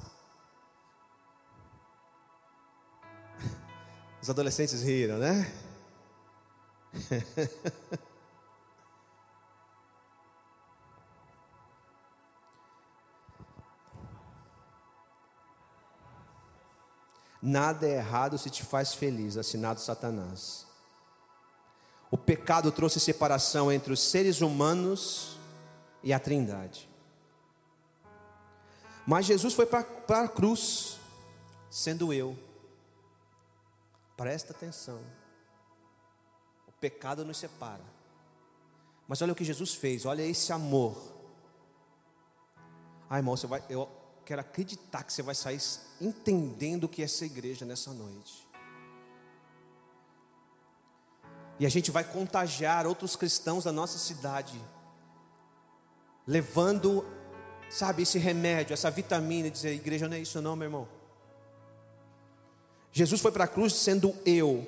Os 4.21 4.29
adolescentes 4.29 4.83
riram, 4.83 5.17
né? 5.17 5.51
Nada 17.41 17.87
é 17.87 17.95
errado 17.95 18.37
se 18.37 18.51
te 18.51 18.63
faz 18.63 18.93
feliz, 18.93 19.35
assinado 19.35 19.79
Satanás. 19.79 20.67
O 22.11 22.17
pecado 22.17 22.71
trouxe 22.71 22.99
separação 22.99 23.71
entre 23.71 23.91
os 23.91 23.99
seres 23.99 24.41
humanos 24.41 25.39
e 26.03 26.13
a 26.13 26.19
Trindade. 26.19 26.87
Mas 29.07 29.25
Jesus 29.25 29.55
foi 29.55 29.65
para 29.65 30.21
a 30.21 30.27
cruz, 30.27 30.99
sendo 31.71 32.13
eu. 32.13 32.37
Presta 34.21 34.53
atenção. 34.53 35.01
O 36.67 36.71
pecado 36.73 37.25
nos 37.25 37.37
separa. 37.37 37.83
Mas 39.07 39.19
olha 39.23 39.33
o 39.33 39.35
que 39.35 39.43
Jesus 39.43 39.73
fez, 39.73 40.05
olha 40.05 40.21
esse 40.21 40.53
amor. 40.53 40.95
Ai, 43.09 43.19
irmão, 43.19 43.35
você 43.35 43.47
vai, 43.47 43.63
eu, 43.67 43.89
quero 44.23 44.41
acreditar 44.41 45.03
que 45.03 45.11
você 45.11 45.23
vai 45.23 45.33
sair 45.33 45.59
entendendo 45.99 46.83
o 46.83 46.87
que 46.87 47.01
é 47.01 47.05
essa 47.05 47.25
igreja 47.25 47.65
nessa 47.65 47.91
noite. 47.93 48.47
E 51.59 51.65
a 51.65 51.69
gente 51.69 51.89
vai 51.89 52.03
contagiar 52.03 52.85
outros 52.85 53.15
cristãos 53.15 53.63
da 53.63 53.71
nossa 53.71 53.97
cidade, 53.97 54.63
levando, 56.27 57.03
sabe, 57.71 58.03
esse 58.03 58.19
remédio, 58.19 58.75
essa 58.75 58.91
vitamina, 58.91 59.47
e 59.47 59.51
dizer: 59.51 59.73
igreja 59.73 60.07
não 60.07 60.15
é 60.15 60.19
isso, 60.19 60.39
não, 60.43 60.55
meu 60.55 60.67
irmão. 60.67 61.00
Jesus 62.91 63.21
foi 63.21 63.31
para 63.31 63.45
a 63.45 63.47
cruz 63.47 63.73
sendo 63.73 64.13
eu, 64.25 64.67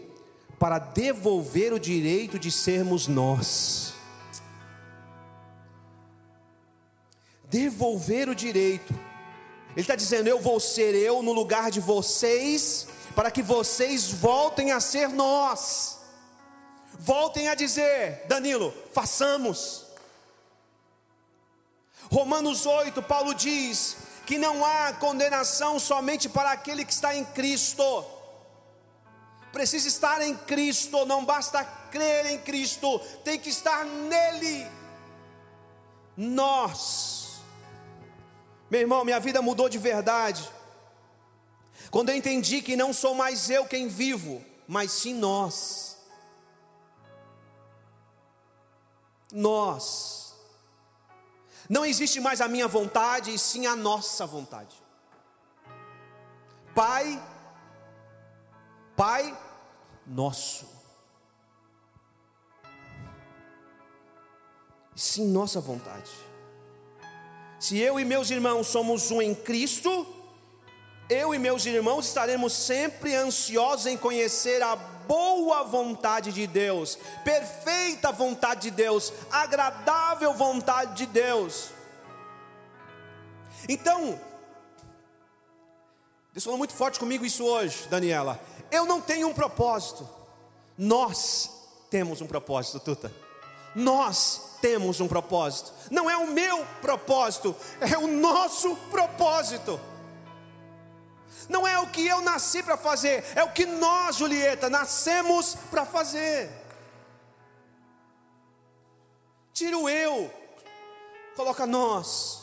para 0.60 0.80
devolver 0.80 1.74
o 1.74 1.80
direito 1.80 2.40
de 2.40 2.52
sermos 2.52 3.08
nós. 3.08 3.94
Devolver 7.50 8.30
o 8.30 8.36
direito 8.36 8.94
ele 9.74 9.82
está 9.82 9.96
dizendo: 9.96 10.28
Eu 10.28 10.40
vou 10.40 10.60
ser 10.60 10.96
eu 10.96 11.22
no 11.22 11.34
lugar 11.34 11.72
de 11.72 11.80
vocês, 11.80 12.88
para 13.16 13.32
que 13.32 13.42
vocês 13.42 14.12
voltem 14.12 14.72
a 14.72 14.80
ser 14.80 15.10
nós. 15.10 16.00
Voltem 17.00 17.50
a 17.50 17.56
dizer, 17.56 18.24
Danilo, 18.28 18.74
façamos. 18.94 19.88
Romanos 22.12 22.66
8, 22.66 23.02
Paulo 23.02 23.34
diz 23.34 23.98
que 24.28 24.38
não 24.38 24.64
há 24.64 24.94
condenação 24.94 25.80
somente 25.80 26.30
para 26.30 26.52
aquele 26.52 26.86
que 26.86 26.94
está 26.94 27.16
em 27.16 27.26
Cristo. 27.26 28.06
Precisa 29.54 29.88
estar 29.88 30.22
em 30.22 30.36
Cristo, 30.36 31.06
não 31.06 31.24
basta 31.24 31.64
crer 31.64 32.26
em 32.26 32.40
Cristo, 32.40 33.00
tem 33.24 33.40
que 33.40 33.50
estar 33.50 33.86
nele. 33.86 34.68
Nós 36.18 37.24
meu 38.74 38.82
irmão, 38.82 39.06
minha 39.06 39.20
vida 39.20 39.40
mudou 39.40 39.70
de 39.70 39.78
verdade. 39.78 40.52
Quando 41.92 42.10
eu 42.10 42.16
entendi 42.16 42.60
que 42.60 42.76
não 42.76 42.92
sou 42.92 43.14
mais 43.14 43.48
eu 43.48 43.68
quem 43.68 43.88
vivo, 43.88 44.44
mas 44.68 44.92
sim 44.92 45.14
nós. 45.14 45.96
Nós. 49.32 50.34
Não 51.70 51.86
existe 51.86 52.20
mais 52.20 52.42
a 52.42 52.48
minha 52.48 52.68
vontade, 52.68 53.32
e 53.32 53.38
sim 53.38 53.68
a 53.68 53.76
nossa 53.76 54.26
vontade. 54.26 54.76
Pai, 56.74 57.22
Pai 58.96 59.38
nosso. 60.06 60.66
Sim, 64.96 65.28
nossa 65.28 65.60
vontade. 65.60 66.12
Se 67.60 67.78
eu 67.80 68.00
e 68.00 68.06
meus 68.06 68.30
irmãos 68.30 68.68
somos 68.68 69.10
um 69.10 69.22
em 69.22 69.34
Cristo, 69.34 70.06
eu 71.10 71.34
e 71.34 71.40
meus 71.40 71.66
irmãos 71.66 72.08
estaremos 72.08 72.54
sempre 72.54 73.16
ansiosos 73.16 73.86
em 73.86 73.98
conhecer 73.98 74.62
a 74.62 74.76
boa 74.76 75.64
vontade 75.64 76.32
de 76.32 76.48
Deus, 76.48 76.98
perfeita 77.24 78.12
vontade 78.12 78.64
de 78.64 78.72
Deus, 78.72 79.12
agradável 79.32 80.34
vontade 80.34 80.96
de 80.96 81.06
Deus. 81.06 81.70
Então, 83.68 84.20
Deus 86.34 86.44
falou 86.44 86.58
muito 86.58 86.74
forte 86.74 87.00
comigo 87.00 87.26
isso 87.26 87.46
hoje, 87.46 87.88
Daniela. 87.90 88.40
Eu 88.74 88.88
não 88.88 89.00
tenho 89.00 89.28
um 89.28 89.34
propósito, 89.36 90.10
nós 90.76 91.48
temos 91.92 92.22
um 92.22 92.26
propósito, 92.26 92.80
Tuta. 92.80 93.14
Nós 93.76 94.58
temos 94.62 95.00
um 95.00 95.08
propósito. 95.08 95.72
Não 95.92 96.10
é 96.10 96.18
o 96.18 96.26
meu 96.26 96.66
propósito, 96.82 97.56
é 97.80 97.96
o 97.96 98.08
nosso 98.08 98.76
propósito. 98.90 99.80
Não 101.48 101.68
é 101.68 101.78
o 101.80 101.88
que 101.88 102.04
eu 102.08 102.20
nasci 102.22 102.64
para 102.64 102.76
fazer, 102.76 103.24
é 103.36 103.44
o 103.44 103.52
que 103.52 103.64
nós, 103.64 104.16
Julieta, 104.16 104.72
nascemos 104.72 105.56
para 105.70 105.86
fazer. 105.86 106.50
Tira 109.54 109.78
o 109.78 109.88
eu, 109.88 110.34
coloca 111.36 111.68
nós. 111.68 112.42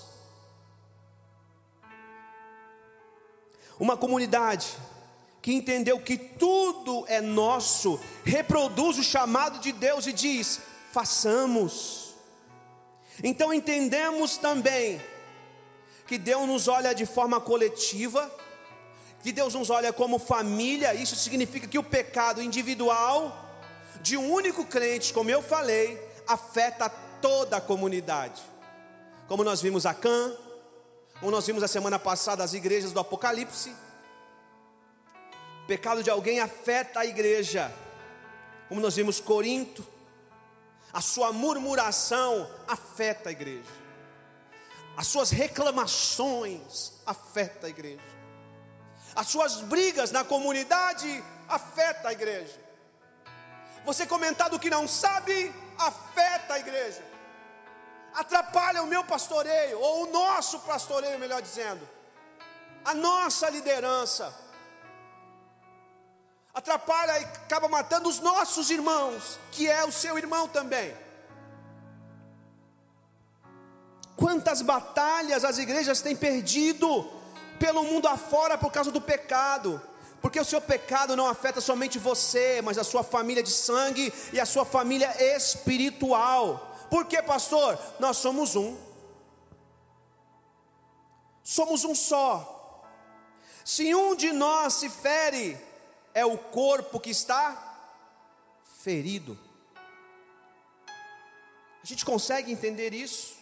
Uma 3.80 3.96
comunidade 3.96 4.78
que 5.42 5.52
entendeu 5.52 5.98
que 5.98 6.16
tudo 6.16 7.04
é 7.08 7.20
nosso, 7.20 7.98
reproduz 8.24 8.98
o 8.98 9.02
chamado 9.02 9.58
de 9.58 9.72
Deus 9.72 10.06
e 10.06 10.12
diz: 10.12 10.60
façamos. 10.92 12.14
Então 13.22 13.52
entendemos 13.52 14.36
também 14.36 15.00
que 16.06 16.18
Deus 16.18 16.46
nos 16.46 16.68
olha 16.68 16.94
de 16.94 17.06
forma 17.06 17.40
coletiva, 17.40 18.30
que 19.22 19.32
Deus 19.32 19.54
nos 19.54 19.70
olha 19.70 19.92
como 19.92 20.18
família, 20.18 20.94
isso 20.94 21.14
significa 21.14 21.66
que 21.66 21.78
o 21.78 21.82
pecado 21.82 22.42
individual 22.42 23.48
de 24.02 24.16
um 24.16 24.32
único 24.32 24.64
crente, 24.64 25.12
como 25.12 25.30
eu 25.30 25.42
falei, 25.42 26.00
afeta 26.26 26.88
toda 26.88 27.58
a 27.58 27.60
comunidade. 27.60 28.42
Como 29.28 29.44
nós 29.44 29.60
vimos 29.60 29.84
a 29.86 29.94
Cã, 29.94 30.34
como 31.18 31.30
nós 31.30 31.46
vimos 31.46 31.62
a 31.62 31.68
semana 31.68 31.98
passada 31.98 32.42
as 32.42 32.54
igrejas 32.54 32.92
do 32.92 33.00
Apocalipse, 33.00 33.72
pecado 35.70 36.02
de 36.02 36.10
alguém 36.10 36.40
afeta 36.40 36.98
a 36.98 37.06
igreja, 37.06 37.72
como 38.68 38.80
nós 38.80 38.96
vimos 38.96 39.20
Corinto, 39.20 39.86
a 40.92 41.00
sua 41.00 41.32
murmuração 41.32 42.50
afeta 42.66 43.28
a 43.28 43.32
igreja. 43.32 43.70
As 44.96 45.06
suas 45.06 45.30
reclamações 45.30 46.94
afetam 47.06 47.68
a 47.68 47.70
igreja. 47.70 48.02
As 49.14 49.28
suas 49.28 49.60
brigas 49.60 50.10
na 50.10 50.24
comunidade 50.24 51.22
afetam 51.48 52.10
a 52.10 52.14
igreja. 52.14 52.58
Você 53.84 54.04
comentar 54.08 54.50
do 54.50 54.58
que 54.58 54.68
não 54.68 54.88
sabe 54.88 55.54
afeta 55.78 56.54
a 56.54 56.58
igreja. 56.58 57.04
Atrapalha 58.12 58.82
o 58.82 58.88
meu 58.88 59.04
pastoreio, 59.04 59.78
ou 59.78 60.08
o 60.08 60.10
nosso 60.10 60.58
pastoreio, 60.70 61.16
melhor 61.16 61.40
dizendo. 61.40 61.88
A 62.84 62.92
nossa 62.92 63.48
liderança 63.48 64.49
atrapalha 66.54 67.20
e 67.20 67.24
acaba 67.24 67.68
matando 67.68 68.08
os 68.08 68.18
nossos 68.20 68.70
irmãos, 68.70 69.38
que 69.52 69.68
é 69.68 69.84
o 69.84 69.92
seu 69.92 70.18
irmão 70.18 70.48
também. 70.48 70.94
Quantas 74.16 74.60
batalhas 74.60 75.44
as 75.44 75.58
igrejas 75.58 76.02
têm 76.02 76.14
perdido 76.14 77.10
pelo 77.58 77.84
mundo 77.84 78.08
afora 78.08 78.58
por 78.58 78.70
causa 78.70 78.90
do 78.90 79.00
pecado, 79.00 79.80
Porque 80.20 80.38
o 80.38 80.44
seu 80.44 80.60
pecado 80.60 81.16
não 81.16 81.26
afeta 81.26 81.60
somente 81.62 81.98
você, 81.98 82.60
mas 82.62 82.76
a 82.76 82.84
sua 82.84 83.02
família 83.02 83.42
de 83.42 83.50
sangue 83.50 84.12
e 84.32 84.38
a 84.38 84.44
sua 84.44 84.66
família 84.66 85.10
espiritual. 85.34 86.76
Por 86.90 87.06
que, 87.06 87.22
pastor? 87.22 87.78
Nós 87.98 88.18
somos 88.18 88.54
um. 88.54 88.76
Somos 91.42 91.84
um 91.84 91.94
só. 91.94 92.84
Se 93.64 93.94
um 93.94 94.14
de 94.14 94.30
nós 94.32 94.74
se 94.74 94.90
fere, 94.90 95.58
é 96.14 96.24
o 96.24 96.36
corpo 96.36 96.98
que 97.00 97.10
está 97.10 97.56
ferido. 98.82 99.38
A 101.82 101.86
gente 101.86 102.04
consegue 102.04 102.52
entender 102.52 102.92
isso? 102.92 103.38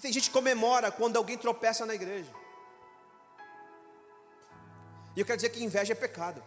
Tem 0.00 0.12
gente 0.12 0.28
que 0.28 0.34
comemora 0.34 0.90
quando 0.90 1.16
alguém 1.16 1.38
tropeça 1.38 1.86
na 1.86 1.94
igreja. 1.94 2.32
E 5.14 5.20
eu 5.20 5.26
quero 5.26 5.36
dizer 5.36 5.50
que 5.50 5.62
inveja 5.62 5.92
é 5.92 5.96
pecado. 5.96 6.42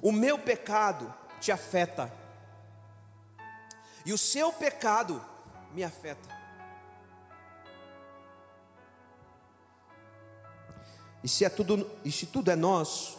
O 0.00 0.12
meu 0.12 0.38
pecado 0.38 1.14
te 1.40 1.52
afeta. 1.52 2.12
E 4.04 4.12
o 4.12 4.18
seu 4.18 4.52
pecado 4.52 5.22
me 5.72 5.82
afeta. 5.84 6.35
E 11.26 11.28
se, 11.28 11.44
é 11.44 11.48
tudo, 11.48 11.90
e 12.04 12.12
se 12.12 12.24
tudo 12.24 12.52
é 12.52 12.54
nosso, 12.54 13.18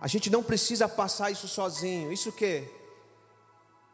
a 0.00 0.06
gente 0.06 0.30
não 0.30 0.40
precisa 0.40 0.88
passar 0.88 1.32
isso 1.32 1.48
sozinho. 1.48 2.12
Isso 2.12 2.28
o 2.28 2.32
quê? 2.32 2.70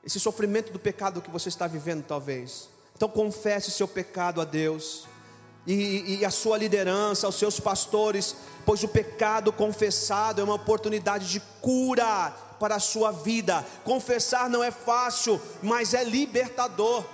Esse 0.04 0.20
sofrimento 0.20 0.70
do 0.70 0.78
pecado 0.78 1.22
que 1.22 1.30
você 1.30 1.48
está 1.48 1.66
vivendo, 1.66 2.04
talvez. 2.04 2.68
Então 2.94 3.08
confesse 3.08 3.70
seu 3.70 3.88
pecado 3.88 4.42
a 4.42 4.44
Deus 4.44 5.08
e, 5.66 6.18
e, 6.18 6.24
a 6.26 6.30
sua 6.30 6.58
liderança, 6.58 7.26
aos 7.26 7.36
seus 7.36 7.58
pastores, 7.58 8.36
pois 8.66 8.84
o 8.84 8.88
pecado 8.88 9.50
confessado 9.50 10.42
é 10.42 10.44
uma 10.44 10.56
oportunidade 10.56 11.30
de 11.30 11.40
cura 11.62 12.30
para 12.60 12.74
a 12.74 12.80
sua 12.80 13.10
vida. 13.10 13.64
Confessar 13.84 14.50
não 14.50 14.62
é 14.62 14.70
fácil, 14.70 15.40
mas 15.62 15.94
é 15.94 16.04
libertador. 16.04 17.06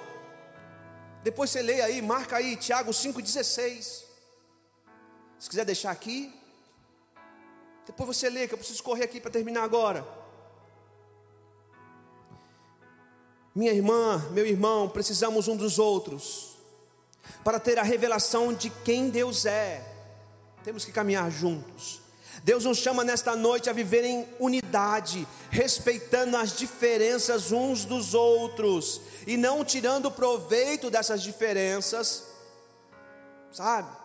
Depois 1.22 1.50
você 1.50 1.62
lê 1.62 1.80
aí, 1.82 2.02
marca 2.02 2.38
aí, 2.38 2.56
Tiago 2.56 2.90
5,16. 2.90 4.13
Se 5.38 5.48
quiser 5.48 5.64
deixar 5.64 5.90
aqui, 5.90 6.32
depois 7.86 8.16
você 8.16 8.30
lê, 8.30 8.48
que 8.48 8.54
eu 8.54 8.58
preciso 8.58 8.82
correr 8.82 9.04
aqui 9.04 9.20
para 9.20 9.30
terminar 9.30 9.62
agora. 9.62 10.06
Minha 13.54 13.72
irmã, 13.72 14.18
meu 14.30 14.46
irmão, 14.46 14.88
precisamos 14.88 15.46
um 15.46 15.56
dos 15.56 15.78
outros. 15.78 16.56
Para 17.42 17.60
ter 17.60 17.78
a 17.78 17.82
revelação 17.82 18.52
de 18.52 18.68
quem 18.68 19.10
Deus 19.10 19.46
é, 19.46 19.84
temos 20.64 20.84
que 20.84 20.92
caminhar 20.92 21.30
juntos. 21.30 22.00
Deus 22.42 22.64
nos 22.64 22.78
chama 22.78 23.04
nesta 23.04 23.36
noite 23.36 23.70
a 23.70 23.72
viver 23.72 24.04
em 24.04 24.26
unidade, 24.40 25.26
respeitando 25.50 26.36
as 26.36 26.56
diferenças 26.56 27.52
uns 27.52 27.84
dos 27.84 28.12
outros 28.12 29.00
e 29.26 29.36
não 29.36 29.64
tirando 29.64 30.10
proveito 30.10 30.90
dessas 30.90 31.22
diferenças, 31.22 32.24
sabe? 33.52 34.03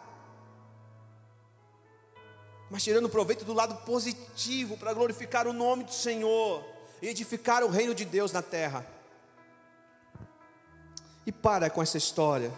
Mas 2.69 2.83
tirando 2.83 3.09
proveito 3.09 3.43
do 3.43 3.53
lado 3.53 3.75
positivo 3.85 4.77
para 4.77 4.93
glorificar 4.93 5.47
o 5.47 5.53
nome 5.53 5.83
do 5.83 5.93
Senhor 5.93 6.63
e 7.01 7.07
edificar 7.07 7.63
o 7.63 7.69
reino 7.69 7.95
de 7.95 8.05
Deus 8.05 8.31
na 8.31 8.41
terra. 8.41 8.85
E 11.25 11.31
para 11.31 11.69
com 11.69 11.81
essa 11.81 11.97
história 11.97 12.51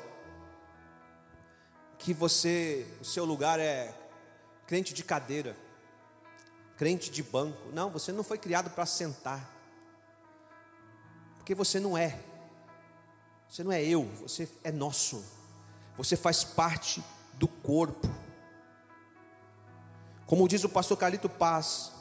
que 1.98 2.14
você, 2.14 2.88
o 3.00 3.06
seu 3.06 3.24
lugar 3.24 3.60
é 3.60 3.94
crente 4.66 4.94
de 4.94 5.04
cadeira, 5.04 5.56
crente 6.76 7.12
de 7.12 7.22
banco. 7.22 7.70
Não, 7.74 7.90
você 7.92 8.12
não 8.12 8.24
foi 8.24 8.38
criado 8.38 8.72
para 8.72 8.86
sentar. 8.86 9.50
Porque 11.38 11.54
você 11.54 11.80
não 11.80 11.98
é. 11.98 12.20
Você 13.48 13.64
não 13.64 13.72
é 13.72 13.84
eu, 13.84 14.06
você 14.22 14.50
é 14.64 14.72
nosso. 14.72 15.24
Você 15.98 16.16
faz 16.16 16.44
parte 16.44 17.04
do 17.34 17.48
corpo. 17.48 18.10
Como 20.32 20.48
diz 20.48 20.64
o 20.64 20.70
pastor 20.70 20.98
Carlito 20.98 21.28
Paz, 21.28 21.92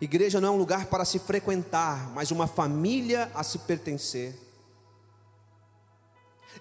igreja 0.00 0.40
não 0.40 0.48
é 0.48 0.50
um 0.52 0.56
lugar 0.56 0.86
para 0.86 1.04
se 1.04 1.18
frequentar, 1.18 2.08
mas 2.14 2.30
uma 2.30 2.46
família 2.46 3.30
a 3.34 3.42
se 3.42 3.58
pertencer. 3.58 4.34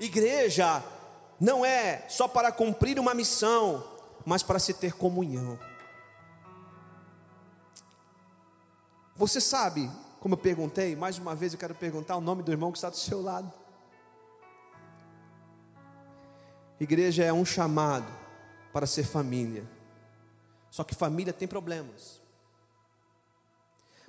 Igreja 0.01 0.83
não 1.39 1.65
é 1.65 2.05
só 2.09 2.27
para 2.27 2.51
cumprir 2.51 2.99
uma 2.99 3.13
missão, 3.13 3.89
mas 4.25 4.43
para 4.43 4.59
se 4.59 4.73
ter 4.73 4.95
comunhão. 4.95 5.57
Você 9.15 9.39
sabe, 9.39 9.89
como 10.19 10.33
eu 10.33 10.39
perguntei, 10.39 10.93
mais 10.93 11.17
uma 11.17 11.33
vez 11.33 11.53
eu 11.53 11.59
quero 11.59 11.73
perguntar 11.73 12.17
o 12.17 12.21
nome 12.21 12.43
do 12.43 12.51
irmão 12.51 12.69
que 12.69 12.79
está 12.79 12.89
do 12.89 12.97
seu 12.97 13.21
lado. 13.21 13.49
Igreja 16.81 17.23
é 17.23 17.31
um 17.31 17.45
chamado 17.45 18.11
para 18.73 18.85
ser 18.85 19.05
família. 19.05 19.76
Só 20.69 20.83
que 20.83 20.95
família 20.95 21.33
tem 21.33 21.47
problemas. 21.47 22.21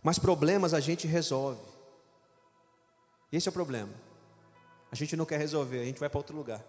Mas 0.02 0.18
problemas 0.18 0.74
a 0.74 0.80
gente 0.80 1.06
resolve. 1.06 1.60
Esse 3.32 3.48
é 3.48 3.50
o 3.50 3.52
problema. 3.52 3.92
A 4.90 4.96
gente 4.96 5.16
não 5.16 5.26
quer 5.26 5.38
resolver, 5.38 5.80
a 5.80 5.84
gente 5.84 6.00
vai 6.00 6.08
para 6.08 6.18
outro 6.18 6.36
lugar. 6.36 6.64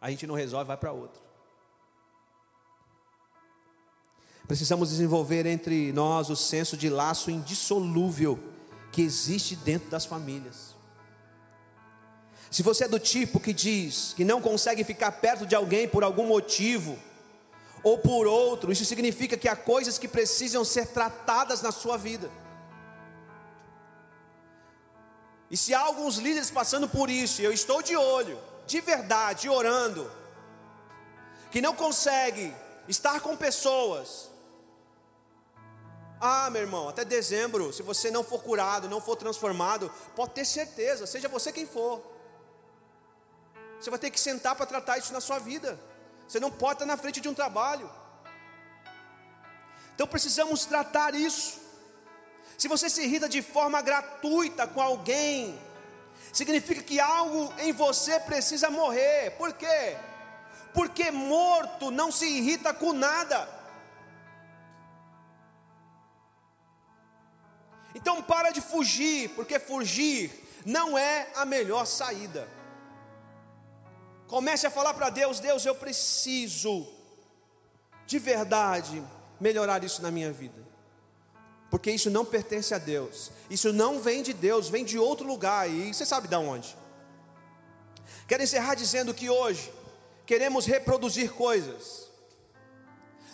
A 0.00 0.10
gente 0.10 0.26
não 0.26 0.34
resolve, 0.34 0.66
vai 0.66 0.76
para 0.76 0.92
outro. 0.92 1.22
Precisamos 4.46 4.90
desenvolver 4.90 5.46
entre 5.46 5.92
nós 5.92 6.28
o 6.28 6.36
senso 6.36 6.76
de 6.76 6.90
laço 6.90 7.30
indissolúvel 7.30 8.38
que 8.92 9.00
existe 9.00 9.56
dentro 9.56 9.88
das 9.88 10.04
famílias. 10.04 10.74
Se 12.50 12.62
você 12.62 12.84
é 12.84 12.88
do 12.88 12.98
tipo 12.98 13.40
que 13.40 13.52
diz 13.52 14.12
que 14.14 14.24
não 14.24 14.40
consegue 14.40 14.84
ficar 14.84 15.10
perto 15.12 15.46
de 15.46 15.54
alguém 15.54 15.88
por 15.88 16.04
algum 16.04 16.26
motivo, 16.26 16.98
ou 17.84 17.98
por 17.98 18.26
outro, 18.26 18.72
isso 18.72 18.84
significa 18.86 19.36
que 19.36 19.46
há 19.46 19.54
coisas 19.54 19.98
que 19.98 20.08
precisam 20.08 20.64
ser 20.64 20.86
tratadas 20.86 21.60
na 21.60 21.70
sua 21.70 21.98
vida. 21.98 22.30
E 25.50 25.56
se 25.56 25.74
há 25.74 25.80
alguns 25.80 26.16
líderes 26.16 26.50
passando 26.50 26.88
por 26.88 27.10
isso, 27.10 27.42
eu 27.42 27.52
estou 27.52 27.82
de 27.82 27.94
olho, 27.94 28.38
de 28.66 28.80
verdade, 28.80 29.50
orando, 29.50 30.10
que 31.50 31.60
não 31.60 31.76
consegue 31.76 32.52
estar 32.88 33.20
com 33.20 33.36
pessoas, 33.36 34.30
ah, 36.18 36.48
meu 36.48 36.62
irmão, 36.62 36.88
até 36.88 37.04
dezembro, 37.04 37.70
se 37.70 37.82
você 37.82 38.10
não 38.10 38.24
for 38.24 38.42
curado, 38.42 38.88
não 38.88 39.00
for 39.00 39.14
transformado, 39.14 39.92
pode 40.16 40.32
ter 40.32 40.46
certeza, 40.46 41.06
seja 41.06 41.28
você 41.28 41.52
quem 41.52 41.66
for, 41.66 42.02
você 43.78 43.90
vai 43.90 43.98
ter 43.98 44.10
que 44.10 44.18
sentar 44.18 44.56
para 44.56 44.64
tratar 44.64 44.96
isso 44.96 45.12
na 45.12 45.20
sua 45.20 45.38
vida. 45.38 45.78
Você 46.28 46.40
não 46.40 46.50
pode 46.50 46.74
estar 46.74 46.86
na 46.86 46.96
frente 46.96 47.20
de 47.20 47.28
um 47.28 47.34
trabalho. 47.34 47.90
Então 49.94 50.06
precisamos 50.06 50.64
tratar 50.64 51.14
isso. 51.14 51.60
Se 52.58 52.68
você 52.68 52.88
se 52.88 53.02
irrita 53.02 53.28
de 53.28 53.42
forma 53.42 53.80
gratuita 53.80 54.66
com 54.66 54.80
alguém, 54.80 55.58
significa 56.32 56.82
que 56.82 56.98
algo 57.00 57.52
em 57.58 57.72
você 57.72 58.18
precisa 58.20 58.70
morrer. 58.70 59.30
Por 59.32 59.52
quê? 59.52 59.96
Porque 60.72 61.10
morto 61.10 61.90
não 61.90 62.10
se 62.10 62.26
irrita 62.26 62.74
com 62.74 62.92
nada. 62.92 63.48
Então 67.94 68.22
para 68.22 68.50
de 68.50 68.60
fugir, 68.60 69.30
porque 69.30 69.58
fugir 69.60 70.44
não 70.66 70.98
é 70.98 71.28
a 71.36 71.44
melhor 71.44 71.86
saída. 71.86 72.48
Comece 74.34 74.66
a 74.66 74.70
falar 74.70 74.94
para 74.94 75.10
Deus: 75.10 75.38
Deus, 75.38 75.64
eu 75.64 75.76
preciso 75.76 76.88
de 78.04 78.18
verdade 78.18 79.00
melhorar 79.38 79.84
isso 79.84 80.02
na 80.02 80.10
minha 80.10 80.32
vida. 80.32 80.60
Porque 81.70 81.88
isso 81.92 82.10
não 82.10 82.24
pertence 82.24 82.74
a 82.74 82.78
Deus. 82.78 83.30
Isso 83.48 83.72
não 83.72 84.00
vem 84.00 84.24
de 84.24 84.32
Deus, 84.32 84.68
vem 84.68 84.84
de 84.84 84.98
outro 84.98 85.24
lugar. 85.24 85.70
E 85.70 85.94
você 85.94 86.04
sabe 86.04 86.26
de 86.26 86.34
onde. 86.34 86.76
Quero 88.26 88.42
encerrar 88.42 88.74
dizendo 88.74 89.14
que 89.14 89.30
hoje 89.30 89.72
queremos 90.26 90.66
reproduzir 90.66 91.30
coisas. 91.30 92.08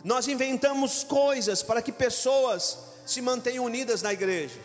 Nós 0.05 0.29
inventamos 0.29 1.03
coisas 1.03 1.63
para 1.63 1.81
que 1.81 1.93
pessoas 1.93 2.79
se 3.07 3.23
mantenham 3.23 3.65
unidas 3.65 4.03
na 4.03 4.13
igreja. 4.13 4.61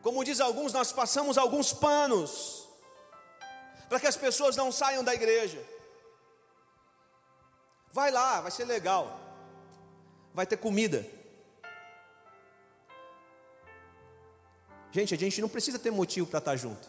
Como 0.00 0.24
diz 0.24 0.40
alguns, 0.40 0.72
nós 0.72 0.90
passamos 0.90 1.36
alguns 1.36 1.70
panos 1.70 2.63
para 3.88 4.00
que 4.00 4.06
as 4.06 4.16
pessoas 4.16 4.56
não 4.56 4.72
saiam 4.72 5.04
da 5.04 5.14
igreja. 5.14 5.62
Vai 7.92 8.10
lá, 8.10 8.40
vai 8.40 8.50
ser 8.50 8.64
legal. 8.64 9.20
Vai 10.32 10.46
ter 10.46 10.56
comida. 10.56 11.06
Gente, 14.90 15.14
a 15.14 15.18
gente 15.18 15.40
não 15.40 15.48
precisa 15.48 15.78
ter 15.78 15.90
motivo 15.90 16.26
para 16.26 16.38
estar 16.38 16.56
junto. 16.56 16.88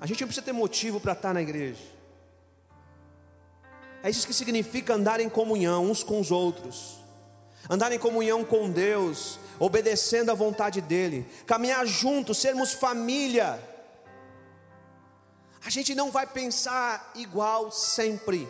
A 0.00 0.06
gente 0.06 0.20
não 0.20 0.28
precisa 0.28 0.44
ter 0.44 0.52
motivo 0.52 1.00
para 1.00 1.12
estar 1.12 1.32
na 1.32 1.42
igreja. 1.42 1.82
É 4.02 4.10
isso 4.10 4.26
que 4.26 4.34
significa 4.34 4.94
andar 4.94 5.20
em 5.20 5.28
comunhão 5.28 5.84
uns 5.84 6.02
com 6.02 6.20
os 6.20 6.30
outros, 6.30 6.98
andar 7.68 7.90
em 7.92 7.98
comunhão 7.98 8.44
com 8.44 8.70
Deus, 8.70 9.38
obedecendo 9.58 10.30
à 10.30 10.34
vontade 10.34 10.80
dEle, 10.80 11.26
caminhar 11.46 11.84
juntos, 11.86 12.38
sermos 12.38 12.72
família. 12.72 13.58
A 15.66 15.70
gente 15.70 15.96
não 15.96 16.12
vai 16.12 16.28
pensar 16.28 17.10
igual 17.16 17.72
sempre, 17.72 18.48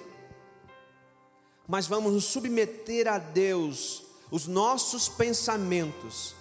mas 1.66 1.86
vamos 1.86 2.12
nos 2.12 2.26
submeter 2.26 3.08
a 3.08 3.16
Deus, 3.16 4.02
os 4.30 4.46
nossos 4.46 5.08
pensamentos, 5.08 6.34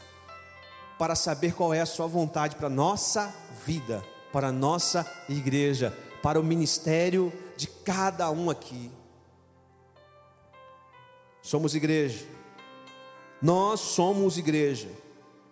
para 1.00 1.16
saber 1.16 1.54
qual 1.54 1.74
é 1.74 1.80
a 1.80 1.86
Sua 1.86 2.08
vontade 2.08 2.58
para 2.58 2.68
a 2.68 2.70
nossa 2.70 3.34
vida, 3.66 4.04
para 4.34 4.50
a 4.50 4.52
nossa 4.52 5.10
igreja, 5.30 5.98
para 6.22 6.38
o 6.38 6.44
ministério 6.44 7.32
de 7.56 7.68
cada 7.68 8.30
um 8.30 8.50
aqui. 8.50 8.92
Somos 11.42 11.74
igreja, 11.74 12.28
nós 13.42 13.80
somos 13.80 14.38
igreja, 14.38 14.90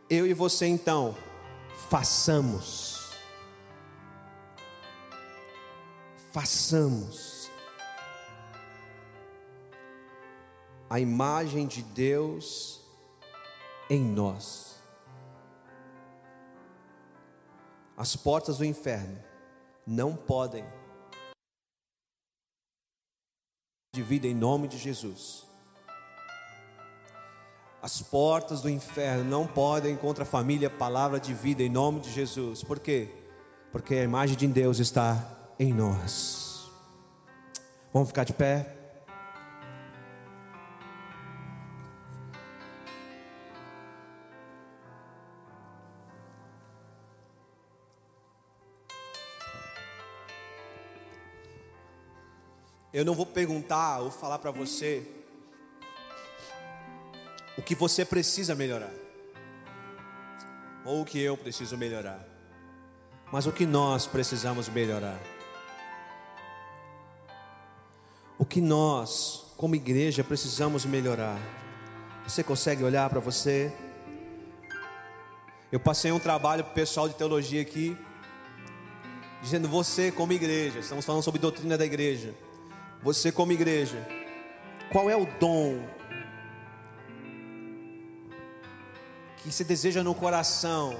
eu 0.10 0.28
e 0.28 0.34
você 0.34 0.68
então, 0.68 1.16
façamos, 1.90 2.93
façamos 6.34 7.48
a 10.90 11.00
imagem 11.00 11.68
de 11.68 11.84
Deus 11.84 12.82
em 13.88 14.04
nós. 14.04 14.82
As 17.96 18.16
portas 18.16 18.58
do 18.58 18.66
inferno 18.66 19.24
não 19.86 20.16
podem 20.16 20.66
de 23.94 24.02
vida 24.02 24.26
em 24.26 24.34
nome 24.34 24.68
de 24.68 24.80
Jesus. 24.80 25.46
As 27.80 28.02
portas 28.02 28.62
do 28.62 28.70
inferno 28.72 29.24
não 29.24 29.46
podem 29.46 29.96
contra 29.96 30.24
a 30.24 30.26
família 30.26 30.70
palavra 30.70 31.20
de 31.20 31.32
vida 31.32 31.62
em 31.62 31.70
nome 31.70 32.00
de 32.00 32.12
Jesus. 32.12 32.64
Por 32.64 32.80
quê? 32.80 33.08
Porque 33.72 33.94
a 33.94 34.04
imagem 34.04 34.36
de 34.36 34.48
Deus 34.48 34.80
está 34.80 35.43
em 35.60 35.74
nós. 35.74 36.72
Vamos 37.92 38.10
ficar 38.10 38.24
de 38.24 38.34
pé? 38.34 38.84
Eu 52.94 53.04
não 53.04 53.16
vou 53.16 53.26
perguntar 53.26 54.02
ou 54.02 54.12
falar 54.12 54.38
para 54.38 54.52
você 54.52 55.04
o 57.58 57.62
que 57.62 57.74
você 57.74 58.06
precisa 58.06 58.54
melhorar, 58.54 58.94
ou 60.86 61.02
o 61.02 61.06
que 61.06 61.20
eu 61.20 61.36
preciso 61.36 61.76
melhorar, 61.76 62.24
mas 63.32 63.48
o 63.48 63.52
que 63.52 63.66
nós 63.66 64.06
precisamos 64.06 64.70
melhorar. 64.70 65.20
O 68.38 68.46
que 68.46 68.60
nós, 68.60 69.46
como 69.58 69.76
igreja, 69.76 70.24
precisamos 70.24 70.86
melhorar. 70.86 71.40
Você 72.28 72.44
consegue 72.44 72.84
olhar 72.84 73.10
para 73.10 73.20
você? 73.20 73.72
Eu 75.72 75.80
passei 75.80 76.12
um 76.12 76.20
trabalho 76.20 76.64
para 76.64 76.72
o 76.72 76.76
pessoal 76.76 77.08
de 77.08 77.16
teologia 77.16 77.62
aqui, 77.62 77.98
dizendo: 79.42 79.68
você, 79.68 80.12
como 80.12 80.34
igreja, 80.34 80.80
estamos 80.80 81.06
falando 81.06 81.24
sobre 81.24 81.40
doutrina 81.40 81.78
da 81.78 81.86
igreja. 81.86 82.34
Você, 83.02 83.32
como 83.32 83.52
igreja, 83.52 84.08
qual 84.92 85.10
é 85.10 85.16
o 85.16 85.28
dom 85.40 85.84
que 89.38 89.52
você 89.52 89.64
deseja 89.64 90.04
no 90.04 90.16
coração 90.16 90.98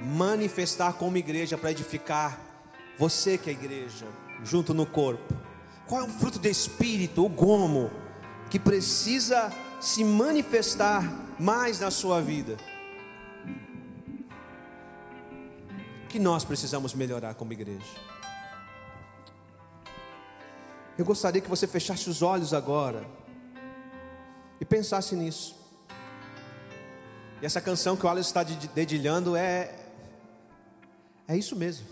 manifestar 0.00 0.94
como 0.94 1.16
igreja 1.16 1.58
para 1.58 1.70
edificar 1.70 2.40
você 2.98 3.36
que 3.36 3.50
é 3.50 3.52
igreja, 3.52 4.06
junto 4.42 4.72
no 4.72 4.86
corpo? 4.86 5.31
Qual 5.92 6.00
é 6.00 6.04
o 6.06 6.08
fruto 6.08 6.38
do 6.38 6.48
Espírito, 6.48 7.22
o 7.22 7.28
gomo, 7.28 7.90
que 8.48 8.58
precisa 8.58 9.52
se 9.78 10.02
manifestar 10.02 11.04
mais 11.38 11.80
na 11.80 11.90
sua 11.90 12.18
vida? 12.18 12.56
Que 16.08 16.18
nós 16.18 16.46
precisamos 16.46 16.94
melhorar 16.94 17.34
como 17.34 17.52
igreja. 17.52 17.94
Eu 20.96 21.04
gostaria 21.04 21.42
que 21.42 21.50
você 21.50 21.66
fechasse 21.66 22.08
os 22.08 22.22
olhos 22.22 22.54
agora 22.54 23.06
e 24.58 24.64
pensasse 24.64 25.14
nisso. 25.14 25.54
E 27.42 27.44
essa 27.44 27.60
canção 27.60 27.98
que 27.98 28.06
o 28.06 28.08
Alex 28.08 28.28
está 28.28 28.42
dedilhando 28.42 29.36
é 29.36 29.78
é 31.28 31.36
isso 31.36 31.54
mesmo. 31.54 31.86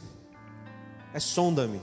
É 1.12 1.20
sonda-me. 1.20 1.82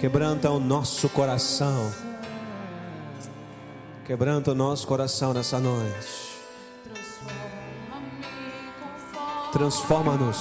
Quebranta 0.00 0.50
o 0.50 0.58
nosso 0.58 1.10
coração. 1.10 1.92
Quebranta 4.06 4.52
o 4.52 4.54
nosso 4.54 4.86
coração 4.86 5.34
nessa 5.34 5.60
noite. 5.60 6.40
Transforma-nos 9.52 10.38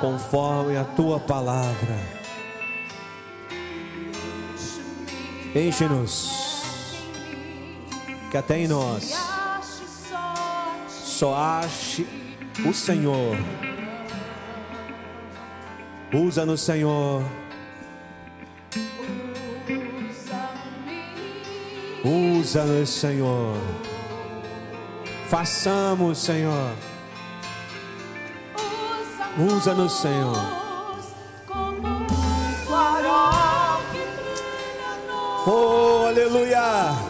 conforme 0.00 0.78
a 0.78 0.84
tua 0.84 1.20
palavra. 1.20 1.98
Enche-nos, 5.54 6.30
que 8.30 8.38
até 8.38 8.60
em 8.60 8.68
nós 8.68 9.12
só 10.88 11.34
ache 11.34 12.06
o 12.66 12.72
Senhor. 12.72 13.36
Usa 16.12 16.46
no 16.46 16.56
Senhor. 16.56 17.22
Usa 22.04 22.64
no 22.64 22.86
Senhor. 22.86 23.56
Façamos, 25.28 26.18
Senhor. 26.18 26.72
Usa 29.38 29.74
no 29.74 29.88
Senhor. 29.88 30.36
Oh, 35.48 36.06
aleluia. 36.08 37.05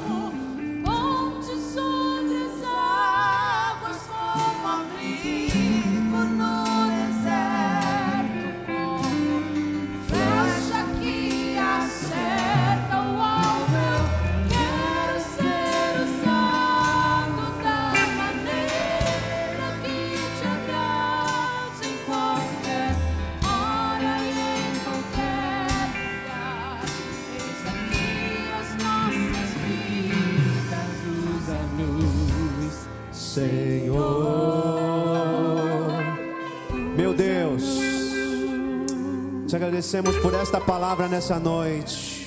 Agradecemos 39.76 40.16
por 40.16 40.32
esta 40.32 40.58
palavra 40.58 41.06
nessa 41.06 41.38
noite. 41.38 42.26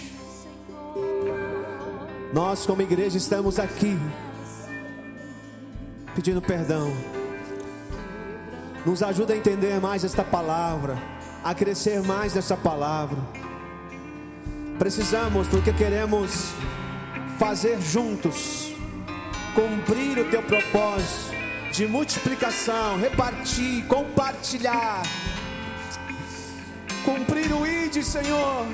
Nós, 2.32 2.64
como 2.64 2.84
igreja, 2.84 3.18
estamos 3.18 3.58
aqui 3.58 3.98
pedindo 6.14 6.42
perdão 6.42 6.92
Nos 8.86 9.02
ajuda 9.02 9.34
a 9.34 9.38
entender 9.38 9.80
mais 9.82 10.04
esta 10.04 10.24
palavra, 10.24 10.96
a 11.44 11.56
crescer 11.56 12.04
mais 12.04 12.36
nessa 12.36 12.56
palavra. 12.56 13.18
Precisamos, 14.78 15.48
porque 15.48 15.74
queremos 15.74 16.52
fazer 17.40 17.82
juntos, 17.82 18.74
cumprir 19.56 20.20
o 20.20 20.30
teu 20.30 20.44
propósito 20.44 21.34
de 21.72 21.88
multiplicação, 21.88 23.00
repartir, 23.00 23.86
compartilhar, 23.88 25.02
cumprir 27.06 27.52
o 27.54 27.66
ID, 27.66 28.04
Senhor. 28.04 28.66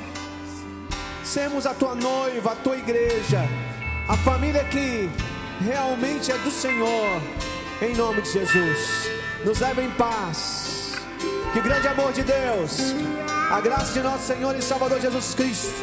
Sermos 1.24 1.66
a 1.66 1.74
tua 1.74 1.96
noiva, 1.96 2.52
a 2.52 2.56
tua 2.56 2.78
igreja, 2.78 3.42
a 4.08 4.16
família 4.18 4.64
que 4.66 5.10
realmente 5.62 6.32
é 6.32 6.38
do 6.38 6.52
Senhor, 6.52 7.22
em 7.82 7.96
nome 7.96 8.22
de 8.22 8.32
Jesus. 8.32 9.10
Nos 9.44 9.60
leva 9.60 9.82
em 9.82 9.92
paz. 9.92 10.96
Que 11.54 11.62
grande 11.62 11.88
amor 11.88 12.12
de 12.12 12.24
Deus, 12.24 12.94
a 13.50 13.62
graça 13.62 13.94
de 13.94 14.02
nosso 14.02 14.28
Senhor 14.28 14.56
e 14.56 14.62
Salvador 14.62 15.00
Jesus 15.00 15.34
Cristo 15.34 15.74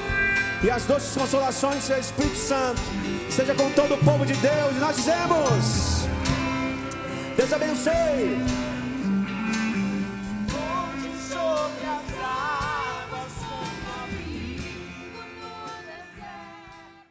e 0.62 0.70
as 0.70 0.84
doces 0.84 1.16
consolações 1.16 1.88
do 1.88 1.95
Espírito 1.95 2.36
Santo 2.36 2.80
seja 3.28 3.55
com 3.55 3.70
todo 3.72 3.95
o 3.95 3.99
povo 3.99 4.24
de 4.24 4.34
Deus. 4.34 4.76
E 4.76 4.78
nós 4.78 4.97
dizemos: 4.97 6.07
Deus 7.36 7.53
abençoe. 7.53 8.71